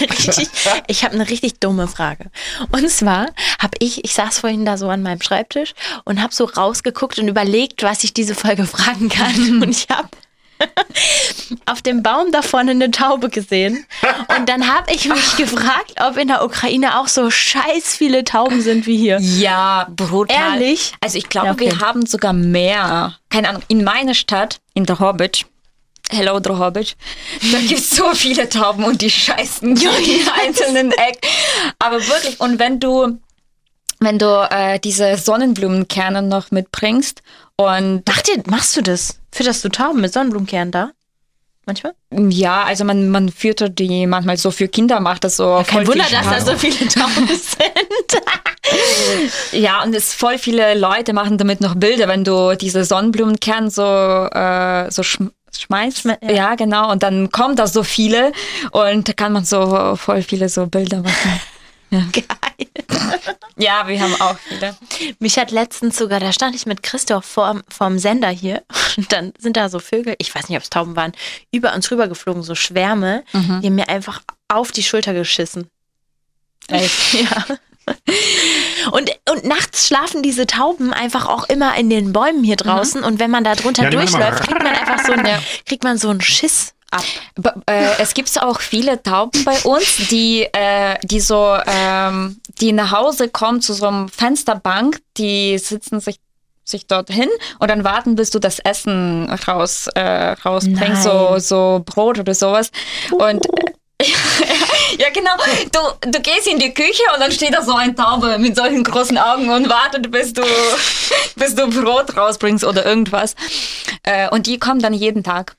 habe 1.03 1.15
eine 1.15 1.27
richtig 1.27 1.59
dumme 1.59 1.87
Frage. 1.87 2.25
Und 2.71 2.89
zwar 2.89 3.25
habe 3.59 3.75
ich, 3.79 4.03
ich 4.05 4.13
saß 4.13 4.39
vorhin 4.39 4.63
da 4.65 4.77
so 4.77 4.89
an 4.89 5.01
meinem 5.01 5.21
Schreibtisch 5.21 5.73
und 6.05 6.21
habe 6.21 6.33
so 6.33 6.45
rausgeguckt 6.45 7.17
und 7.17 7.27
überlegt, 7.27 7.81
was 7.83 8.03
ich 8.03 8.13
diese 8.13 8.35
Folge 8.35 8.65
fragen 8.65 9.09
kann. 9.09 9.61
Und 9.63 9.69
ich 9.69 9.87
habe 9.89 10.07
auf 11.65 11.81
dem 11.81 12.03
Baum 12.03 12.31
da 12.31 12.41
vorne 12.41 12.71
eine 12.71 12.91
Taube 12.91 13.29
gesehen. 13.29 13.85
Und 14.37 14.49
dann 14.49 14.67
habe 14.73 14.91
ich 14.93 15.07
mich 15.07 15.35
gefragt, 15.37 15.93
ob 15.99 16.17
in 16.17 16.27
der 16.27 16.43
Ukraine 16.43 16.99
auch 16.99 17.07
so 17.07 17.29
scheiß 17.29 17.95
viele 17.95 18.23
Tauben 18.23 18.61
sind 18.61 18.85
wie 18.85 18.97
hier. 18.97 19.19
Ja, 19.19 19.87
brutal. 19.95 20.53
Ehrlich? 20.53 20.93
Also 21.01 21.17
ich 21.17 21.29
glaube, 21.29 21.47
Ja, 21.47 21.53
okay. 21.53 21.65
wir 21.65 21.79
haben 21.79 22.05
sogar 22.05 22.33
mehr. 22.33 23.15
Keine 23.29 23.49
Ahnung, 23.49 23.63
in 23.67 23.83
meiner 23.83 24.13
Stadt, 24.13 24.59
in 24.73 24.85
der 24.85 24.99
Hobbit, 24.99 25.45
Hello 26.11 26.39
Drohobic, 26.39 26.95
da 27.51 27.59
gibt 27.67 27.79
es 27.79 27.91
so 27.91 28.15
viele 28.15 28.49
Tauben 28.49 28.83
und 28.83 29.01
die 29.03 29.11
scheißen 29.11 29.77
in 29.77 30.29
einzelnen 30.43 30.91
Ecken. 30.91 31.29
Aber 31.77 31.97
wirklich, 32.07 32.39
und 32.39 32.57
wenn 32.57 32.79
du, 32.79 33.19
wenn 33.99 34.17
du 34.19 34.47
äh, 34.49 34.79
diese 34.79 35.17
Sonnenblumenkerne 35.17 36.21
noch 36.21 36.51
mitbringst 36.51 37.21
und 37.55 38.07
Macht 38.07 38.29
ihr, 38.29 38.41
machst 38.47 38.77
du 38.77 38.81
das? 38.81 39.19
Fütterst 39.31 39.63
du 39.63 39.69
Tauben 39.69 40.01
mit 40.01 40.13
Sonnenblumenkernen 40.13 40.71
da? 40.71 40.91
Manchmal? 41.65 41.93
ja, 42.29 42.63
also 42.63 42.83
man, 42.83 43.09
man 43.09 43.29
füttert 43.29 43.77
die 43.77 44.07
manchmal 44.07 44.37
so 44.37 44.49
für 44.49 44.67
Kinder, 44.67 44.99
macht 44.99 45.23
das 45.23 45.35
so. 45.37 45.63
Kein 45.67 45.85
voll 45.85 45.87
Wunder, 45.87 46.05
dass 46.09 46.27
da 46.27 46.41
so 46.41 46.57
viele 46.57 46.87
Tauben 46.87 47.27
sind. 47.27 48.21
Ja, 49.51 49.83
und 49.83 49.95
es 49.95 50.13
voll 50.13 50.37
viele 50.37 50.75
Leute 50.77 51.13
machen 51.13 51.37
damit 51.37 51.59
noch 51.61 51.75
Bilder, 51.75 52.07
wenn 52.07 52.23
du 52.23 52.55
diese 52.55 52.85
Sonnenblumenkern 52.85 53.69
so, 53.69 53.83
äh, 53.83 54.91
so 54.91 55.01
schm 55.03 55.31
schmeißt. 55.57 55.97
Schme- 56.05 56.17
ja. 56.23 56.31
ja. 56.31 56.55
genau. 56.55 56.91
Und 56.91 57.01
dann 57.01 57.31
kommen 57.31 57.55
da 57.55 57.65
so 57.65 57.83
viele 57.83 58.31
und 58.71 59.09
da 59.09 59.13
kann 59.13 59.33
man 59.33 59.43
so 59.43 59.95
voll 59.95 60.21
viele 60.21 60.47
so 60.49 60.67
Bilder 60.67 61.01
machen. 61.01 61.41
Geil. 62.11 62.67
Ja, 63.57 63.87
wir 63.87 63.99
haben 63.99 64.19
auch 64.21 64.37
viele. 64.37 64.75
Mich 65.19 65.37
hat 65.37 65.51
letztens 65.51 65.97
sogar, 65.97 66.19
da 66.19 66.31
stand 66.31 66.55
ich 66.55 66.65
mit 66.65 66.83
Christoph 66.83 67.25
vorm, 67.25 67.63
vorm 67.69 67.99
Sender 67.99 68.29
hier 68.29 68.63
und 68.97 69.11
dann 69.11 69.33
sind 69.37 69.57
da 69.57 69.69
so 69.69 69.79
Vögel, 69.79 70.15
ich 70.17 70.33
weiß 70.33 70.49
nicht, 70.49 70.57
ob 70.57 70.63
es 70.63 70.69
Tauben 70.69 70.95
waren, 70.95 71.11
über 71.51 71.73
uns 71.73 71.89
rüber 71.91 72.07
geflogen, 72.07 72.43
so 72.43 72.55
Schwärme, 72.55 73.23
die 73.33 73.67
haben 73.67 73.75
mir 73.75 73.89
einfach 73.89 74.21
auf 74.47 74.71
die 74.71 74.83
Schulter 74.83 75.13
geschissen. 75.13 75.69
Echt? 76.67 77.13
Ja. 77.19 77.45
Und, 78.91 79.09
und 79.31 79.45
nachts 79.45 79.87
schlafen 79.87 80.21
diese 80.21 80.45
Tauben 80.45 80.93
einfach 80.93 81.25
auch 81.25 81.49
immer 81.49 81.75
in 81.75 81.89
den 81.89 82.13
Bäumen 82.13 82.43
hier 82.43 82.55
draußen 82.55 83.03
und 83.03 83.17
wenn 83.19 83.31
man 83.31 83.43
da 83.43 83.55
drunter 83.55 83.85
Ja, 83.85 83.89
durchläuft, 83.89 84.43
kriegt 84.43 84.61
man 84.61 84.75
einfach 84.75 85.03
so 85.03 85.13
einen, 85.13 85.41
kriegt 85.65 85.83
man 85.83 85.97
so 85.97 86.09
einen 86.09 86.21
Schiss 86.21 86.75
ab. 86.91 87.03
B 87.35 87.49
äh, 87.67 87.99
es 87.99 88.13
gibt 88.13 88.41
auch 88.41 88.59
viele 88.59 89.01
Tauben 89.01 89.43
bei 89.43 89.59
uns, 89.61 90.07
die, 90.09 90.43
äh, 90.51 90.95
die 91.03 91.19
so, 91.19 91.57
ähm, 91.65 92.39
die 92.61 92.71
nach 92.71 92.91
Hause 92.91 93.29
kommen 93.29 93.61
zu 93.61 93.73
so 93.73 93.87
einem 93.87 94.09
Fensterbank, 94.09 94.99
die 95.17 95.57
sitzen 95.57 95.99
sich 95.99 96.19
sich 96.69 96.85
dorthin 96.85 97.29
und 97.57 97.69
dann 97.69 97.83
warten, 97.83 98.15
bis 98.15 98.29
du 98.29 98.37
das 98.37 98.59
Essen 98.59 99.27
raus 99.47 99.87
äh, 99.95 100.33
rausbringst, 100.33 101.01
so, 101.01 101.39
so 101.39 101.81
Brot 101.83 102.19
oder 102.19 102.35
sowas. 102.35 102.71
Und 103.11 103.43
äh, 103.45 103.71
ja, 104.97 105.09
genau. 105.13 105.31
Du, 105.71 106.09
du 106.11 106.19
gehst 106.21 106.47
in 106.47 106.59
die 106.59 106.73
Küche 106.73 107.03
und 107.13 107.21
dann 107.21 107.31
steht 107.31 107.53
da 107.53 107.61
so 107.61 107.73
ein 107.73 107.95
Taube 107.95 108.37
mit 108.37 108.55
solchen 108.55 108.83
großen 108.83 109.17
Augen 109.17 109.49
und 109.49 109.69
wartet, 109.69 110.09
bis 110.11 110.33
du, 110.33 110.43
bis 111.35 111.55
du 111.55 111.67
Brot 111.69 112.15
rausbringst 112.15 112.63
oder 112.63 112.85
irgendwas. 112.85 113.35
Äh, 114.03 114.29
und 114.29 114.47
die 114.47 114.59
kommen 114.59 114.81
dann 114.81 114.93
jeden 114.93 115.23
Tag. 115.23 115.55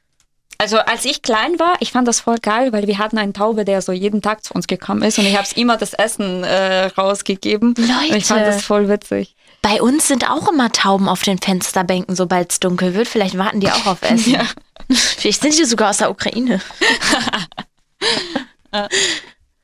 Also 0.61 0.77
als 0.79 1.07
ich 1.07 1.23
klein 1.23 1.59
war, 1.59 1.77
ich 1.81 1.91
fand 1.91 2.07
das 2.07 2.21
voll 2.21 2.37
geil, 2.39 2.71
weil 2.75 2.87
wir 2.87 2.99
hatten 2.99 3.17
einen 3.17 3.33
Taube, 3.33 3.65
der 3.65 3.81
so 3.81 3.93
jeden 3.93 4.21
Tag 4.21 4.45
zu 4.45 4.53
uns 4.53 4.67
gekommen 4.67 5.01
ist 5.03 5.19
und 5.19 5.25
ich 5.25 5.35
habe 5.39 5.49
ihm 5.55 5.63
immer 5.63 5.79
das 5.79 5.95
Essen 5.95 6.45
äh, 6.45 6.85
rausgegeben. 6.99 7.75
Leute. 7.79 8.11
Und 8.13 8.17
ich 8.17 8.27
fand 8.27 8.47
das 8.47 8.63
voll 8.63 8.87
witzig. 8.91 9.35
Bei 9.63 9.81
uns 9.81 10.07
sind 10.09 10.29
auch 10.31 10.49
immer 10.53 10.71
Tauben 10.71 11.09
auf 11.09 11.23
den 11.23 11.39
Fensterbänken, 11.39 12.15
sobald 12.15 12.53
es 12.53 12.61
dunkel 12.61 12.93
wird. 12.93 13.09
Vielleicht 13.09 13.39
warten 13.39 13.61
die 13.61 13.71
auch 13.71 13.87
auf 13.87 14.03
Essen. 14.11 14.33
Ja. 14.35 14.43
Vielleicht 14.91 15.41
sind 15.41 15.59
die 15.59 15.65
sogar 15.65 15.89
aus 15.91 15.97
der 15.99 16.11
Ukraine. 16.11 16.61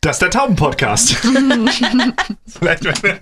Das 0.00 0.16
ist 0.16 0.22
der 0.22 0.30
Tauben-Podcast. 0.30 1.14
Vielleicht, 2.46 2.84
wenn- 3.02 3.18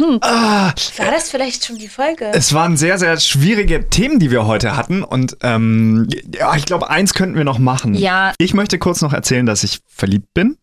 Okay. 0.00 0.18
ah, 0.22 0.72
War 0.96 1.10
das 1.10 1.30
vielleicht 1.30 1.66
schon 1.66 1.76
die 1.76 1.88
Folge? 1.88 2.30
es 2.32 2.52
waren 2.54 2.76
sehr, 2.76 2.98
sehr 2.98 3.18
schwierige 3.20 3.88
Themen, 3.90 4.18
die 4.18 4.30
wir 4.30 4.46
heute 4.46 4.76
hatten. 4.76 5.02
Und 5.02 5.36
ähm, 5.42 6.08
ja, 6.34 6.54
ich 6.56 6.64
glaube, 6.64 6.88
eins 6.90 7.14
könnten 7.14 7.36
wir 7.36 7.44
noch 7.44 7.58
machen. 7.58 7.94
Ja. 7.94 8.32
Ich 8.38 8.54
möchte 8.54 8.78
kurz 8.78 9.02
noch 9.02 9.12
erzählen, 9.12 9.46
dass 9.46 9.64
ich 9.64 9.80
verliebt 9.88 10.32
bin. 10.34 10.56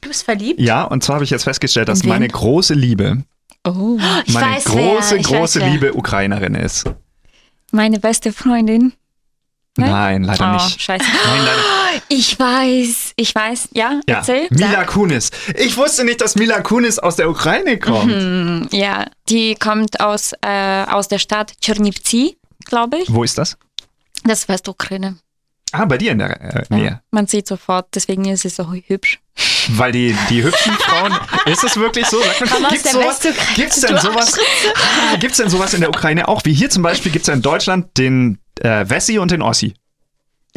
Du 0.00 0.08
bist 0.08 0.24
verliebt? 0.24 0.60
Ja, 0.60 0.84
und 0.84 1.02
zwar 1.02 1.14
habe 1.14 1.24
ich 1.24 1.30
jetzt 1.30 1.44
festgestellt, 1.44 1.88
dass 1.88 2.04
meine 2.04 2.28
große 2.28 2.74
Liebe, 2.74 3.24
Oh. 3.66 3.98
Meine 4.28 4.46
weiß, 4.56 4.64
große, 4.64 5.16
wer. 5.16 5.22
Große 5.22 5.60
weiß. 5.60 5.70
Liebe 5.72 5.94
Ukrainerin 5.94 6.54
ist. 6.54 6.84
Meine 7.72 7.98
beste 7.98 8.32
Freundin. 8.32 8.92
Nein? 9.76 9.90
Nein, 9.90 10.24
leider 10.24 10.50
oh, 10.50 10.54
nicht. 10.54 10.80
scheiße. 10.80 11.04
Nein, 11.04 11.40
leider. 11.44 11.60
Ich 12.08 12.38
weiß, 12.38 13.12
ich 13.16 13.34
weiß. 13.34 13.68
Ja, 13.72 14.00
Ja, 14.08 14.16
erzähl. 14.18 14.46
Mila 14.50 14.84
Kunis. 14.84 15.30
Ich 15.56 15.76
wusste 15.76 16.04
nicht, 16.04 16.20
dass 16.20 16.36
Mila 16.36 16.60
Kunis 16.60 16.98
aus 16.98 17.16
der 17.16 17.28
Ukraine 17.28 17.78
kommt. 17.78 18.12
Hm, 18.12 18.68
Ja, 18.70 19.06
die 19.28 19.54
kommt 19.56 20.00
aus, 20.00 20.32
äh, 20.42 20.84
aus 20.84 21.08
der 21.08 21.18
Stadt 21.18 21.52
Tschernivtsi, 21.60 22.36
glaube 22.64 22.98
ich. 22.98 23.12
Wo 23.12 23.24
ist 23.24 23.38
das? 23.38 23.56
Das 24.24 24.40
ist 24.40 24.48
Westukraine. 24.48 25.16
Ah, 25.72 25.84
bei 25.84 25.98
dir 25.98 26.12
in 26.12 26.18
der 26.18 26.40
äh, 26.40 26.64
Ja, 26.70 26.76
Nähe. 26.76 27.00
man 27.10 27.26
sieht 27.26 27.48
sofort, 27.48 27.88
deswegen 27.94 28.24
ist 28.26 28.42
sie 28.42 28.48
so 28.50 28.72
hübsch. 28.72 29.18
Weil 29.70 29.90
die, 29.90 30.16
die 30.30 30.42
hübschen 30.44 30.72
Frauen, 30.74 31.12
ist 31.46 31.64
es 31.64 31.76
wirklich 31.76 32.06
so? 32.06 32.18
Sag 32.38 32.60
mal, 32.60 32.70
gibt's 32.70 32.92
sowas, 32.92 33.24
Westukraine, 33.24 33.56
gibt's 33.56 33.80
denn 33.80 33.98
sowas, 33.98 34.32
ah, 34.74 35.16
gibt's 35.20 35.36
denn 35.38 35.50
sowas 35.50 35.74
in 35.74 35.80
der 35.80 35.88
Ukraine 35.90 36.28
auch? 36.28 36.44
Wie 36.44 36.54
hier 36.54 36.70
zum 36.70 36.84
Beispiel 36.84 37.10
gibt 37.10 37.24
es 37.24 37.26
ja 37.26 37.34
in 37.34 37.42
Deutschland 37.42 37.98
den 37.98 38.38
äh, 38.60 38.88
Wessi 38.88 39.18
und 39.18 39.32
den 39.32 39.42
Ossi. 39.42 39.74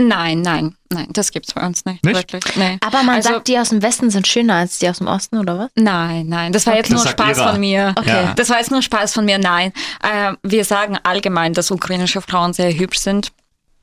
Nein, 0.01 0.41
nein, 0.41 0.75
nein, 0.89 1.07
das 1.12 1.31
gibt's 1.31 1.53
bei 1.53 1.65
uns 1.65 1.83
nicht. 1.83 2.03
Nicht? 2.05 2.15
Wirklich. 2.15 2.55
Nee. 2.55 2.77
Aber 2.79 3.03
man 3.03 3.15
Also- 3.17 3.29
sagt, 3.29 3.47
die 3.49 3.59
aus 3.59 3.69
dem 3.69 3.81
Westen 3.81 4.09
sind 4.09 4.27
schöner 4.27 4.55
als 4.55 4.79
die 4.79 4.88
aus 4.89 4.99
dem 4.99 5.07
Osten, 5.07 5.38
oder 5.38 5.59
was? 5.59 5.69
Nein, 5.75 6.27
nein, 6.27 6.53
das 6.53 6.65
war 6.65 6.75
jetzt 6.75 6.91
Das 6.91 7.03
nur 7.03 7.12
Spaß 7.12 7.38
Ira. 7.38 7.51
von 7.51 7.59
mir. 7.59 7.93
Okay. 7.97 8.07
Ja. 8.09 8.33
Das 8.33 8.49
war 8.49 8.57
jetzt 8.59 8.71
nur 8.71 8.81
Spaß 8.81 9.13
von 9.13 9.25
mir. 9.25 9.38
Nein, 9.38 9.73
äh, 10.01 10.33
wir 10.41 10.63
sagen 10.63 10.97
allgemein, 11.03 11.53
dass 11.53 11.69
ukrainische 11.69 12.21
Frauen 12.21 12.53
sehr 12.53 12.73
hübsch 12.73 12.99
sind. 12.99 13.31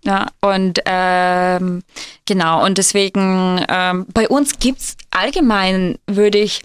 Ja, 0.05 0.27
und 0.41 0.81
ähm, 0.87 1.83
genau, 2.27 2.65
und 2.65 2.79
deswegen, 2.79 3.65
ähm, 3.69 4.07
bei 4.15 4.29
uns 4.29 4.59
gibt's 4.59 4.97
allgemein, 5.11 5.99
würde 6.07 6.39
ich, 6.39 6.63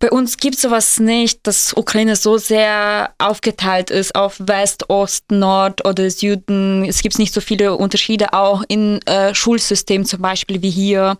bei 0.00 0.10
uns 0.10 0.36
gibt 0.36 0.58
sowas 0.58 1.00
nicht, 1.00 1.46
dass 1.46 1.76
Ukraine 1.76 2.14
so 2.14 2.38
sehr 2.38 3.10
aufgeteilt 3.18 3.90
ist 3.90 4.14
auf 4.14 4.36
West, 4.38 4.88
Ost, 4.90 5.30
Nord 5.30 5.84
oder 5.84 6.08
Süden. 6.10 6.84
Es 6.84 7.02
gibt 7.02 7.18
nicht 7.18 7.34
so 7.34 7.40
viele 7.40 7.74
Unterschiede 7.74 8.32
auch 8.32 8.62
im 8.68 9.00
äh, 9.06 9.34
Schulsystem 9.34 10.04
zum 10.04 10.22
Beispiel 10.22 10.62
wie 10.62 10.70
hier. 10.70 11.18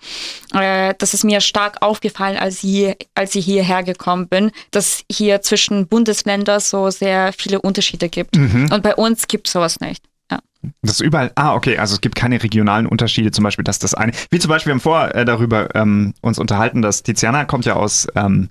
Äh, 0.54 0.94
das 0.98 1.12
ist 1.12 1.24
mir 1.24 1.40
stark 1.40 1.82
aufgefallen, 1.82 2.36
als, 2.36 2.60
hier, 2.60 2.96
als 3.14 3.34
ich 3.34 3.44
hierher 3.44 3.82
gekommen 3.82 4.28
bin, 4.28 4.52
dass 4.70 5.02
hier 5.10 5.42
zwischen 5.42 5.88
Bundesländern 5.88 6.60
so 6.60 6.90
sehr 6.90 7.32
viele 7.32 7.60
Unterschiede 7.60 8.08
gibt. 8.08 8.36
Und 8.36 8.82
bei 8.82 8.94
uns 8.94 9.26
gibt 9.26 9.48
sowas 9.48 9.80
nicht. 9.80 10.04
Ja. 10.30 10.38
Das 10.82 10.92
ist 10.92 11.00
überall. 11.00 11.32
Ah, 11.34 11.54
okay. 11.54 11.78
Also 11.78 11.94
es 11.94 12.00
gibt 12.00 12.14
keine 12.14 12.40
regionalen 12.42 12.86
Unterschiede. 12.86 13.32
Zum 13.32 13.42
Beispiel, 13.42 13.64
dass 13.64 13.78
das 13.78 13.94
eine. 13.94 14.12
Wie 14.30 14.38
zum 14.38 14.50
Beispiel, 14.50 14.70
wir 14.70 14.74
haben 14.74 14.80
vorher 14.80 15.14
äh, 15.14 15.24
darüber 15.24 15.74
ähm, 15.74 16.14
uns 16.20 16.38
unterhalten, 16.38 16.82
dass 16.82 17.02
Tiziana 17.02 17.44
kommt 17.44 17.64
ja 17.64 17.74
aus 17.74 18.06
ähm, 18.14 18.50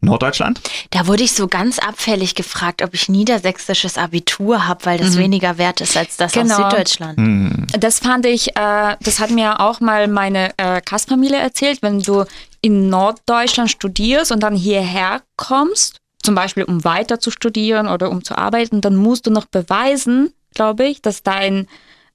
Norddeutschland. 0.00 0.60
Da 0.90 1.06
wurde 1.06 1.24
ich 1.24 1.32
so 1.32 1.48
ganz 1.48 1.78
abfällig 1.78 2.34
gefragt, 2.34 2.82
ob 2.82 2.94
ich 2.94 3.08
niedersächsisches 3.08 3.98
Abitur 3.98 4.66
habe, 4.68 4.84
weil 4.86 4.98
das 4.98 5.14
Mhm. 5.14 5.18
weniger 5.20 5.58
wert 5.58 5.80
ist 5.80 5.96
als 5.96 6.16
das 6.16 6.32
Genau. 6.32 6.54
aus 6.54 6.70
Süddeutschland. 6.70 7.18
Hm. 7.18 7.66
Das 7.78 7.98
fand 7.98 8.24
ich, 8.26 8.56
äh, 8.56 8.96
das 9.00 9.18
hat 9.18 9.30
mir 9.30 9.60
auch 9.60 9.80
mal 9.80 10.06
meine 10.06 10.50
äh, 10.56 10.80
Gastfamilie 10.84 11.38
erzählt, 11.38 11.82
wenn 11.82 12.00
du 12.00 12.24
in 12.60 12.88
Norddeutschland 12.88 13.70
studierst 13.70 14.30
und 14.32 14.40
dann 14.42 14.54
hierher 14.54 15.22
kommst, 15.36 15.96
zum 16.22 16.34
Beispiel 16.34 16.64
um 16.64 16.84
weiter 16.84 17.18
zu 17.20 17.30
studieren 17.30 17.88
oder 17.88 18.10
um 18.10 18.22
zu 18.22 18.36
arbeiten, 18.38 18.80
dann 18.80 18.96
musst 18.96 19.26
du 19.26 19.30
noch 19.30 19.46
beweisen, 19.46 20.32
glaube 20.54 20.86
ich, 20.86 21.02
dass 21.02 21.22
dein 21.22 21.66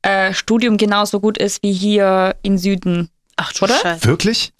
äh, 0.03 0.33
Studium 0.33 0.77
genauso 0.77 1.19
gut 1.21 1.37
ist 1.37 1.63
wie 1.63 1.71
hier 1.73 2.35
im 2.43 2.57
Süden. 2.57 3.09
Ach 3.37 3.53
du 3.53 3.63
Oder? 3.65 3.75
Scheiße. 3.77 4.05
Wirklich? 4.05 4.51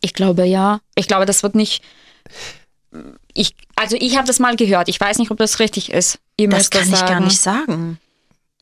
Ich 0.00 0.14
glaube 0.14 0.44
ja. 0.44 0.80
Ich 0.94 1.08
glaube, 1.08 1.26
das 1.26 1.42
wird 1.42 1.54
nicht. 1.56 1.82
Ich, 3.34 3.54
also 3.76 3.96
ich 3.98 4.16
habe 4.16 4.26
das 4.26 4.38
mal 4.38 4.56
gehört. 4.56 4.88
Ich 4.88 5.00
weiß 5.00 5.18
nicht, 5.18 5.30
ob 5.30 5.38
das 5.38 5.58
richtig 5.58 5.92
ist. 5.92 6.18
Ihr 6.36 6.48
Das 6.48 6.58
müsst 6.58 6.70
kann 6.72 6.82
ich 6.82 6.96
sagen. 6.96 7.06
gar 7.08 7.20
nicht 7.20 7.40
sagen. 7.40 7.98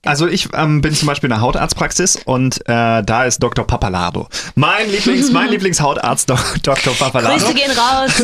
Also 0.02 0.26
ich 0.26 0.48
ähm, 0.54 0.80
bin 0.80 0.94
zum 0.94 1.06
Beispiel 1.08 1.26
in 1.26 1.32
der 1.32 1.42
Hautarztpraxis 1.42 2.16
und 2.24 2.60
äh, 2.66 3.02
da 3.02 3.24
ist 3.24 3.42
Dr. 3.42 3.66
Pappalardo. 3.66 4.28
Mein 4.54 4.90
Lieblings, 4.90 5.30
mein 5.30 5.50
Lieblingshautarzt, 5.50 6.30
Dr. 6.62 6.94
Pappalardo. 6.94 7.38
Grüße 7.38 7.54
gehen 7.54 7.70
raus. 7.70 8.22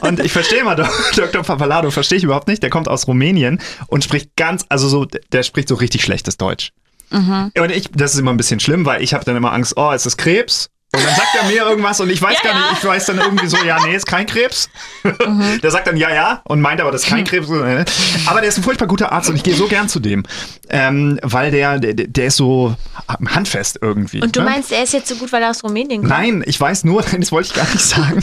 Und 0.00 0.18
ich 0.18 0.32
verstehe 0.32 0.64
mal, 0.64 0.74
Dr. 0.74 1.42
Pappalardo 1.44 1.92
verstehe 1.92 2.18
ich 2.18 2.24
überhaupt 2.24 2.48
nicht. 2.48 2.60
Der 2.60 2.70
kommt 2.70 2.88
aus 2.88 3.06
Rumänien 3.06 3.60
und 3.86 4.02
spricht 4.02 4.34
ganz, 4.36 4.66
also 4.68 4.88
so, 4.88 5.04
der 5.04 5.44
spricht 5.44 5.68
so 5.68 5.76
richtig 5.76 6.02
schlechtes 6.02 6.38
Deutsch. 6.38 6.72
Mhm. 7.10 7.52
Und 7.56 7.70
ich, 7.70 7.88
das 7.92 8.14
ist 8.14 8.18
immer 8.18 8.32
ein 8.32 8.36
bisschen 8.36 8.58
schlimm, 8.58 8.84
weil 8.84 9.00
ich 9.00 9.14
habe 9.14 9.24
dann 9.24 9.36
immer 9.36 9.52
Angst, 9.52 9.74
oh, 9.76 9.92
es 9.92 10.06
ist 10.06 10.16
Krebs. 10.16 10.70
Und 10.94 11.04
dann 11.04 11.14
sagt 11.14 11.34
er 11.34 11.44
mir 11.48 11.68
irgendwas 11.68 12.00
und 12.00 12.10
ich 12.10 12.22
weiß 12.22 12.36
Ja, 12.42 12.52
gar 12.52 12.70
nicht, 12.70 12.82
ich 12.82 12.84
weiß 12.88 13.06
dann 13.06 13.18
irgendwie 13.18 13.48
so, 13.48 13.58
ja, 13.58 13.84
nee, 13.84 13.94
ist 13.94 14.06
kein 14.06 14.24
Krebs. 14.24 14.70
Mhm. 15.02 15.58
Der 15.62 15.70
sagt 15.70 15.88
dann 15.88 15.96
ja, 15.96 16.14
ja 16.14 16.42
und 16.44 16.60
meint 16.60 16.80
aber, 16.80 16.92
das 16.92 17.02
ist 17.02 17.08
kein 17.08 17.24
Krebs. 17.26 17.50
Aber 18.26 18.40
der 18.40 18.48
ist 18.48 18.56
ein 18.56 18.62
furchtbar 18.62 18.86
guter 18.86 19.12
Arzt 19.12 19.28
und 19.28 19.36
ich 19.36 19.42
gehe 19.42 19.54
so 19.54 19.66
gern 19.66 19.88
zu 19.88 20.00
dem, 20.00 20.22
ähm, 20.70 21.18
weil 21.22 21.50
der, 21.50 21.78
der, 21.78 21.94
der 21.94 22.26
ist 22.26 22.36
so 22.36 22.76
handfest 23.08 23.78
irgendwie. 23.82 24.22
Und 24.22 24.36
du 24.36 24.40
ne? 24.40 24.50
meinst, 24.50 24.72
er 24.72 24.82
ist 24.82 24.92
jetzt 24.92 25.08
so 25.08 25.16
gut, 25.16 25.32
weil 25.32 25.42
er 25.42 25.50
aus 25.50 25.64
Rumänien 25.64 26.02
kommt? 26.02 26.10
Nein, 26.10 26.42
ich 26.46 26.60
weiß 26.60 26.84
nur, 26.84 27.02
das 27.18 27.32
wollte 27.32 27.48
ich 27.48 27.54
gar 27.54 27.68
nicht 27.70 27.84
sagen. 27.84 28.22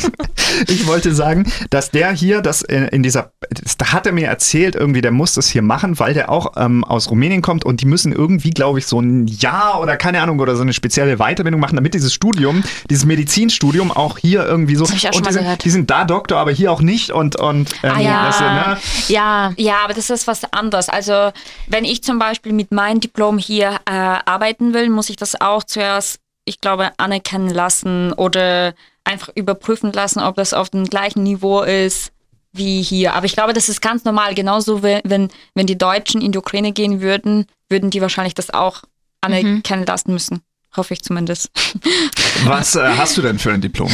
Ich 0.67 0.87
wollte 0.87 1.13
sagen, 1.13 1.51
dass 1.69 1.91
der 1.91 2.11
hier, 2.11 2.41
das 2.41 2.61
in, 2.61 2.87
in 2.87 3.03
dieser, 3.03 3.33
da 3.77 3.91
hat 3.91 4.07
er 4.07 4.13
mir 4.13 4.27
erzählt, 4.27 4.75
irgendwie, 4.75 5.01
der 5.01 5.11
muss 5.11 5.33
das 5.33 5.49
hier 5.49 5.61
machen, 5.61 5.99
weil 5.99 6.13
der 6.13 6.29
auch 6.29 6.53
ähm, 6.55 6.83
aus 6.83 7.09
Rumänien 7.09 7.41
kommt 7.41 7.65
und 7.65 7.81
die 7.81 7.85
müssen 7.85 8.13
irgendwie, 8.13 8.51
glaube 8.51 8.79
ich, 8.79 8.87
so 8.87 8.99
ein 8.99 9.27
Jahr 9.27 9.81
oder 9.81 9.97
keine 9.97 10.21
Ahnung 10.21 10.39
oder 10.39 10.55
so 10.55 10.61
eine 10.61 10.73
spezielle 10.73 11.17
Weiterbildung 11.17 11.59
machen, 11.59 11.75
damit 11.75 11.93
dieses 11.93 12.13
Studium, 12.13 12.52
dieses 12.89 13.05
Medizinstudium 13.05 13.91
auch 13.91 14.17
hier 14.17 14.45
irgendwie 14.45 14.75
so. 14.75 14.83
Das 14.85 14.91
hab 14.91 14.97
ich 14.97 15.09
auch 15.09 15.11
und 15.11 15.13
schon 15.15 15.23
die, 15.23 15.27
mal 15.27 15.33
sind, 15.33 15.43
gehört. 15.43 15.63
die 15.65 15.69
sind 15.69 15.89
da 15.89 16.05
Doktor, 16.05 16.37
aber 16.37 16.51
hier 16.51 16.71
auch 16.71 16.81
nicht 16.81 17.11
und 17.11 17.35
und 17.37 17.73
ähm, 17.83 17.91
Ah, 17.95 17.99
ja. 17.99 18.25
das, 18.25 18.39
ne? 18.39 18.77
Ja, 19.07 19.53
Ja, 19.57 19.77
aber 19.83 19.93
das 19.93 20.09
ist 20.09 20.27
was 20.27 20.43
anderes. 20.53 20.89
Also 20.89 21.31
wenn 21.67 21.85
ich 21.85 22.03
zum 22.03 22.19
Beispiel 22.19 22.53
mit 22.53 22.71
meinem 22.71 22.99
Diplom 22.99 23.37
hier 23.37 23.79
äh, 23.85 23.91
arbeiten 23.91 24.73
will, 24.73 24.89
muss 24.89 25.09
ich 25.09 25.15
das 25.15 25.39
auch 25.39 25.63
zuerst, 25.63 26.19
ich 26.45 26.59
glaube, 26.61 26.91
anerkennen 26.97 27.49
lassen 27.49 28.13
oder 28.13 28.73
einfach 29.03 29.29
überprüfen 29.35 29.91
lassen, 29.91 30.19
ob 30.19 30.35
das 30.35 30.53
auf 30.53 30.69
dem 30.69 30.85
gleichen 30.85 31.23
Niveau 31.23 31.61
ist 31.61 32.11
wie 32.53 32.81
hier. 32.81 33.15
Aber 33.15 33.25
ich 33.25 33.33
glaube, 33.33 33.53
das 33.53 33.67
ist 33.67 33.81
ganz 33.81 34.05
normal. 34.05 34.35
Genauso, 34.35 34.83
wenn, 34.83 35.01
wenn, 35.03 35.29
wenn 35.55 35.65
die 35.65 35.77
Deutschen 35.77 36.21
in 36.21 36.31
die 36.31 36.37
Ukraine 36.37 36.71
gehen 36.71 37.01
würden, 37.01 37.45
würden 37.69 37.89
die 37.89 38.01
wahrscheinlich 38.01 38.35
das 38.35 38.51
auch 38.53 38.83
anerkennen 39.21 39.85
lassen 39.85 40.13
müssen. 40.13 40.41
Hoffe 40.75 40.93
ich 40.93 41.01
zumindest. 41.01 41.51
Was 42.45 42.75
äh, 42.75 42.95
hast 42.97 43.17
du 43.17 43.21
denn 43.21 43.39
für 43.39 43.51
ein 43.51 43.61
Diplom? 43.61 43.91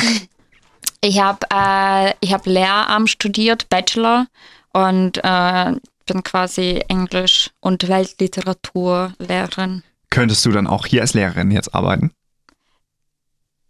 Ich 1.02 1.20
habe 1.20 1.40
äh, 1.54 2.14
ich 2.20 2.34
hab 2.34 2.46
Lehramt 2.46 3.10
studiert, 3.10 3.70
Bachelor 3.70 4.28
und 4.74 5.18
äh, 5.24 5.74
bin 6.06 6.24
quasi 6.24 6.82
Englisch- 6.88 7.52
und 7.60 7.88
Weltliteraturlehrerin. 7.88 9.84
Könntest 10.10 10.46
du 10.46 10.52
dann 10.52 10.68
auch 10.68 10.86
hier 10.88 11.02
als 11.02 11.14
Lehrerin 11.14 11.52
jetzt 11.52 11.74
arbeiten? 11.76 12.12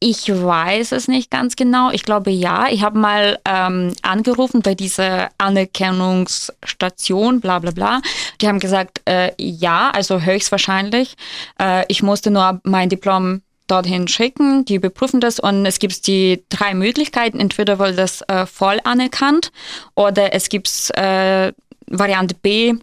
Ich 0.02 0.30
weiß 0.30 0.94
es 0.94 1.10
nicht 1.10 1.30
ganz 1.30 1.58
genau. 1.58 1.92
Ich 1.92 2.04
glaube 2.04 2.32
ja. 2.32 2.68
Ich 2.70 2.84
habe 2.84 2.98
mal 2.98 3.38
ähm, 3.44 3.94
angerufen 4.02 4.62
bei 4.62 4.74
dieser 4.74 5.28
Anerkennungsstation, 5.38 7.42
bla 7.42 7.60
bla 7.60 7.72
bla. 7.72 8.02
Die 8.40 8.48
haben 8.48 8.62
gesagt, 8.62 9.02
äh, 9.06 9.34
ja, 9.38 9.92
also 9.92 10.22
höchstwahrscheinlich. 10.22 11.18
Äh, 11.60 11.84
ich 11.90 12.02
musste 12.02 12.32
nur 12.32 12.62
mein 12.64 12.88
Diplom 12.88 13.42
dorthin 13.68 14.08
schicken, 14.08 14.64
die 14.66 14.76
überprüfen 14.76 15.20
das 15.20 15.40
und 15.40 15.66
es 15.66 15.80
gibt 15.80 16.08
die 16.08 16.46
drei 16.50 16.74
Möglichkeiten. 16.74 17.40
Entweder 17.40 17.78
wird 17.78 17.98
das 17.98 18.22
äh, 18.30 18.46
voll 18.46 18.80
anerkannt 18.86 19.52
oder 19.96 20.34
es 20.34 20.48
gibt 20.48 20.92
äh, 20.96 21.52
Variante 21.88 22.36
B, 22.36 22.76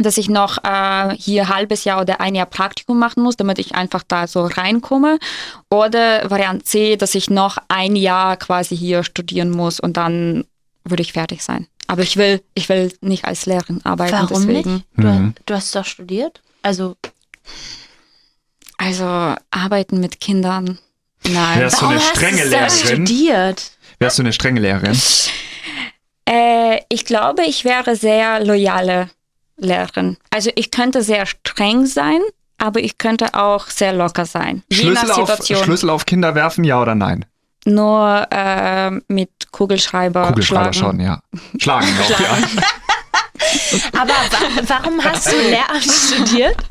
dass 0.00 0.16
ich 0.16 0.28
noch 0.28 0.58
äh, 0.64 1.14
hier 1.16 1.48
halbes 1.48 1.84
Jahr 1.84 2.00
oder 2.00 2.20
ein 2.20 2.34
Jahr 2.34 2.46
Praktikum 2.46 2.98
machen 2.98 3.22
muss, 3.22 3.36
damit 3.36 3.58
ich 3.58 3.74
einfach 3.74 4.02
da 4.06 4.26
so 4.28 4.44
reinkomme. 4.46 5.18
Oder 5.70 6.30
Variante 6.30 6.64
C, 6.64 6.96
dass 6.96 7.14
ich 7.16 7.30
noch 7.30 7.58
ein 7.68 7.96
Jahr 7.96 8.36
quasi 8.36 8.76
hier 8.76 9.02
studieren 9.04 9.50
muss 9.50 9.80
und 9.80 9.96
dann 9.96 10.44
würde 10.84 11.02
ich 11.02 11.12
fertig 11.12 11.42
sein. 11.42 11.66
Aber 11.88 12.02
ich 12.02 12.16
will, 12.16 12.42
ich 12.54 12.68
will 12.68 12.92
nicht 13.00 13.24
als 13.24 13.46
Lehrerin 13.46 13.80
arbeiten. 13.84 14.12
warum 14.12 14.46
deswegen. 14.46 14.74
nicht? 14.74 14.86
Du, 14.96 15.06
Mhm. 15.06 15.34
du 15.46 15.54
hast 15.54 15.74
doch 15.74 15.84
studiert. 15.84 16.42
Also, 16.62 16.96
Also 18.76 19.34
arbeiten 19.50 19.98
mit 19.98 20.20
Kindern. 20.20 20.78
Nein. 21.26 21.58
Wärst 21.60 21.80
du 21.80 21.86
eine 21.86 21.96
warum 21.96 22.08
hast 22.08 22.16
strenge 22.16 22.48
das 22.50 22.82
Lehrerin? 22.84 23.06
studiert? 23.06 23.70
Wärst 23.98 24.18
du 24.18 24.22
eine 24.22 24.32
strenge 24.32 24.60
Lehrerin? 24.60 24.96
Äh, 26.28 26.80
ich 26.88 27.04
glaube, 27.04 27.42
ich 27.44 27.64
wäre 27.64 27.96
sehr 27.96 28.44
loyale 28.44 29.10
Lehrerin. 29.58 30.16
Also 30.30 30.50
ich 30.54 30.70
könnte 30.70 31.02
sehr 31.02 31.26
streng 31.26 31.86
sein, 31.86 32.20
aber 32.58 32.80
ich 32.80 32.98
könnte 32.98 33.34
auch 33.34 33.66
sehr 33.68 33.92
locker 33.92 34.24
sein. 34.26 34.62
Je 34.70 34.78
Schlüssel 34.78 35.08
nach 35.08 35.18
auf, 35.18 35.28
Situation. 35.28 35.64
Schlüssel 35.64 35.90
auf 35.90 36.06
Kinder 36.06 36.34
werfen, 36.34 36.64
ja 36.64 36.80
oder 36.80 36.94
nein? 36.94 37.24
Nur 37.64 38.26
äh, 38.30 38.90
mit 39.08 39.30
Kugelschreiber, 39.52 40.28
Kugelschreiber 40.28 40.72
schlagen. 40.72 40.98
schon, 40.98 41.00
ja. 41.04 41.20
Schlagen 41.58 41.86
auch, 42.00 42.20
ja. 42.20 42.38
Aber 44.00 44.10
wa 44.10 44.62
warum 44.66 45.04
hast 45.04 45.30
du 45.30 45.36
Lehramt 45.36 45.84
studiert? 45.84 46.56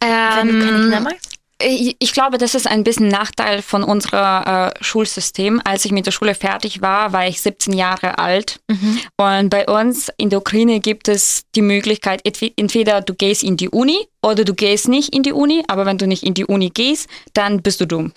Wenn 0.00 0.48
du 0.48 0.52
keine 0.64 0.80
Kinder 0.80 0.96
Ähm, 0.98 1.02
magst? 1.02 1.27
Ich, 1.60 1.96
ich 1.98 2.12
glaube, 2.12 2.38
das 2.38 2.54
ist 2.54 2.66
ein 2.68 2.84
bisschen 2.84 3.08
Nachteil 3.08 3.62
von 3.62 3.82
unserem 3.82 4.44
äh, 4.44 4.70
Schulsystem. 4.80 5.60
Als 5.64 5.84
ich 5.84 5.92
mit 5.92 6.06
der 6.06 6.12
Schule 6.12 6.34
fertig 6.34 6.80
war, 6.82 7.12
war 7.12 7.26
ich 7.26 7.40
17 7.40 7.72
Jahre 7.72 8.18
alt. 8.18 8.60
Und 9.16 9.50
bei 9.50 9.66
uns 9.66 10.08
in 10.18 10.30
der 10.30 10.38
Ukraine 10.38 10.80
gibt 10.80 11.08
es 11.08 11.44
die 11.54 11.62
Möglichkeit, 11.62 12.24
entwe- 12.24 12.52
entweder 12.56 13.00
du 13.00 13.14
gehst 13.14 13.42
in 13.42 13.56
die 13.56 13.68
Uni 13.68 14.06
oder 14.22 14.44
du 14.44 14.54
gehst 14.54 14.88
nicht 14.88 15.14
in 15.14 15.22
die 15.22 15.32
Uni. 15.32 15.64
Aber 15.68 15.84
wenn 15.86 15.98
du 15.98 16.06
nicht 16.06 16.22
in 16.22 16.34
die 16.34 16.44
Uni 16.46 16.70
gehst, 16.70 17.08
dann 17.34 17.60
bist 17.62 17.80
du 17.80 17.86
dumm. 17.86 18.12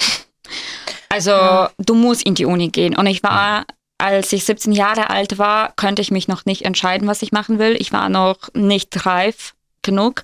Also 1.09 1.67
du 1.77 1.95
musst 1.95 2.23
in 2.23 2.35
die 2.35 2.45
Uni 2.45 2.69
gehen. 2.69 2.95
Und 2.95 3.07
ich 3.07 3.23
war, 3.23 3.65
als 3.97 4.31
ich 4.33 4.45
17 4.45 4.71
Jahre 4.71 5.09
alt 5.09 5.37
war, 5.37 5.73
konnte 5.75 6.01
ich 6.01 6.11
mich 6.11 6.27
noch 6.27 6.45
nicht 6.45 6.63
entscheiden, 6.63 7.07
was 7.07 7.21
ich 7.21 7.31
machen 7.31 7.59
will. 7.59 7.75
Ich 7.79 7.91
war 7.91 8.09
noch 8.09 8.37
nicht 8.53 9.05
reif 9.05 9.53
genug. 9.81 10.23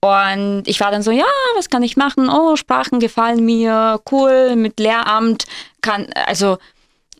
Und 0.00 0.64
ich 0.66 0.80
war 0.80 0.90
dann 0.90 1.02
so, 1.02 1.10
ja, 1.10 1.24
was 1.56 1.70
kann 1.70 1.82
ich 1.82 1.96
machen? 1.96 2.28
Oh, 2.28 2.56
Sprachen 2.56 3.00
gefallen 3.00 3.44
mir, 3.44 4.00
cool. 4.10 4.56
Mit 4.56 4.78
Lehramt 4.78 5.44
kann, 5.80 6.06
also 6.26 6.58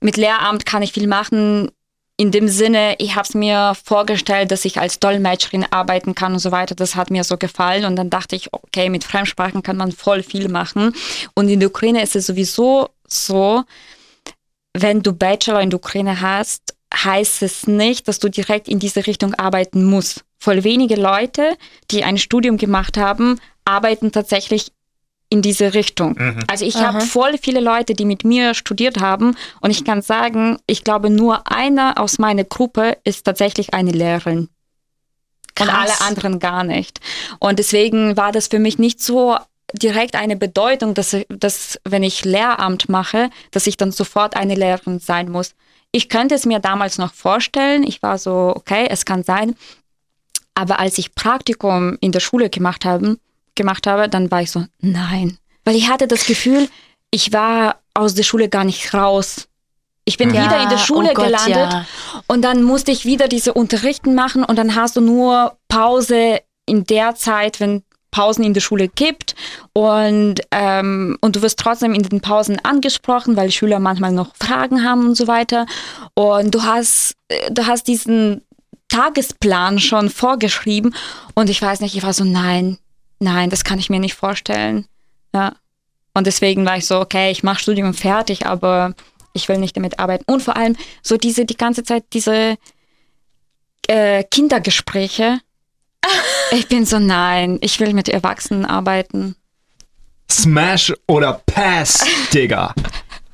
mit 0.01 0.17
Lehramt 0.17 0.67
kann 0.67 0.83
ich 0.83 0.93
viel 0.93 1.07
machen. 1.07 1.71
In 2.17 2.31
dem 2.31 2.47
Sinne, 2.47 2.95
ich 2.99 3.17
habe 3.17 3.27
es 3.27 3.35
mir 3.35 3.75
vorgestellt, 3.83 4.53
dass 4.53 4.65
ich 4.65 4.79
als 4.79 5.01
Dolmetscherin 5.01 5.67
arbeiten 5.71 6.15
kann 6.15 6.35
und 6.35 6.39
so 6.39 6.53
weiter. 6.53 6.75
Das 6.75 6.95
hat 6.95 7.11
mir 7.11 7.25
so 7.25 7.37
gefallen. 7.37 7.85
Und 7.85 7.97
dann 7.97 8.11
dachte 8.11 8.37
ich, 8.37 8.53
okay, 8.53 8.89
mit 8.89 9.03
Fremdsprachen 9.03 9.63
kann 9.63 9.77
man 9.77 9.91
voll 9.91 10.23
viel 10.23 10.49
machen. 10.49 10.95
Und 11.35 11.49
in 11.49 11.59
der 11.59 11.71
Ukraine 11.71 12.03
ist 12.03 12.15
es 12.15 12.27
sowieso 12.27 12.91
so, 13.09 13.65
wenn 14.75 15.03
du 15.03 15.13
Bachelor 15.13 15.61
in 15.61 15.71
der 15.71 15.79
Ukraine 15.79 16.21
hast, 16.21 16.75
heißt 16.95 17.43
es 17.43 17.67
nicht, 17.67 18.07
dass 18.07 18.19
du 18.19 18.29
direkt 18.29 18.69
in 18.69 18.79
diese 18.79 19.07
Richtung 19.07 19.35
arbeiten 19.35 19.85
musst. 19.85 20.25
Voll 20.45 20.63
wenige 20.63 20.97
Leute, 20.97 21.57
die 21.91 22.05
ein 22.05 22.19
Studium 22.19 22.59
gemacht 22.59 22.99
haben, 22.99 23.41
arbeiten 23.65 24.13
tatsächlich 24.13 24.73
in 25.31 25.41
diese 25.41 25.73
Richtung. 25.73 26.19
Also 26.49 26.67
ich 26.67 26.77
habe 26.77 27.01
voll 27.01 27.39
viele 27.39 27.61
Leute, 27.61 27.95
die 27.95 28.05
mit 28.05 28.25
mir 28.25 28.53
studiert 28.53 29.01
haben 29.01 29.39
und 29.63 29.71
ich 29.71 29.87
kann 29.87 30.03
sagen, 30.03 30.59
ich 30.67 30.85
glaube 30.85 31.09
nur 31.09 31.51
einer 31.51 31.95
aus 31.97 32.19
meiner 32.19 32.45
Gruppe 32.45 32.99
ist 33.05 33.25
tatsächlich 33.25 33.73
eine 33.73 33.93
Lehrerin. 33.93 34.51
Und 35.59 35.67
Krass. 35.67 35.99
alle 35.99 36.09
anderen 36.09 36.41
gar 36.41 36.63
nicht. 36.63 37.01
Und 37.39 37.59
deswegen 37.59 38.19
war 38.19 38.31
das 38.31 38.49
für 38.49 38.59
mich 38.59 38.79
nicht 38.79 39.01
so 39.01 39.39
direkt 39.73 40.15
eine 40.15 40.37
Bedeutung, 40.37 40.93
dass, 40.93 41.17
dass 41.31 41.81
wenn 41.85 42.03
ich 42.03 42.27
Lehramt 42.27 42.91
mache, 42.91 43.31
dass 43.51 43.67
ich 43.67 43.79
dann 43.79 43.93
sofort 43.93 44.37
eine 44.37 44.57
Lehrerin 44.57 44.99
sein 44.99 45.31
muss. 45.31 45.55
Ich 45.91 46.11
könnte 46.11 46.35
es 46.35 46.45
mir 46.45 46.59
damals 46.59 46.99
noch 46.99 47.15
vorstellen. 47.15 47.83
Ich 47.83 48.03
war 48.03 48.19
so, 48.19 48.53
okay, 48.55 48.89
es 48.91 49.07
kann 49.07 49.23
sein. 49.23 49.57
Aber 50.55 50.79
als 50.79 50.99
ich 50.99 51.15
Praktikum 51.15 51.99
in 52.01 52.13
der 52.13 52.21
Schule 52.21 52.51
gemacht 52.51 52.85
habe, 52.85 53.19
gemacht 53.55 53.87
habe, 53.87 54.09
dann 54.09 54.31
war 54.31 54.43
ich 54.43 54.51
so, 54.51 54.65
nein. 54.81 55.39
Weil 55.65 55.77
ich 55.77 55.89
hatte 55.89 56.07
das 56.07 56.27
Gefühl, 56.27 56.69
ich 57.11 57.33
war 57.33 57.77
aus 57.95 58.15
der 58.15 58.23
Schule 58.23 58.49
gar 58.49 58.65
nicht 58.65 58.93
raus. 58.95 59.49
Ich 60.05 60.19
bin 60.19 60.35
Ja, 60.35 60.45
wieder 60.45 60.63
in 60.63 60.69
der 60.69 60.79
Schule 60.79 61.11
oh 61.11 61.15
Gott, 61.15 61.27
gelandet 61.27 61.73
ja. 61.73 61.87
und 62.27 62.43
dann 62.43 62.63
musste 62.63 62.91
ich 62.91 63.07
wieder 63.07 63.27
diese 63.27 63.55
Unterrichten 63.55 64.15
machen 64.15 64.45
und 64.45 64.57
dann 64.57 64.75
hast 64.75 64.97
du 64.97 65.01
nur 65.01 65.57
Pause 65.69 66.41
in 66.67 66.85
der 66.85 67.15
Zeit, 67.15 67.59
wenn 67.61 67.83
Pausen 68.11 68.45
in 68.45 68.55
der 68.55 68.61
Schule 68.61 68.89
gibt 68.89 69.35
und, 69.73 70.37
ähm, 70.53 71.19
und 71.21 71.37
du 71.37 71.43
wirst 71.43 71.59
trotzdem 71.59 71.95
in 71.95 72.03
den 72.03 72.21
Pausen 72.21 72.65
angesprochen, 72.65 73.35
weil 73.37 73.51
Schüler 73.51 73.81
manchmal 73.81 74.13
noch 74.13 74.37
Fragen 74.37 74.85
haben 74.85 75.07
und 75.07 75.17
so 75.17 75.27
weiter. 75.27 75.67
Und 76.15 76.55
du 76.55 76.63
hast, 76.63 77.17
äh, 77.29 77.51
du 77.51 77.67
hast 77.67 77.89
diesen 77.89 78.43
Tagesplan 78.95 79.81
schon 79.81 80.09
vorgeschrieben 80.09 80.95
und 81.35 81.51
ich 81.51 81.61
weiß 81.61 81.81
nicht, 81.81 81.97
ich 81.97 82.05
war 82.05 82.13
so, 82.13 82.23
nein, 82.23 82.79
nein, 83.19 83.51
das 83.51 83.65
kann 83.65 83.81
ich 83.81 83.91
mir 83.91 83.99
nicht 83.99 84.15
vorstellen. 84.15 84.87
Ja. 85.35 85.57
Und 86.15 86.29
deswegen 86.29 86.65
war 86.65 86.77
ich 86.77 86.87
so, 86.87 87.01
okay, 87.01 87.33
ich 87.33 87.43
mache 87.43 87.59
Studium 87.59 87.93
fertig, 87.93 88.47
aber 88.47 88.95
ich 89.33 89.49
will 89.49 89.59
nicht 89.59 89.77
damit 89.77 89.99
arbeiten. 89.99 90.33
Und 90.33 90.43
vor 90.43 90.57
allem 90.57 90.77
so 91.03 91.17
diese, 91.17 91.45
die 91.45 91.57
ganze 91.57 91.83
Zeit 91.83 92.05
diese 92.13 92.57
äh, 93.89 94.25
Kindergespräche. 94.25 95.41
Ich 96.51 96.69
bin 96.69 96.85
so, 96.85 97.01
nein, 97.01 97.59
ich 97.63 97.81
will 97.81 97.95
mit 97.95 98.09
Erwachsenen 98.09 98.65
arbeiten. 98.65 99.35
Smash 100.31 100.93
oder 101.09 101.41
Pass, 101.47 102.05
Digga. 102.33 102.75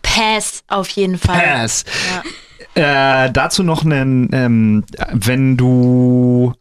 Pass 0.00 0.62
auf 0.68 0.88
jeden 0.90 1.18
Fall. 1.18 1.38
Pass. 1.38 1.84
Äh, 2.74 3.30
dazu 3.32 3.62
noch 3.62 3.84
einen, 3.84 4.28
ähm, 4.32 4.84
wenn 5.12 5.56
du, 5.56 6.52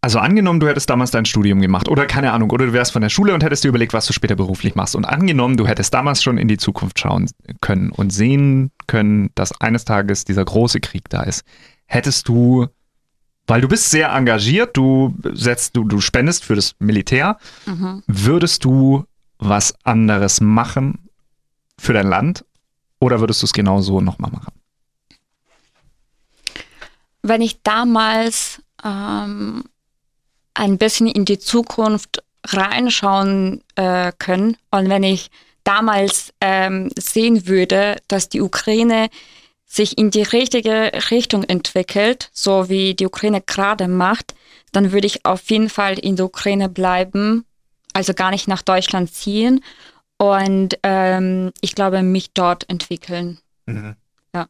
also 0.00 0.18
angenommen, 0.18 0.58
du 0.58 0.66
hättest 0.66 0.90
damals 0.90 1.12
dein 1.12 1.26
Studium 1.26 1.60
gemacht 1.60 1.88
oder 1.88 2.06
keine 2.06 2.32
Ahnung, 2.32 2.50
oder 2.50 2.66
du 2.66 2.72
wärst 2.72 2.92
von 2.92 3.02
der 3.02 3.08
Schule 3.08 3.32
und 3.32 3.44
hättest 3.44 3.62
dir 3.62 3.68
überlegt, 3.68 3.92
was 3.92 4.06
du 4.06 4.12
später 4.12 4.34
beruflich 4.34 4.74
machst. 4.74 4.96
Und 4.96 5.04
angenommen, 5.04 5.56
du 5.56 5.66
hättest 5.66 5.94
damals 5.94 6.22
schon 6.22 6.38
in 6.38 6.48
die 6.48 6.56
Zukunft 6.56 6.98
schauen 6.98 7.30
können 7.60 7.90
und 7.90 8.10
sehen 8.10 8.72
können, 8.88 9.30
dass 9.36 9.58
eines 9.60 9.84
Tages 9.84 10.24
dieser 10.24 10.44
große 10.44 10.80
Krieg 10.80 11.08
da 11.08 11.22
ist. 11.22 11.44
Hättest 11.86 12.28
du, 12.28 12.66
weil 13.46 13.60
du 13.60 13.68
bist 13.68 13.90
sehr 13.90 14.10
engagiert, 14.10 14.76
du 14.76 15.14
setzt, 15.32 15.76
du, 15.76 15.84
du 15.84 16.00
spendest 16.00 16.44
für 16.44 16.56
das 16.56 16.74
Militär, 16.80 17.36
würdest 18.06 18.64
du 18.64 19.04
was 19.38 19.74
anderes 19.84 20.40
machen 20.40 21.08
für 21.78 21.92
dein 21.92 22.08
Land 22.08 22.44
oder 22.98 23.20
würdest 23.20 23.42
du 23.42 23.46
es 23.46 23.52
genau 23.52 23.80
so 23.80 24.00
nochmal 24.00 24.30
machen? 24.30 24.49
Wenn 27.30 27.42
ich 27.42 27.62
damals 27.62 28.60
ähm, 28.84 29.62
ein 30.54 30.78
bisschen 30.78 31.06
in 31.06 31.24
die 31.24 31.38
Zukunft 31.38 32.24
reinschauen 32.44 33.62
äh, 33.76 34.10
können 34.18 34.56
und 34.72 34.88
wenn 34.88 35.04
ich 35.04 35.30
damals 35.62 36.32
ähm, 36.40 36.90
sehen 36.98 37.46
würde, 37.46 37.98
dass 38.08 38.28
die 38.28 38.40
Ukraine 38.40 39.10
sich 39.64 39.96
in 39.96 40.10
die 40.10 40.22
richtige 40.22 40.90
Richtung 41.12 41.44
entwickelt, 41.44 42.30
so 42.32 42.68
wie 42.68 42.94
die 42.94 43.06
Ukraine 43.06 43.40
gerade 43.40 43.86
macht, 43.86 44.34
dann 44.72 44.90
würde 44.90 45.06
ich 45.06 45.24
auf 45.24 45.48
jeden 45.50 45.68
Fall 45.68 46.00
in 46.00 46.16
der 46.16 46.26
Ukraine 46.26 46.68
bleiben, 46.68 47.44
also 47.92 48.12
gar 48.12 48.32
nicht 48.32 48.48
nach 48.48 48.62
Deutschland 48.62 49.14
ziehen 49.14 49.62
und 50.18 50.76
ähm, 50.82 51.52
ich 51.60 51.76
glaube, 51.76 52.02
mich 52.02 52.32
dort 52.32 52.68
entwickeln. 52.68 53.38
Ja. 54.34 54.48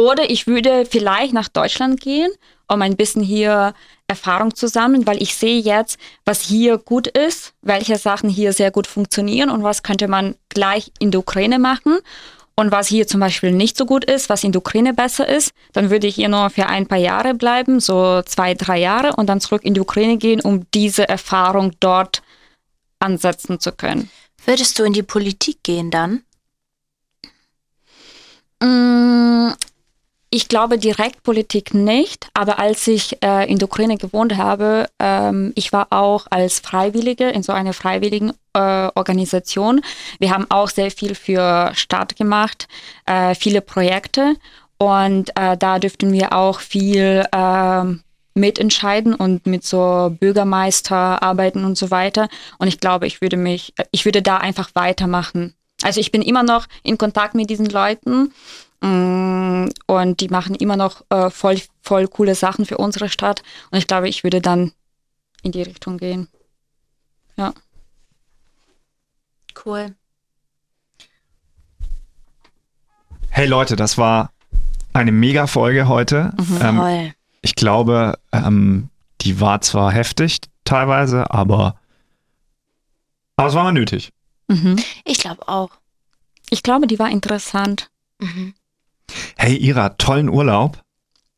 Oder 0.00 0.30
ich 0.30 0.46
würde 0.46 0.86
vielleicht 0.86 1.34
nach 1.34 1.48
Deutschland 1.48 2.00
gehen, 2.00 2.30
um 2.68 2.80
ein 2.80 2.96
bisschen 2.96 3.22
hier 3.22 3.74
Erfahrung 4.06 4.54
zu 4.54 4.66
sammeln, 4.66 5.06
weil 5.06 5.20
ich 5.20 5.34
sehe 5.34 5.60
jetzt, 5.60 5.98
was 6.24 6.40
hier 6.40 6.78
gut 6.78 7.06
ist, 7.06 7.52
welche 7.60 7.98
Sachen 7.98 8.30
hier 8.30 8.54
sehr 8.54 8.70
gut 8.70 8.86
funktionieren 8.86 9.50
und 9.50 9.62
was 9.62 9.82
könnte 9.82 10.08
man 10.08 10.36
gleich 10.48 10.90
in 11.00 11.10
der 11.10 11.20
Ukraine 11.20 11.58
machen. 11.58 11.98
Und 12.54 12.72
was 12.72 12.86
hier 12.86 13.06
zum 13.08 13.20
Beispiel 13.20 13.52
nicht 13.52 13.76
so 13.76 13.84
gut 13.84 14.06
ist, 14.06 14.30
was 14.30 14.42
in 14.42 14.52
der 14.52 14.62
Ukraine 14.62 14.94
besser 14.94 15.28
ist, 15.28 15.52
dann 15.74 15.90
würde 15.90 16.06
ich 16.06 16.14
hier 16.14 16.30
nur 16.30 16.48
für 16.48 16.64
ein 16.64 16.86
paar 16.86 16.96
Jahre 16.96 17.34
bleiben, 17.34 17.78
so 17.78 18.22
zwei, 18.22 18.54
drei 18.54 18.78
Jahre 18.78 19.16
und 19.16 19.26
dann 19.26 19.42
zurück 19.42 19.66
in 19.66 19.74
die 19.74 19.80
Ukraine 19.80 20.16
gehen, 20.16 20.40
um 20.40 20.64
diese 20.72 21.10
Erfahrung 21.10 21.72
dort 21.78 22.22
ansetzen 23.00 23.60
zu 23.60 23.70
können. 23.70 24.10
Würdest 24.46 24.78
du 24.78 24.84
in 24.84 24.94
die 24.94 25.02
Politik 25.02 25.62
gehen 25.62 25.90
dann? 25.90 26.22
Ich 30.32 30.46
glaube 30.46 30.78
direkt 30.78 31.24
Politik 31.24 31.74
nicht, 31.74 32.28
aber 32.34 32.60
als 32.60 32.86
ich 32.86 33.20
äh, 33.20 33.50
in 33.50 33.58
der 33.58 33.66
Ukraine 33.66 33.96
gewohnt 33.96 34.36
habe, 34.36 34.88
ähm, 35.00 35.52
ich 35.56 35.72
war 35.72 35.88
auch 35.90 36.28
als 36.30 36.60
Freiwillige 36.60 37.28
in 37.28 37.42
so 37.42 37.52
einer 37.52 37.72
freiwilligen 37.72 38.30
äh, 38.52 38.88
Organisation. 38.94 39.80
Wir 40.20 40.30
haben 40.30 40.46
auch 40.48 40.68
sehr 40.68 40.92
viel 40.92 41.16
für 41.16 41.72
Stadt 41.74 42.14
gemacht, 42.14 42.68
äh, 43.06 43.34
viele 43.34 43.60
Projekte 43.60 44.36
und 44.78 45.30
äh, 45.36 45.56
da 45.56 45.80
dürften 45.80 46.12
wir 46.12 46.32
auch 46.32 46.60
viel 46.60 47.26
ähm, 47.32 48.04
mitentscheiden 48.34 49.16
und 49.16 49.46
mit 49.46 49.64
so 49.64 50.16
Bürgermeister 50.20 51.24
arbeiten 51.24 51.64
und 51.64 51.76
so 51.76 51.90
weiter. 51.90 52.28
Und 52.58 52.68
ich 52.68 52.78
glaube, 52.78 53.08
ich 53.08 53.20
würde 53.20 53.36
mich, 53.36 53.74
ich 53.90 54.04
würde 54.04 54.22
da 54.22 54.36
einfach 54.36 54.70
weitermachen. 54.74 55.54
Also 55.82 55.98
ich 55.98 56.12
bin 56.12 56.22
immer 56.22 56.44
noch 56.44 56.66
in 56.84 56.98
Kontakt 56.98 57.34
mit 57.34 57.50
diesen 57.50 57.66
Leuten 57.66 58.32
und 58.82 60.20
die 60.20 60.28
machen 60.28 60.54
immer 60.54 60.76
noch 60.76 61.04
äh, 61.10 61.30
voll, 61.30 61.60
voll 61.82 62.08
coole 62.08 62.34
Sachen 62.34 62.64
für 62.64 62.78
unsere 62.78 63.08
Stadt. 63.08 63.42
Und 63.70 63.78
ich 63.78 63.86
glaube, 63.86 64.08
ich 64.08 64.24
würde 64.24 64.40
dann 64.40 64.72
in 65.42 65.52
die 65.52 65.62
Richtung 65.62 65.98
gehen. 65.98 66.28
Ja. 67.36 67.52
Cool. 69.64 69.94
Hey 73.28 73.46
Leute, 73.46 73.76
das 73.76 73.96
war 73.96 74.32
eine 74.92 75.12
Mega-Folge 75.12 75.88
heute. 75.88 76.32
Ähm, 76.60 76.76
Voll. 76.76 77.14
ich 77.42 77.54
glaube, 77.54 78.18
ähm, 78.32 78.90
die 79.20 79.40
war 79.40 79.60
zwar 79.60 79.92
heftig 79.92 80.40
teilweise, 80.64 81.30
aber, 81.30 81.76
aber 83.36 83.48
es 83.48 83.54
war 83.54 83.64
mal 83.64 83.72
nötig. 83.72 84.12
Mhm. 84.48 84.76
Ich 85.04 85.18
glaube 85.18 85.46
auch. 85.48 85.70
Ich 86.50 86.62
glaube, 86.62 86.86
die 86.86 86.98
war 86.98 87.08
interessant. 87.08 87.90
Mhm. 88.18 88.54
Hey 89.36 89.56
Ira, 89.56 89.90
tollen 89.90 90.28
Urlaub. 90.28 90.80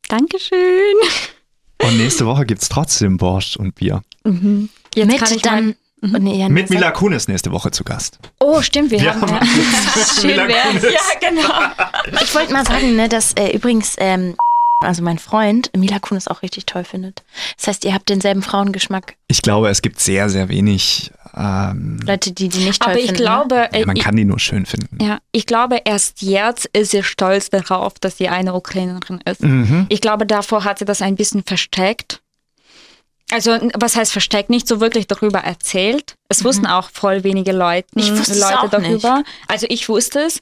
Dankeschön. 0.09 0.95
Und 1.81 1.97
nächste 1.97 2.25
Woche 2.25 2.45
gibt's 2.45 2.69
trotzdem 2.69 3.17
Borscht 3.17 3.57
und 3.57 3.75
Bier. 3.75 4.01
Mhm. 4.23 4.69
Jetzt 4.95 5.07
Mit 5.07 5.17
kann 5.19 5.33
ich 5.33 5.41
dann. 5.41 5.65
mal- 5.67 5.75
Oh, 6.05 6.17
nee, 6.19 6.37
ja, 6.37 6.49
Mit 6.49 6.69
Mila 6.69 6.91
Kunis 6.91 7.29
nächste 7.29 7.49
Woche 7.53 7.71
zu 7.71 7.85
Gast. 7.85 8.19
Oh, 8.41 8.61
stimmt, 8.61 8.91
wir, 8.91 8.99
Wir 8.99 9.13
haben. 9.15 9.21
haben- 9.21 9.47
ja. 9.47 10.05
Schön 10.21 10.31
Mila. 10.31 10.47
Kunis. 10.67 10.83
Ja, 10.83 11.29
genau. 11.29 12.21
Ich 12.21 12.35
wollte 12.35 12.51
mal 12.51 12.65
sagen, 12.65 12.97
ne, 12.97 13.07
dass 13.07 13.31
äh, 13.33 13.51
übrigens, 13.55 13.95
ähm, 13.99 14.35
also 14.81 15.01
mein 15.01 15.17
Freund 15.17 15.71
Mila 15.77 15.99
Kunis 15.99 16.27
auch 16.27 16.41
richtig 16.41 16.65
toll 16.65 16.83
findet. 16.83 17.23
Das 17.55 17.67
heißt, 17.67 17.85
ihr 17.85 17.93
habt 17.93 18.09
denselben 18.09 18.41
Frauengeschmack. 18.41 19.15
Ich 19.29 19.41
glaube, 19.41 19.69
es 19.69 19.81
gibt 19.81 20.01
sehr, 20.01 20.27
sehr 20.29 20.49
wenig. 20.49 21.11
Ähm, 21.35 21.99
Leute, 22.05 22.31
die 22.31 22.47
die 22.49 22.65
nicht 22.65 22.81
toll 22.81 22.91
Aber 22.91 22.99
ich 22.99 23.07
finden. 23.07 23.23
ne? 23.23 23.27
glaube, 23.27 23.69
ja, 23.73 23.85
man 23.85 23.95
ich, 23.95 24.03
kann 24.03 24.15
die 24.15 24.25
nur 24.25 24.39
schön 24.39 24.65
finden. 24.65 25.03
ja, 25.03 25.19
ich 25.31 25.45
glaube, 25.45 25.81
erst 25.83 26.21
jetzt 26.21 26.65
ist 26.73 26.91
sie 26.91 27.03
stolz 27.03 27.49
darauf, 27.49 27.93
dass 27.99 28.17
sie 28.17 28.29
eine 28.29 28.53
Ukrainerin 28.53 29.19
ist. 29.25 29.41
Mhm. 29.41 29.87
Ich 29.89 30.01
glaube, 30.01 30.25
davor 30.27 30.63
hat 30.63 30.79
sie 30.79 30.85
das 30.85 31.01
ein 31.01 31.15
bisschen 31.15 31.43
versteckt. 31.43 32.21
Also, 33.31 33.57
was 33.73 33.95
heißt 33.95 34.11
versteckt? 34.11 34.49
Nicht 34.51 34.67
so 34.67 34.79
wirklich 34.79 35.07
darüber 35.07 35.39
erzählt. 35.39 36.15
Es 36.29 36.43
wussten 36.43 36.67
auch 36.67 36.89
voll 36.91 37.23
wenige 37.23 37.51
Leute, 37.51 37.87
Ich 37.95 38.11
wusste 38.11 38.33
es 38.33 38.39
Leute 38.39 38.59
auch 38.61 38.69
darüber. 38.69 39.23
Also, 39.47 39.65
ich 39.69 39.89
wusste 39.89 40.19
es. 40.19 40.39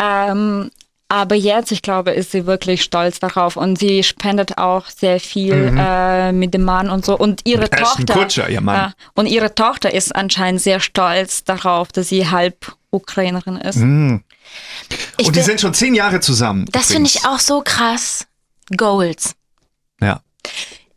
Ähm, 0.00 0.70
aber 1.10 1.34
jetzt, 1.34 1.72
ich 1.72 1.82
glaube, 1.82 2.12
ist 2.12 2.30
sie 2.30 2.46
wirklich 2.46 2.82
stolz 2.82 3.18
darauf 3.18 3.56
und 3.56 3.78
sie 3.78 4.02
spendet 4.02 4.56
auch 4.58 4.86
sehr 4.86 5.18
viel 5.20 5.74
äh, 5.76 6.32
mit 6.32 6.54
dem 6.54 6.64
Mann 6.64 6.88
und 6.88 7.04
so. 7.04 7.18
Und 7.18 7.42
ihre 7.44 7.62
Mit 7.62 7.72
Tochter. 7.72 8.14
Kutcher, 8.14 8.48
ihr 8.48 8.60
Mann. 8.60 8.76
Ja, 8.76 8.92
und 9.14 9.26
ihre 9.26 9.54
Tochter 9.54 9.92
ist 9.92 10.14
anscheinend 10.14 10.60
sehr 10.62 10.80
stolz 10.80 11.44
darauf, 11.44 11.88
dass 11.92 12.08
sie 12.08 12.28
halb 12.30 12.72
Ukrainerin 12.90 13.56
ist. 13.56 13.76
Mhm. 13.76 14.22
Ich 15.18 15.26
Und 15.26 15.34
die 15.36 15.40
bin- 15.40 15.46
sind 15.46 15.60
schon 15.60 15.74
zehn 15.74 15.94
Jahre 15.94 16.20
zusammen. 16.20 16.64
Das 16.72 16.86
finde 16.92 17.08
ich 17.08 17.24
auch 17.26 17.38
so 17.40 17.62
krass. 17.64 18.26
Goals. 18.76 19.34
Ja. 20.00 20.20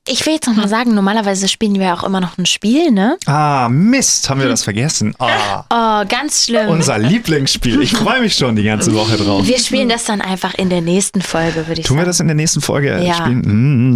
Ich 0.05 0.25
will 0.25 0.33
jetzt 0.33 0.47
noch 0.47 0.55
mal 0.55 0.67
sagen, 0.67 0.93
normalerweise 0.93 1.47
spielen 1.47 1.79
wir 1.79 1.93
auch 1.93 2.03
immer 2.03 2.19
noch 2.19 2.37
ein 2.37 2.45
Spiel, 2.45 2.91
ne? 2.91 3.17
Ah, 3.25 3.69
Mist, 3.69 4.29
haben 4.29 4.41
wir 4.41 4.49
das 4.49 4.63
vergessen. 4.63 5.15
Ah, 5.17 5.63
Oh, 6.03 6.05
ganz 6.09 6.43
schlimm. 6.45 6.67
unser 6.67 6.97
Lieblingsspiel. 6.97 7.81
Ich 7.81 7.93
freue 7.93 8.19
mich 8.19 8.35
schon 8.35 8.55
die 8.57 8.63
ganze 8.63 8.93
Woche 8.93 9.15
drauf. 9.15 9.47
wir 9.47 9.57
spielen 9.59 9.87
das 9.87 10.03
dann 10.03 10.19
einfach 10.19 10.55
in 10.55 10.69
der 10.69 10.81
nächsten 10.81 11.21
Folge, 11.21 11.67
würde 11.67 11.79
ich 11.79 11.87
Tun 11.87 11.95
wir 11.95 12.01
sagen. 12.01 12.09
das 12.09 12.19
in 12.19 12.27
der 12.27 12.35
nächsten 12.35 12.59
Folge 12.59 13.01
Ja. 13.01 13.13
spielen? 13.13 13.41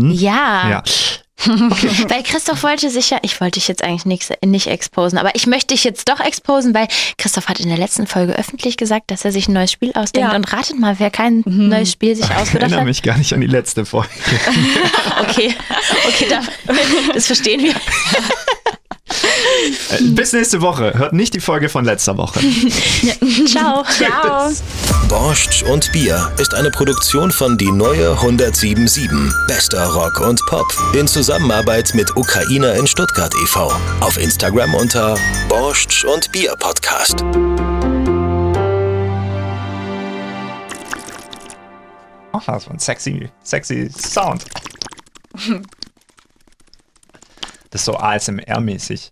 Mhm. 0.06 0.12
Ja. 0.12 0.70
Ja. 0.70 0.84
Weil 1.46 2.24
Christoph 2.24 2.64
wollte 2.64 2.90
sich 2.90 3.12
ja, 3.12 3.20
ich 3.22 3.40
wollte 3.40 3.60
dich 3.60 3.68
jetzt 3.68 3.84
eigentlich 3.84 4.06
nicht, 4.06 4.44
nicht 4.44 4.68
exposen, 4.68 5.20
aber 5.20 5.36
ich 5.36 5.46
möchte 5.46 5.74
dich 5.74 5.84
jetzt 5.84 6.10
doch 6.10 6.20
exposen, 6.20 6.74
weil 6.74 6.88
Christoph 7.18 7.48
hat 7.48 7.60
in 7.60 7.70
der 7.70 7.78
letzten 7.78 8.08
Folge 8.08 8.34
öffentlich 8.34 8.76
gesagt, 8.76 9.12
dass 9.12 9.24
er 9.24 9.32
sich 9.32 9.48
ein 9.48 9.54
neues 9.54 9.72
Spiel 9.72 9.92
ausdenkt. 9.94 10.32
Ja. 10.32 10.36
Und 10.36 10.52
ratet 10.52 10.80
mal, 10.80 11.00
wer 11.00 11.12
kein 11.12 11.44
mhm. 11.46 11.70
neues 11.70 11.92
Spiel 11.92 12.16
sich 12.16 12.26
ausgedacht 12.26 12.48
hat. 12.48 12.56
Ich 12.56 12.62
erinnere 12.64 12.86
mich 12.86 13.04
gar 13.04 13.18
nicht 13.18 13.34
an 13.34 13.42
die 13.42 13.48
letzte 13.48 13.86
Folge. 13.86 14.10
okay, 15.22 15.56
okay, 16.08 16.28
das 17.14 17.28
verstehen 17.28 17.64
wir. 17.64 17.76
Äh, 19.90 20.02
bis 20.12 20.34
nächste 20.34 20.62
Woche. 20.62 20.94
Hört 20.98 21.14
nicht 21.14 21.34
die 21.34 21.40
Folge 21.40 21.70
von 21.70 21.86
letzter 21.86 22.18
Woche. 22.18 22.40
Ciao. 23.48 23.84
Ciao. 23.84 24.52
Borscht 25.08 25.64
und 25.64 25.92
Bier 25.92 26.32
ist 26.38 26.54
eine 26.54 26.70
Produktion 26.72 27.32
von 27.32 27.58
Die 27.58 27.72
Neue 27.72 28.12
1077. 28.12 29.10
Bester 29.48 29.86
Rock 29.88 30.20
und 30.20 30.40
Pop. 30.48 30.66
In 30.94 31.08
Zusammenarbeit 31.08 31.94
mit 31.94 32.16
Ukrainer 32.16 32.76
in 32.76 32.88
Stuttgart 32.88 33.34
e.V. 33.44 33.72
Auf 34.02 34.18
Instagram 34.18 34.74
unter 34.76 35.18
Borscht 35.48 36.04
und 36.04 36.32
Bier 36.32 36.56
Podcast. 36.60 37.24
Oh, 42.34 42.42
das 42.46 42.68
war 42.68 42.74
ein 42.74 42.80
sexy, 42.80 43.30
sexy 43.44 43.90
Sound. 43.90 44.46
Das 47.78 47.84
ist 47.84 47.86
so 47.86 48.00
ASMR-mäßig. 48.00 49.12